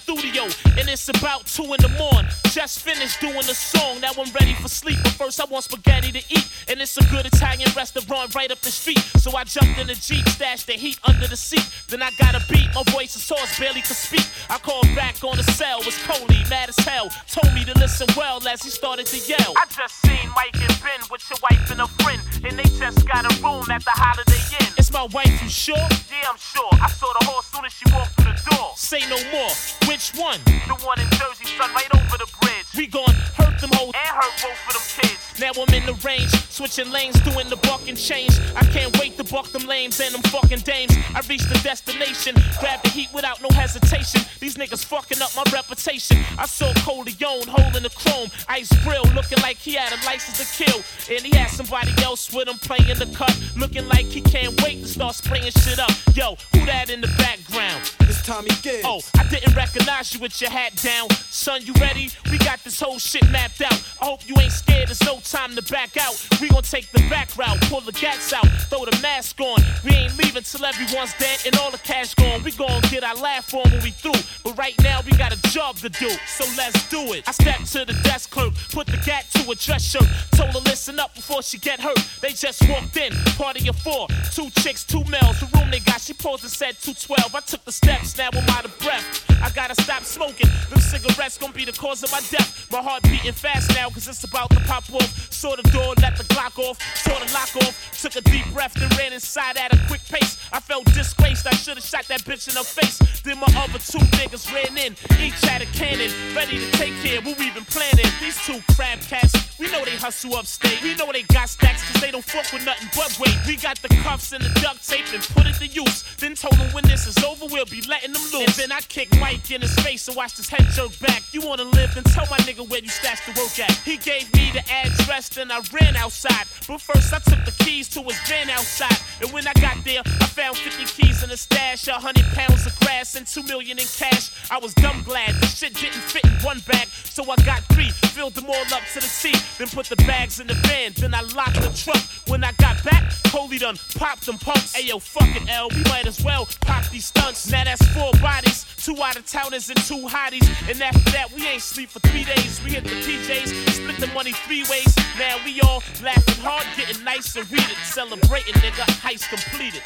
[0.05, 0.43] Studio
[0.79, 2.31] and it's about two in the morning.
[2.51, 4.99] Just finished doing the song, now I'm ready for sleep.
[5.03, 8.61] But first, I want spaghetti to eat, and it's a good Italian restaurant right up
[8.61, 8.99] the street.
[9.17, 11.67] So I jumped in the Jeep, stashed the heat under the seat.
[11.89, 14.27] Then I got a beat, my voice is hoarse, barely could speak.
[14.51, 17.09] I called back on the cell, was Coley, mad as hell.
[17.29, 19.55] Told me to listen well as he started to yell.
[19.57, 23.07] I just seen Mike and Ben with your wife and a friend, and they just
[23.09, 24.73] got a room at the Holiday Inn.
[24.77, 25.77] It's my wife, you sure?
[25.77, 26.69] Yeah, I'm sure.
[26.73, 28.73] I saw the horse soon as she walked through the door.
[28.77, 29.51] Say no more.
[29.89, 30.34] Which one?
[30.43, 32.67] The one in Jersey, son, right over the bridge.
[32.77, 35.25] We gon' hurt them hoes and hurt both of them kids.
[35.41, 38.39] Now I'm in the range, switching lanes, doing the buck and change.
[38.55, 40.95] I can't wait to buck them lames and them fucking dames.
[41.15, 44.23] I reached the destination, grab the heat without no hesitation.
[44.39, 46.19] These niggas fucking up my reputation.
[46.39, 50.65] I saw Coleon holding the chrome, ice grill, looking like he had a license to
[50.65, 50.83] kill.
[51.11, 54.83] And he had somebody else with him playing the cut, looking like he can't wait
[54.83, 55.91] to start spraying shit up.
[56.15, 57.91] Yo, who that in the background?
[58.01, 58.85] It's Tommy Gibbs.
[58.85, 61.07] Oh, I didn't recognize you with your hat down.
[61.29, 62.09] Son, you ready?
[62.31, 63.77] We got this whole shit mapped out.
[64.01, 66.17] I hope you ain't scared, there's no time to back out.
[66.41, 69.61] We gon' take the back route, pull the gats out, throw the mask on.
[69.85, 72.43] We ain't leaving till everyone's dead and all the cash gone.
[72.43, 74.19] We gon' get our laugh on when we through.
[74.43, 77.29] But right now we got a job to do, so let's do it.
[77.29, 80.09] I stepped to the desk clerk, put the gat to a dress shirt.
[80.33, 81.99] Told her listen up before she get hurt.
[82.23, 84.09] They just walked in, party of four.
[84.33, 85.39] Two chicks, two males.
[85.41, 87.35] The room they got, she paused and said 212.
[87.35, 89.25] I took the steps, now I'm out of breath.
[89.43, 90.49] I gotta stop smoking.
[90.71, 92.71] Them cigarettes gon' be the cause of my death.
[92.71, 95.11] My heart beating fast now, cause it's about to pop off.
[95.33, 97.75] Saw the door, let the Glock off, saw the lock off.
[98.01, 100.39] Took a deep breath, then ran inside at a quick pace.
[100.53, 102.99] I felt disgraced, I should've shot that bitch in her face.
[103.23, 107.21] Then my other two niggas ran in, each had a cannon, ready to take care
[107.21, 108.07] what we been planning.
[108.21, 110.81] These two crab cats, we know they hustle upstate.
[110.83, 113.37] We know they got stacks, cause they don't fuck with nothing but weight.
[113.47, 116.05] We got the cuffs and the duct tape and put it to use.
[116.19, 118.47] Then told them when this is over, we'll be letting them loose.
[118.47, 121.23] And then I kicked Mike in his face and watched his head jerk back.
[121.33, 123.73] You wanna live, then tell my nigga where you stashed the work at.
[123.85, 126.45] He gave me the address, then I ran outside.
[126.69, 128.99] But first I took the keys to his van outside.
[129.23, 132.67] And when I got there, I found 50 keys in a stash, a hundred pounds
[132.67, 134.51] of grass, and two million in cash.
[134.51, 137.91] I was dumb glad the shit didn't fit in one bag, so I got three.
[138.15, 140.93] Filled filled them all up to the seat, then put the bags in the van,
[140.97, 142.03] then I locked the truck.
[142.29, 144.75] When I got back, Coley done popped them pumps.
[144.77, 147.51] Ayo, fuck it, L, we might as well pop these stunts.
[147.51, 150.49] Now that's four bodies, two out of towners and two hotties.
[150.69, 152.61] And after that, we ain't sleep for three days.
[152.65, 154.95] We hit the PJs, split the money three ways.
[155.19, 157.77] Now we all laughing hard, getting nice and read it.
[157.85, 159.83] Celebrating, nigga, heist completed.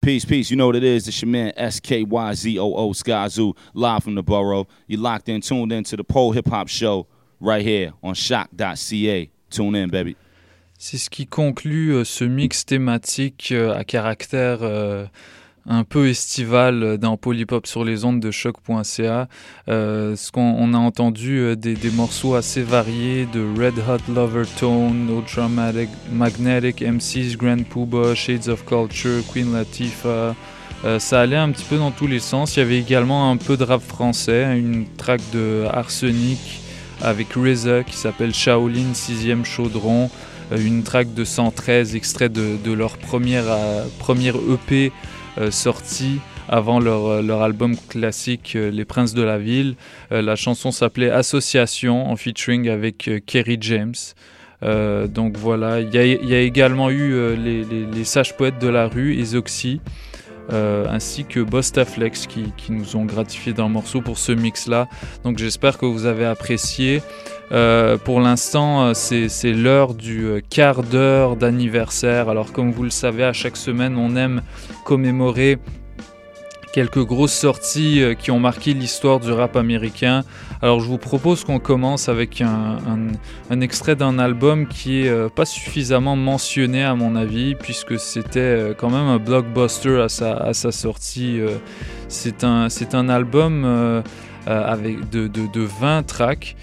[0.00, 0.50] Peace, peace.
[0.50, 1.08] You know what it is.
[1.08, 4.66] It's your man SKYZOO Skyzoo, live from the borough.
[4.86, 7.06] You locked in, tuned in to the Pole Hip Hop Show
[7.40, 9.30] right here on choq.ca.
[9.50, 10.16] Tune in, baby.
[10.80, 15.06] C'est ce qui conclut euh, ce mix thématique euh, à caractère euh,
[15.68, 19.28] un peu estival d'un polypop sur les ondes de choc.ca.
[19.68, 24.48] Euh, ce qu'on on a entendu euh, des, morceaux assez variés de Red Hot Lover
[24.58, 30.34] Tone, Ultra Mag- Magnetic, MCs, Grand Pooba, Shades of Culture, Queen Latifah.
[30.84, 32.56] Euh, ça allait un petit peu dans tous les sens.
[32.56, 36.60] Il y avait également un peu de rap français, une track de Arsenic
[37.00, 40.10] avec RZA qui s'appelle Shaolin 6ème Chaudron,
[40.52, 44.92] euh, une track de 113 extrait de, de leur première, euh, première EP
[45.38, 49.76] euh, sortie avant leur, euh, album classique euh, Les Princes de la Ville.
[50.10, 53.94] La chanson s'appelait Association en featuring avec Kerry James.
[54.62, 59.14] Donc voilà, il y a, également eu les, sages poètes de la rue,
[60.50, 64.88] euh, ainsi que Bostaflex qui, qui nous ont gratifié d'un morceau pour ce mix-là.
[65.22, 67.02] Donc j'espère que vous avez apprécié.
[67.50, 72.28] Euh, pour l'instant, euh, c'est l'heure du euh, quart d'heure d'anniversaire.
[72.28, 74.42] Alors comme vous le savez, à chaque semaine, on aime
[74.84, 75.58] commémorer
[76.74, 80.22] quelques grosses sorties qui ont marqué l'histoire du rap américain.
[80.60, 83.08] Alors je vous propose qu'on commence avec un,
[83.60, 89.06] extrait d'un album qui est pas suffisamment mentionné à mon avis, puisque c'était quand même
[89.06, 91.40] un blockbuster à sa, sortie.
[92.08, 94.02] C'est un, un album
[94.46, 96.54] avec de, de 20 tracks.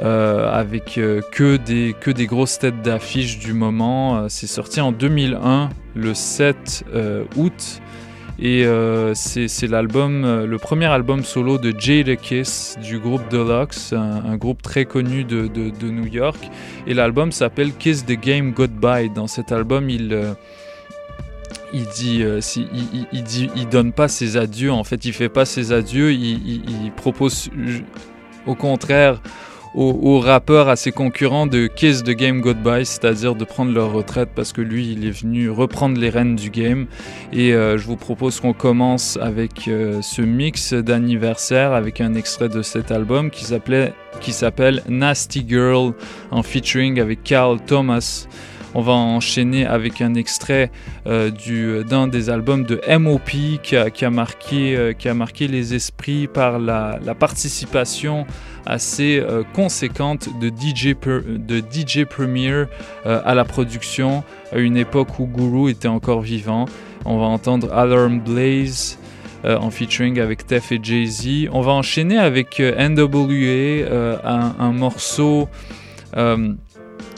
[0.00, 4.16] Euh, avec euh, que, des, que des grosses têtes d'affiche du moment.
[4.16, 7.80] Euh, c'est sorti en 2001, le 7 euh, août.
[8.38, 14.24] Et euh, c'est l'album, le premier album solo de Jada Kiss du groupe Deluxe, un,
[14.24, 16.50] un groupe très connu de, de- New York.
[16.88, 19.10] Et l'album s'appelle Kiss the Game Goodbye.
[19.10, 20.32] Dans cet album, il, euh,
[21.72, 22.66] il dit, si-
[23.12, 24.72] dit, il donne pas ses adieux.
[24.72, 26.12] En fait, il fait pas ses adieux.
[26.12, 27.48] Il, propose,
[28.46, 29.20] au contraire,
[29.74, 33.92] aux, aux rappeurs, à ses concurrents de kiss the game goodbye, c'est-à-dire de prendre leur
[33.92, 36.86] retraite parce que lui, il est venu reprendre les rênes du game.
[37.32, 42.48] Et euh, je vous propose qu'on commence avec euh, ce mix d'anniversaire avec un extrait
[42.48, 45.94] de cet album qui s'appelait qui s'appelle Nasty Girl
[46.30, 48.26] en featuring avec Carl Thomas.
[48.74, 50.70] On va enchaîner avec un extrait
[51.06, 53.58] euh, du- d'un des albums de M.O.P.
[53.62, 58.26] qui a, qui a marqué, euh, qui a marqué les esprits par la participation
[58.66, 65.18] assez euh, conséquente de DJ, de DJ Premier euh, à la production à une époque
[65.18, 66.66] où Guru était encore vivant.
[67.04, 68.98] On va entendre Alarm Blaze
[69.44, 71.48] euh, en featuring avec Tef et Jay-Z.
[71.52, 75.48] On va enchaîner avec NWA, un morceau.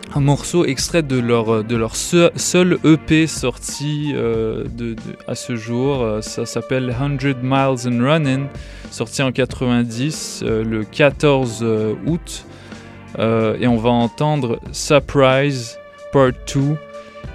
[0.09, 4.97] Euh, un morceau extrait de leur, de leur se- seul EP sorti euh, de, de-
[5.27, 6.03] à ce jour.
[6.03, 8.47] Euh, Ça s'appelle 100 Miles and Running,
[8.91, 12.45] sorti en 90, euh, le 14 euh, août.
[13.19, 15.79] Euh, et on va entendre Surprise
[16.13, 16.77] Part 2.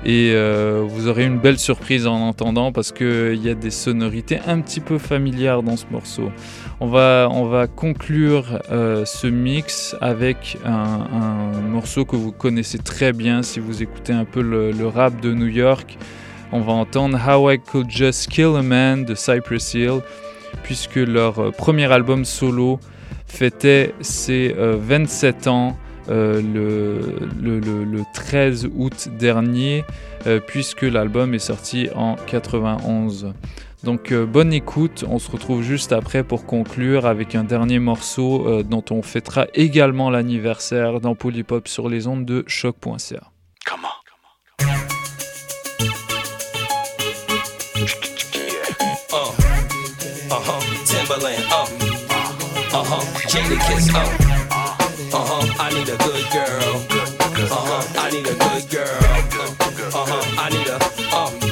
[0.06, 4.40] Et euh, vous aurez une belle surprise en entendant parce qu'il y a des sonorités
[4.48, 6.32] un petit peu familières dans ce morceau.
[6.80, 13.12] On va, on va conclure euh, ce mix avec un, morceau que vous connaissez très
[13.12, 15.98] bien si vous écoutez un peu le, rap de New York.
[16.54, 20.00] On va entendre How I Could Just Kill a Man de Cypress Hill,
[20.64, 22.80] puisque leur euh, premier album solo
[23.28, 25.78] fêtait ses euh, 27 ans
[26.10, 27.00] euh, le,
[27.42, 29.84] le- le- le 13 août dernier,
[30.28, 33.34] euh, puisque l'album est sorti en 91.
[33.84, 38.46] Donc euh, bonne écoute, on se retrouve juste après pour conclure avec un dernier morceau
[38.48, 43.22] euh, dont on fêtera également l'anniversaire dans Polypop sur les ondes de choc.ca.
[49.12, 49.32] Uh,
[50.30, 51.66] uh-huh, Timberland, uh,
[52.72, 54.29] uh-huh, Jada Kiss, uh,
[55.14, 56.76] uh-huh, I need a good girl,
[57.52, 59.00] uh-huh, I need a good girl,
[59.94, 60.80] uh-huh, I need a,
[61.16, 61.49] uh,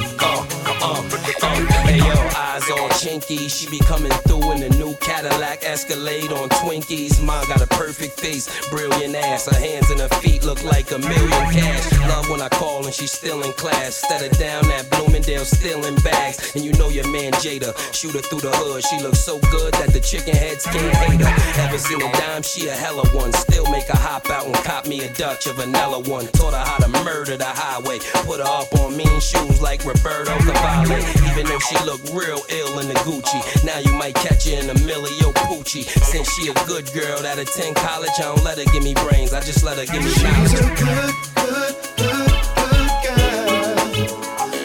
[2.70, 3.50] all chinky.
[3.50, 7.22] She be coming through in a new Cadillac Escalade on Twinkies.
[7.24, 9.46] Mom got a perfect face, brilliant ass.
[9.46, 11.92] Her hands and her feet look like a million cash.
[12.08, 14.02] Love when I call and she's still in class.
[14.02, 16.54] Instead of down at Bloomingdale, still in bags.
[16.54, 18.84] And you know your man Jada, shoot her through the hood.
[18.84, 21.62] She looks so good that the chicken heads can't hate her.
[21.62, 22.42] Ever seen a dime?
[22.42, 23.32] She a hella one.
[23.32, 26.26] Still make her hop out and cop me a Dutch, a vanilla one.
[26.28, 27.98] Taught her how to murder the highway.
[28.26, 31.00] Put her up on mean shoes like Roberto Cavalli.
[31.30, 33.64] Even though she look real ill in the Gucci.
[33.64, 35.84] Now you might catch her in a Emilio Pucci.
[35.84, 39.32] Since she a good girl that attend college, I don't let her give me brains.
[39.32, 40.50] I just let her give me knowledge.
[40.50, 43.78] She's a good, good, good, good girl.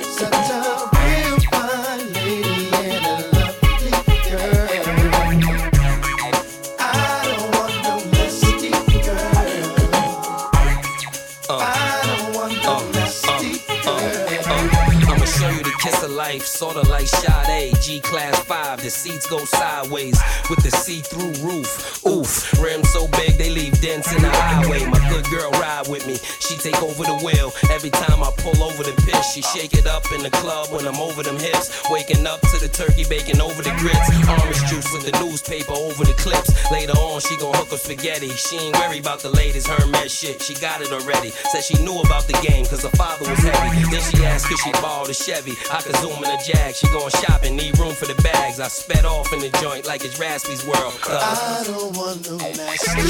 [0.03, 0.61] Such a
[0.97, 3.93] real fine lady and a lovely
[4.25, 4.73] girl.
[6.79, 8.71] Uh, I don't want no nasty
[9.05, 9.37] girl.
[11.49, 11.61] I
[12.07, 13.53] don't want no nasty
[13.83, 15.11] girl.
[15.13, 17.42] I'ma show you the kiss of life, sorta like Sade.
[18.01, 20.19] Class 5, the seats go sideways
[20.49, 22.03] with the see through roof.
[22.05, 24.84] Oof, rims so big they leave dents in the highway.
[24.85, 27.53] My good girl ride with me, she take over the wheel.
[27.72, 30.85] Every time I pull over the piss, she shake it up in the club when
[30.85, 31.72] I'm over them hips.
[31.89, 34.03] Waking up to the turkey bacon over the grits.
[34.27, 36.51] Orange juice with the newspaper over the clips.
[36.69, 38.35] Later on, she gon' hook up spaghetti.
[38.35, 41.31] She ain't worry about the latest Hermes shit, she got it already.
[41.55, 43.80] Said she knew about the game, cause her father was heavy.
[43.88, 45.55] Then she asked if she borrowed a Chevy.
[45.72, 48.60] I could zoom in a Jag, she going shopping, need room for the bags.
[48.60, 50.93] I sped off in the joint like it's Raspy's world.
[50.99, 53.01] Cause I don't want no nasty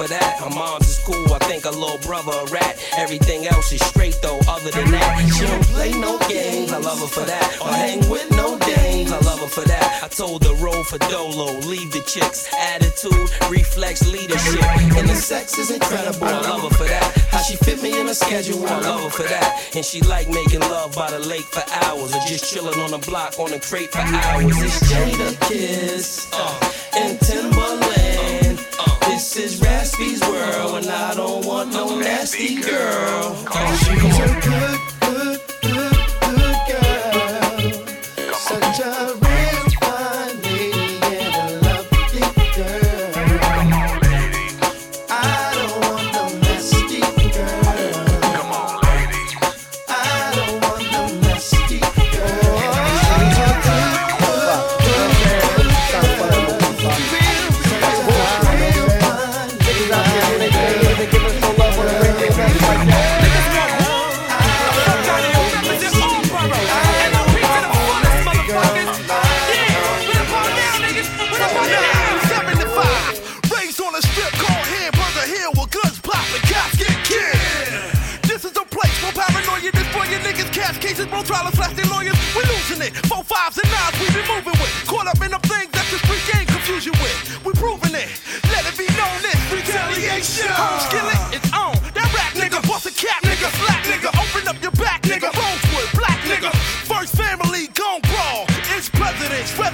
[0.00, 0.40] for that.
[0.40, 1.34] Her mom's in school.
[1.34, 2.80] I think her little brother a rat.
[2.96, 4.40] Everything else is straight though.
[4.48, 6.72] Other than that, she don't play no games.
[6.72, 7.46] I love her for that.
[7.60, 9.12] Or hang with no dames.
[9.12, 10.00] I love her for that.
[10.02, 11.52] I told her roll for Dolo.
[11.68, 12.48] Leave the chicks.
[12.72, 14.64] Attitude, reflex, leadership.
[14.96, 16.24] And the sex is incredible.
[16.24, 17.04] I love her for that.
[17.28, 18.66] How she fit me in her schedule.
[18.66, 19.76] I love her for that.
[19.76, 22.14] And she like making love by the lake for hours.
[22.14, 24.56] Or just chilling on the block on the crate for hours.
[24.64, 27.99] It's Jadakiss uh, and Timbaland.
[29.20, 33.36] This is Raspy's world, and I don't want no nasty girl.
[33.46, 35.49] Uh, She's a good, good, good, good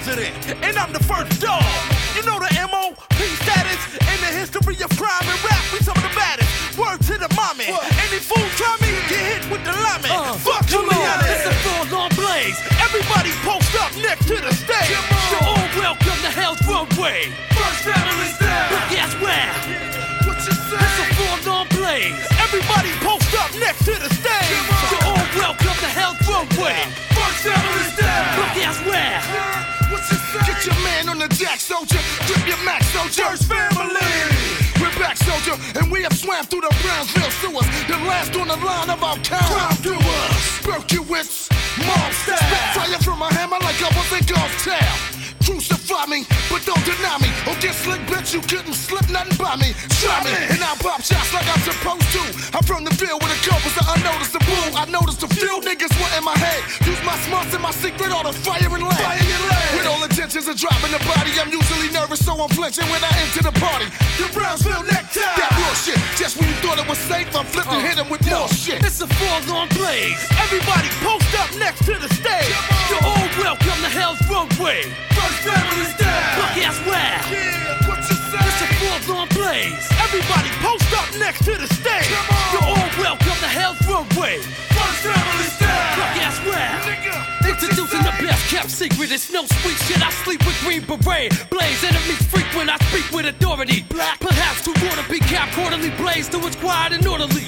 [0.07, 1.63] president's resident, and I'm the first dog.
[2.15, 2.95] You know the MOP
[3.43, 5.59] status in the history of crime and rap.
[5.73, 6.47] We some of the baddest.
[6.79, 7.67] Word to the mommy.
[8.07, 10.13] Any fool try me, get hit with the llaman.
[10.13, 11.23] Uh, Fuck come on, Juliana.
[11.27, 12.57] it's a full-on blaze.
[12.79, 14.95] Everybody post up next to the stage.
[15.33, 17.33] You're all welcome to Hell's Runway.
[17.51, 18.69] First family style.
[18.71, 19.51] But guess where?
[20.23, 20.79] What you say?
[20.87, 22.15] It's a full-on blaze.
[22.39, 24.55] Everybody post up next to the stage.
[24.93, 26.77] You're all welcome to Hell's Runway.
[27.17, 27.96] First family
[31.67, 31.99] soldier.
[32.23, 33.27] Grip your max, soldier.
[33.27, 34.15] First family.
[34.79, 37.67] We're back, soldier, and we have swam through the Brownsville sewers.
[37.91, 39.43] The last on the line of our kind.
[39.51, 40.43] Crime doers.
[40.63, 41.51] Berkowitz.
[41.83, 42.39] Mob style.
[42.71, 45.17] Fire from a hammer like I was in God's town.
[45.43, 47.29] Crucify me, but don't deny me.
[47.47, 49.75] Or get slick, bitch, you couldn't slip nothing by me.
[49.99, 52.23] Try me, and I'll pop shots like I'm supposed to.
[52.55, 54.75] I'm from the field with a compass that unnoticeable.
[54.75, 56.63] I noticed a few niggas were in my head.
[56.87, 59.19] Use my smarts and my secret, all the fire and lead.
[59.75, 60.07] With all
[60.47, 63.51] intentions of dropping the body, I'm usually nervous, so I'm flinching when I enter the
[63.59, 63.85] party.
[64.17, 65.21] The Brownsville necktie.
[65.35, 65.99] That bullshit.
[66.15, 67.87] Just when you thought it was safe, I'm flipping, oh.
[67.87, 68.83] hit him with more shit.
[68.83, 70.19] It's a full-on blaze.
[70.39, 72.55] Everybody post up next to the stage.
[72.89, 74.87] You're all welcome to Hell's Runway.
[75.15, 76.39] First family style.
[76.39, 77.19] But guess where?
[77.31, 78.41] Yeah, what you say?
[78.41, 79.85] It's a full-on blaze.
[79.99, 82.11] Everybody post up next to the stage.
[82.53, 84.39] You're all welcome to Hell's Runway.
[84.71, 85.95] First family style.
[85.95, 86.37] Fuck ass.
[86.47, 87.36] Introducing the
[88.27, 89.11] best kept secret.
[89.11, 90.05] It's no sweet shit.
[90.05, 91.31] I sleep with green beret.
[91.49, 93.83] Blaze enemies freak when I speak with authority.
[93.89, 97.47] Black, perhaps too water be cap quarterly blaze to its quiet and orderly.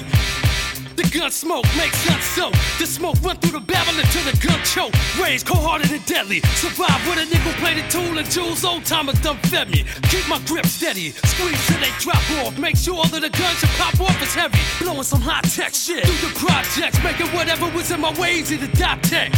[1.10, 2.52] Gun smoke makes guns soak.
[2.78, 4.94] The smoke run through the barrel until the gun choke.
[5.18, 6.40] Range cold hearted and deadly.
[6.54, 8.64] Survive with a nickel plated tool and jewels.
[8.64, 9.84] Old timers done fed me.
[10.06, 11.10] Keep my grip steady.
[11.10, 12.56] Squeeze till they drop off.
[12.58, 14.58] Make sure that the gun should pop off is heavy.
[14.78, 16.06] Blowing some high tech shit.
[16.06, 17.02] Through the projects.
[17.02, 19.32] Making whatever was in my way easy to dot tech.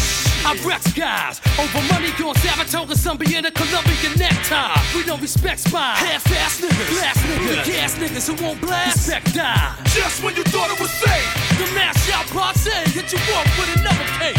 [0.45, 1.41] I wreck skies.
[1.57, 4.77] Over money going Saratoga, some be in a Colombian necktie.
[4.95, 5.99] We don't respect spies.
[6.05, 6.91] Half ass niggas.
[6.93, 7.65] Blast niggas.
[7.65, 9.09] Gas niggas who won't blast.
[9.09, 9.73] Respect die.
[9.95, 11.62] Just when you thought it was safe.
[11.63, 14.35] The mash out party hit you off with another case.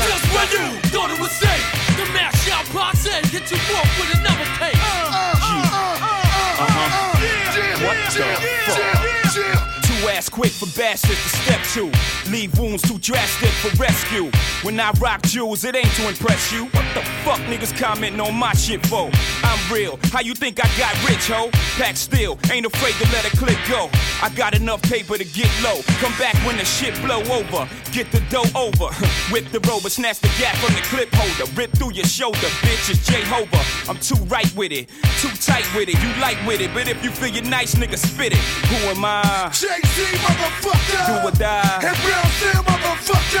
[0.00, 1.66] Just when you thought it was safe.
[1.98, 4.80] The mash out party hit you off with another case.
[7.84, 8.24] What the
[8.64, 8.88] fuck?
[9.84, 11.92] Too ass quick for bastards to step to.
[12.30, 14.30] Leave wounds too drastic for rescue.
[14.62, 16.66] When I rock jewels, it ain't to impress you.
[16.66, 19.10] What the fuck niggas commenting on my shit for?
[19.42, 19.98] I'm real.
[20.12, 21.50] How you think I got rich, ho?
[21.76, 23.90] Pack still, ain't afraid to let a clip go.
[24.22, 25.80] I got enough paper to get low.
[25.98, 27.68] Come back when the shit blow over.
[27.90, 28.94] Get the dough over.
[29.32, 31.50] Whip the rover, snatch the gap from the clip holder.
[31.56, 32.90] Rip through your shoulder, bitch.
[32.90, 33.90] It's Jehovah.
[33.90, 34.88] I'm too right with it,
[35.18, 35.98] too tight with it.
[36.00, 38.38] You like with it, but if you feel you're nice, nigga, spit it.
[38.70, 39.48] Who am I?
[39.50, 41.22] JC, motherfucker.
[41.22, 42.19] Do or die.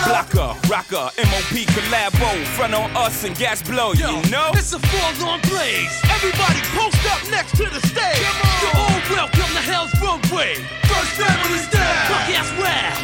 [0.06, 2.44] Blocker, rocker, MOP collabo.
[2.56, 4.50] Front on us and gas blow, you know?
[4.54, 6.00] It's a full-on blaze.
[6.10, 8.26] Everybody post up next to the stage.
[8.62, 10.54] You're all welcome to Hell's Runway.
[10.88, 12.06] First family style.
[12.08, 12.96] Fuck ass rap.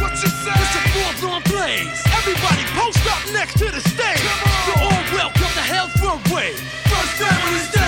[0.00, 0.52] What you say?
[0.56, 0.82] It's a
[1.20, 2.02] full-on blaze.
[2.18, 4.22] Everybody post up next to the stage.
[4.66, 6.52] You're all welcome to Hell's Runway.
[6.52, 7.81] First family style.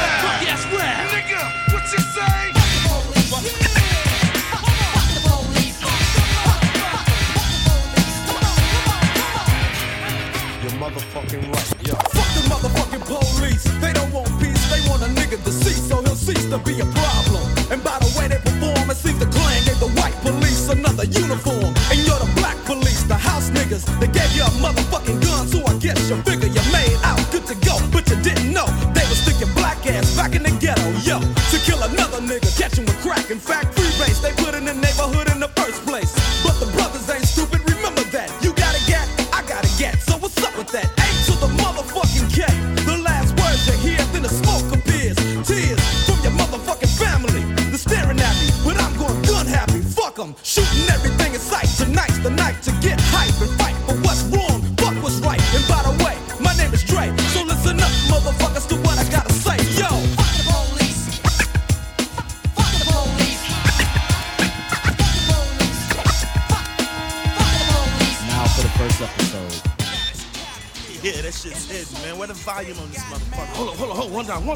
[10.84, 11.94] Motherfucking right, yo.
[12.12, 13.64] Fuck the motherfucking police.
[13.80, 16.76] They don't want peace, they want a nigga to cease, so he'll cease to be
[16.80, 17.44] a problem.
[17.72, 21.04] And by the way they perform, it seems the clan gave the white police another
[21.04, 21.72] uniform.
[21.88, 23.88] And you're the black police, the house niggas.
[23.98, 26.43] They gave you a motherfucking gun, so I guess you figure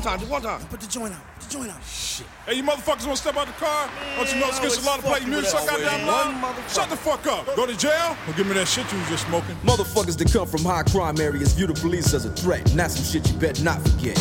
[0.09, 0.19] on.
[0.21, 0.69] One time, one time, one.
[0.69, 1.21] Put the joint out.
[1.35, 1.83] Put the joint out.
[1.85, 2.27] Shit.
[2.47, 3.91] Hey, you motherfuckers want to step out the car?
[4.17, 6.71] Don't you know it's against the law to play music so goddamn loud?
[6.71, 7.47] Shut the fuck up.
[7.57, 9.57] Go to jail or give me that shit you was just smoking.
[9.63, 12.69] Motherfuckers that come from high crime areas view the police as a threat.
[12.71, 14.17] And that's some shit you better not forget.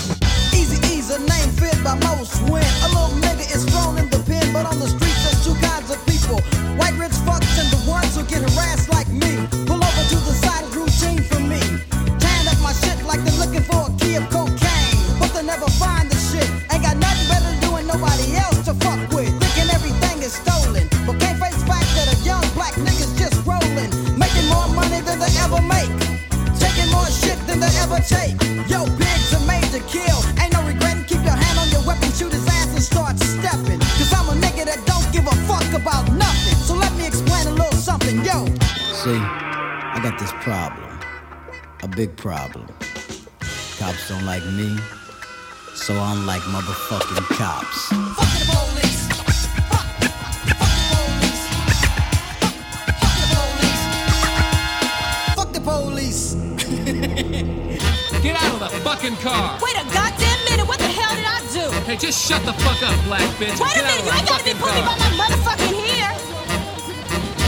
[0.53, 4.19] Easy E's a name fit by most when a little nigga is thrown in the
[4.27, 6.41] pen, but on the streets there's two kinds of people.
[6.75, 9.66] White rich fucks and the ones who get harassed like me.
[27.97, 28.69] Than take.
[28.69, 30.17] Yo, big's a major kill.
[30.41, 31.03] Ain't no regretting.
[31.05, 33.79] Keep your hand on your weapon, shoot his ass and start stepping.
[33.79, 36.55] Cause I'm a nigga that don't give a fuck about nothing.
[36.65, 38.45] So let me explain a little something, yo.
[38.93, 40.99] See, I got this problem.
[41.83, 42.67] A big problem.
[43.77, 44.77] Cops don't like me,
[45.75, 48.36] so I'm like motherfucking cops.
[59.09, 59.59] Fucking car.
[59.61, 61.85] Wait a goddamn minute, what the hell did I do?
[61.85, 63.59] Hey, just shut the fuck up, black bitch.
[63.59, 66.11] Wait a minute, of you ain't gotta be fucking putting me by my motherfucking hair.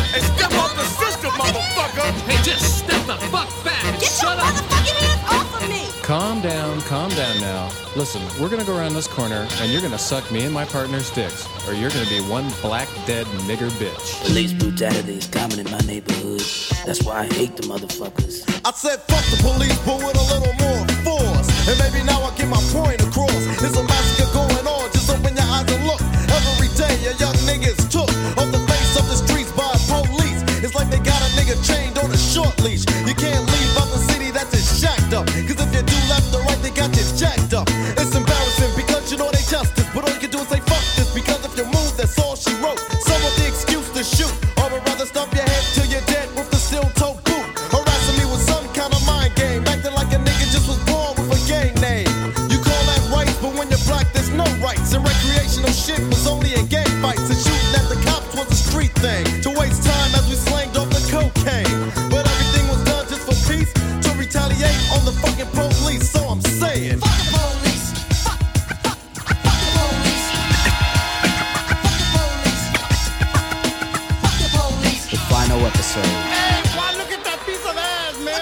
[0.10, 2.12] Hey, step off the system, motherfucker.
[2.28, 3.84] Hey, just step the fuck back.
[3.86, 4.46] and Get your Shut up.
[4.46, 5.86] motherfucking hands off of me.
[6.02, 7.70] Calm down, calm down now.
[7.96, 11.12] Listen, we're gonna go around this corner and you're gonna suck me and my partner's
[11.12, 14.26] dicks, or you're gonna be one black dead nigger bitch.
[14.26, 16.42] Police brutality is common in my neighborhood.
[16.86, 18.42] That's why I hate the motherfuckers.
[18.66, 20.89] I said fuck the police, but with a little more
[21.70, 23.46] and maybe now I get my point across.
[23.62, 26.02] There's a massacre going on, just open your eyes and look.
[26.34, 28.10] Every day a young niggas took
[28.42, 30.42] off the face of the streets by police.
[30.66, 32.90] It's like they got a nigga chained on a short leash.
[33.06, 35.28] You can't leave out the city that's just shacked up.
[35.28, 37.70] Cause if you do left or right, they got you jacked up.
[37.70, 39.79] It's embarrassing because you know they just
[75.50, 76.06] no episode.
[76.30, 78.38] Hey, why look at that piece of ass, man?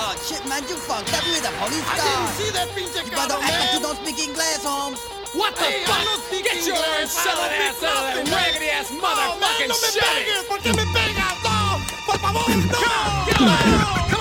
[0.00, 2.00] Oh, shit, man, you fucked up with the police car.
[2.00, 5.04] I didn't see that pinche You better act like you don't speak English, Holmes.
[5.36, 6.00] What the hey, fuck?
[6.00, 7.12] I'm not Get your English.
[7.12, 10.32] selling ass out of that raggedy ass motherfucking oh, man, no shut me it.
[10.32, 11.76] Pegas, porque me pegas, no.
[12.08, 12.80] Por favor, no.
[12.80, 13.40] Come on, get
[14.08, 14.11] on.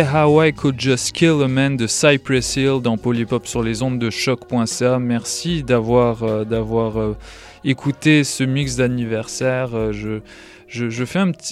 [0.00, 3.98] How I Could Just Kill a Man de Cypress Hill dans Polypop sur les ondes
[3.98, 4.98] de choc.ca.
[4.98, 7.14] Merci d'avoir euh, euh,
[7.62, 9.74] écouté ce mix d'anniversaire.
[9.74, 10.20] Euh, je,
[10.66, 10.88] je,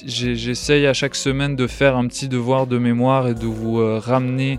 [0.07, 4.59] j'essaye à chaque semaine de faire un petit devoir de mémoire et de vous ramener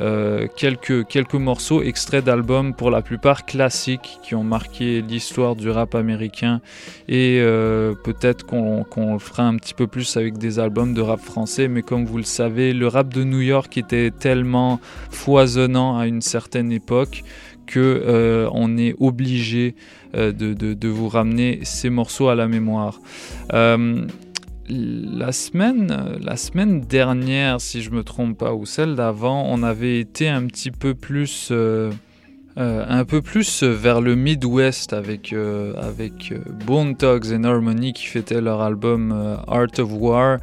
[0.00, 5.68] euh, quelques, quelques morceaux extraits d'albums, pour la plupart classiques, qui ont marqué l'histoire du
[5.68, 6.60] rap américain.
[7.08, 11.20] Et euh, peut-être qu'on le fera un petit peu plus avec des albums de rap
[11.20, 16.06] français, mais comme vous le savez, le rap de New York était tellement foisonnant à
[16.06, 17.22] une certaine époque
[17.66, 19.74] que euh, on est obligé
[20.12, 23.00] de, de, de, vous ramener ces morceaux à la mémoire
[24.70, 29.98] la semaine, la semaine dernière, si je me trompe pas, ou celle d'avant, on avait
[29.98, 31.90] été un petit peu plus, euh,
[32.56, 36.32] euh, un peu plus vers le Midwest avec euh, avec
[36.66, 39.12] Bone Thugs and Harmony qui fêtaient leur album
[39.48, 40.38] Art of War.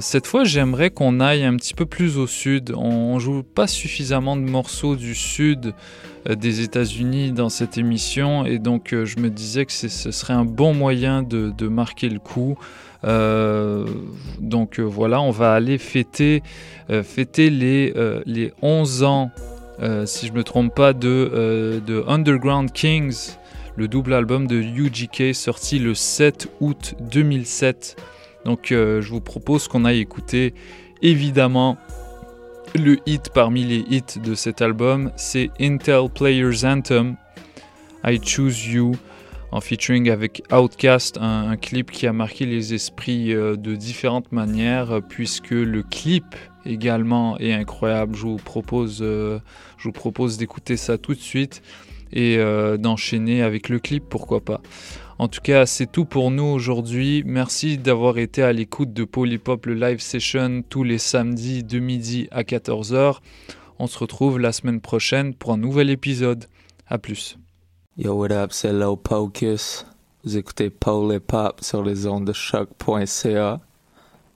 [0.00, 2.72] cette fois, j'aimerais qu'on aille un petit peu plus au sud.
[2.76, 5.72] On, joue pas suffisamment de morceaux du sud
[6.28, 10.74] des États-Unis dans cette émission, et donc je me disais que ce serait un bon
[10.74, 12.56] moyen de marquer le coup.
[13.04, 13.86] Euh,
[14.40, 16.42] donc euh, voilà, on va aller fêter,
[16.90, 17.94] euh, fêter les,
[18.26, 19.30] les 11 ans,
[20.04, 23.36] si je ne me trompe pas, de, de Underground Kings,
[23.76, 27.96] le double album de UGK sorti le 7 août 2007.
[28.44, 30.54] Donc je vous propose qu'on aille écouter
[31.00, 31.76] évidemment
[32.74, 37.16] le hit parmi les hits de cet album, c'est Intel Players Anthem,
[38.04, 38.92] I Choose You
[39.50, 44.92] en featuring avec Outcast, un, clip qui a marqué les esprits euh, de différentes manières,
[44.92, 48.14] euh, puisque le clip également est incroyable.
[48.14, 49.38] Je vous propose, euh,
[49.78, 51.62] je vous propose d'écouter ça tout de suite
[52.10, 52.38] et
[52.78, 54.62] d'enchaîner avec le clip, pourquoi pas.
[55.18, 57.22] En tout cas, c'est tout pour nous aujourd'hui.
[57.26, 62.26] Merci d'avoir été à l'écoute de Polypop, le live session tous les samedis de midi
[62.30, 63.18] à 14h.
[63.78, 66.46] On se retrouve la semaine prochaine pour un nouvel épisode.
[66.86, 67.36] A plus.
[68.00, 69.84] Yo, what up, c'est Low Pocus.
[70.22, 73.60] Vous écoutez Paul et Pop sur les ondes de choq.ca.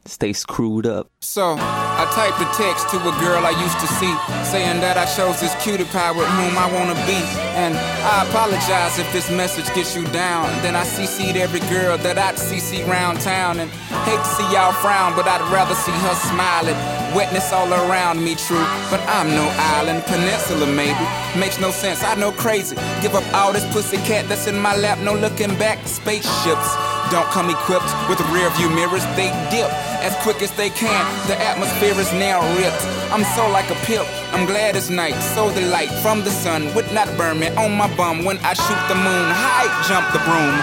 [0.05, 1.07] Stay screwed up.
[1.21, 1.57] So,
[2.03, 4.11] I typed a text to a girl I used to see,
[4.43, 7.23] saying that I chose this cutie pie with whom I wanna be.
[7.55, 10.51] And I apologize if this message gets you down.
[10.67, 13.61] Then I CC'd every girl that I'd CC round town.
[13.61, 13.71] And
[14.03, 16.75] hate to see y'all frown, but I'd rather see her smiling.
[17.15, 18.67] Wetness all around me, true.
[18.91, 19.47] But I'm no
[19.79, 21.07] island, peninsula maybe.
[21.39, 22.75] Makes no sense, I know crazy.
[23.01, 25.79] Give up all this pussy cat that's in my lap, no looking back.
[25.87, 29.71] Spaceships don't come equipped with rear view mirrors, they dip
[30.03, 31.05] as quick as they can.
[31.27, 32.83] The atmosphere is now ripped.
[33.15, 34.07] I'm so like a pimp.
[34.35, 35.15] I'm glad it's night.
[35.35, 38.55] So the light from the sun would not burn me on my bum when I
[38.55, 39.27] shoot the moon.
[39.31, 40.55] High jump the broom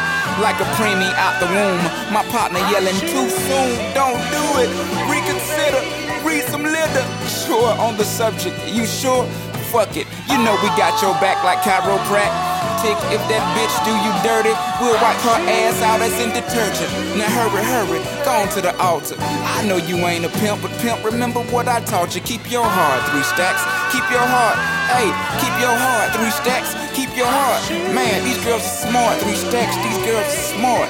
[0.43, 1.81] like a preemie out the womb.
[2.13, 3.71] My partner yelling too soon.
[3.93, 4.69] Don't do it.
[5.07, 5.83] Reconsider.
[6.25, 7.05] Read some litter.
[7.27, 8.55] Sure on the subject.
[8.67, 9.25] You sure?
[9.71, 10.07] Fuck it.
[10.29, 12.48] You know we got your back like chiropractic
[12.88, 16.88] If that bitch do you dirty, we'll wipe her ass out as in detergent.
[17.19, 19.15] Now hurry, hurry, go on to the altar.
[19.19, 22.22] I know you ain't a pimp, but pimp, remember what I taught you.
[22.22, 23.68] Keep your heart, three stacks.
[23.91, 24.56] Keep your heart,
[24.95, 25.11] hey,
[25.43, 26.72] keep your heart, three stacks.
[26.95, 27.60] Keep your heart.
[27.93, 29.76] Man, these girls are smart, three stacks.
[29.84, 30.89] These girls are smart.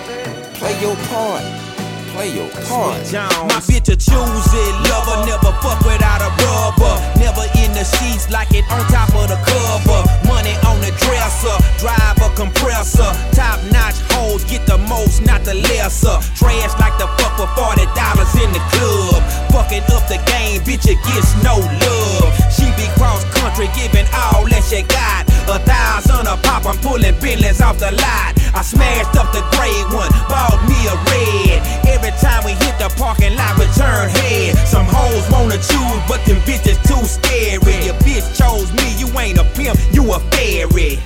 [0.61, 1.68] Play your part
[2.19, 2.99] play your part.
[3.47, 6.95] My bitch a choose it, lover, never fuck without a rubber.
[7.15, 10.01] Never in the sheets like it on top of the cover.
[10.27, 13.07] Money on the dresser, drive a compressor.
[13.31, 16.19] Top notch hoes get the most, not the lesser.
[16.35, 19.23] Trash like the fuck for forty dollars in the club.
[19.55, 22.27] Fucking up the game, bitch, it gets no love.
[22.51, 25.27] She be cross country, giving all that she got.
[25.51, 28.31] A thousand a pop, I'm pulling billions off the lot.
[28.55, 31.59] I smashed up the gray one, bought me a red.
[31.91, 34.55] Every time we hit the parking lot, we turn head.
[34.65, 37.75] Some hoes wanna choose, but them bitches too scary.
[37.83, 40.99] Your bitch chose me, you ain't a pimp, you a fairy.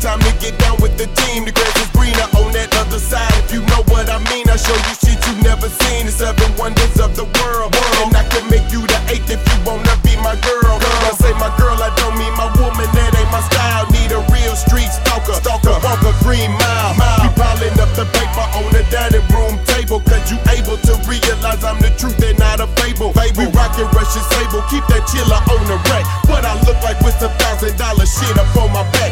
[0.00, 1.44] Time to get down with the team.
[1.44, 3.32] The grass is greener on that other side.
[3.44, 6.06] If you know what I mean, I show you shit you've never seen.
[6.06, 7.74] The seven wonders of the world.
[8.02, 10.78] And I can make you the eighth if you wanna be my girl.
[10.78, 13.84] When I say my girl, I don't mean my woman, that ain't my style.
[13.90, 16.94] Need a real street stalker, stalker, a green mile.
[17.22, 21.64] We piling up the paper on the dining room table, cause you able to realize
[21.64, 23.12] I'm the truth and not a fable.
[23.36, 26.04] We rockin' Russian sable, keep that chiller on the rack.
[26.28, 29.10] What I look like with some thousand dollar shit up on my back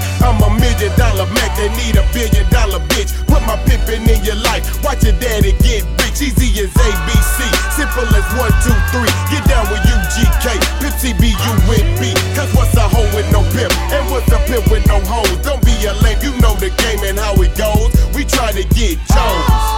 [0.61, 3.11] million dollar man, they need a billion dollar bitch.
[3.27, 6.21] Put my pimpin' in your life, watch your daddy get rich.
[6.21, 7.39] Easy as ABC,
[7.75, 9.11] simple as one, two, three.
[9.33, 12.13] Get down with UGK, Pimp you with me.
[12.37, 13.73] Cause what's a hoe with no pimp?
[13.91, 15.37] And what's a pimp with no hoes?
[15.43, 17.91] Don't be a lame, you know the game and how it goes.
[18.15, 19.70] We try to get chose.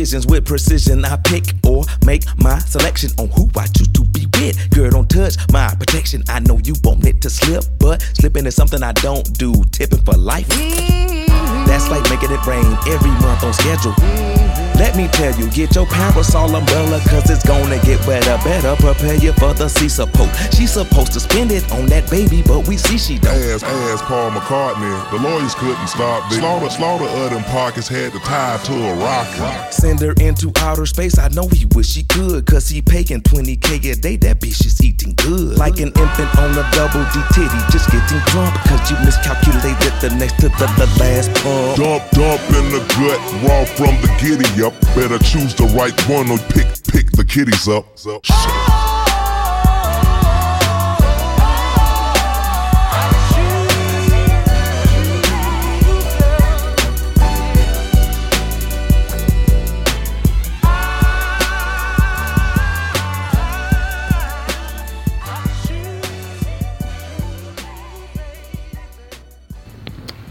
[0.00, 1.04] Decisions with precision.
[1.04, 4.56] I pick or make my selection on who I choose to be with.
[4.70, 6.22] Girl, don't touch my protection.
[6.28, 9.52] I know you want it to slip, but slipping is something I don't do.
[9.72, 10.48] Tipping for life.
[10.48, 11.66] Mm-hmm.
[11.66, 13.94] That's like making it rain every month on schedule.
[14.80, 18.38] Let me tell you, get your parasol umbrella, cause it's gonna get wetter.
[18.42, 20.30] Better prepare you for the sea support.
[20.56, 23.36] She's supposed to spend it on that baby, but we see she don't.
[23.36, 24.88] Ass, ass Paul McCartney.
[25.10, 26.38] The lawyers couldn't stop this.
[26.38, 29.70] Slaughter, slaughter of them pockets had to tie to a rocket.
[29.70, 31.18] Send her into outer space.
[31.18, 34.16] I know he wish he could, cause he paying 20k a day.
[34.16, 35.58] That bitch is eating good.
[35.58, 40.08] Like an infant on a double D titty, just getting plump, cause you miscalculated the
[40.16, 41.76] next to the, the last pump.
[41.76, 44.69] Dump, dump in the gut, raw from the giddy up.
[44.94, 47.86] Better choose the right one or pick, pick the kitties up.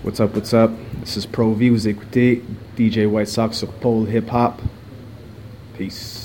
[0.01, 0.71] What's up, what's up?
[0.99, 2.41] This is Pro V, vous écoutez
[2.79, 4.61] DJ White Sox sur Pole Hip Hop.
[5.77, 6.18] Peace.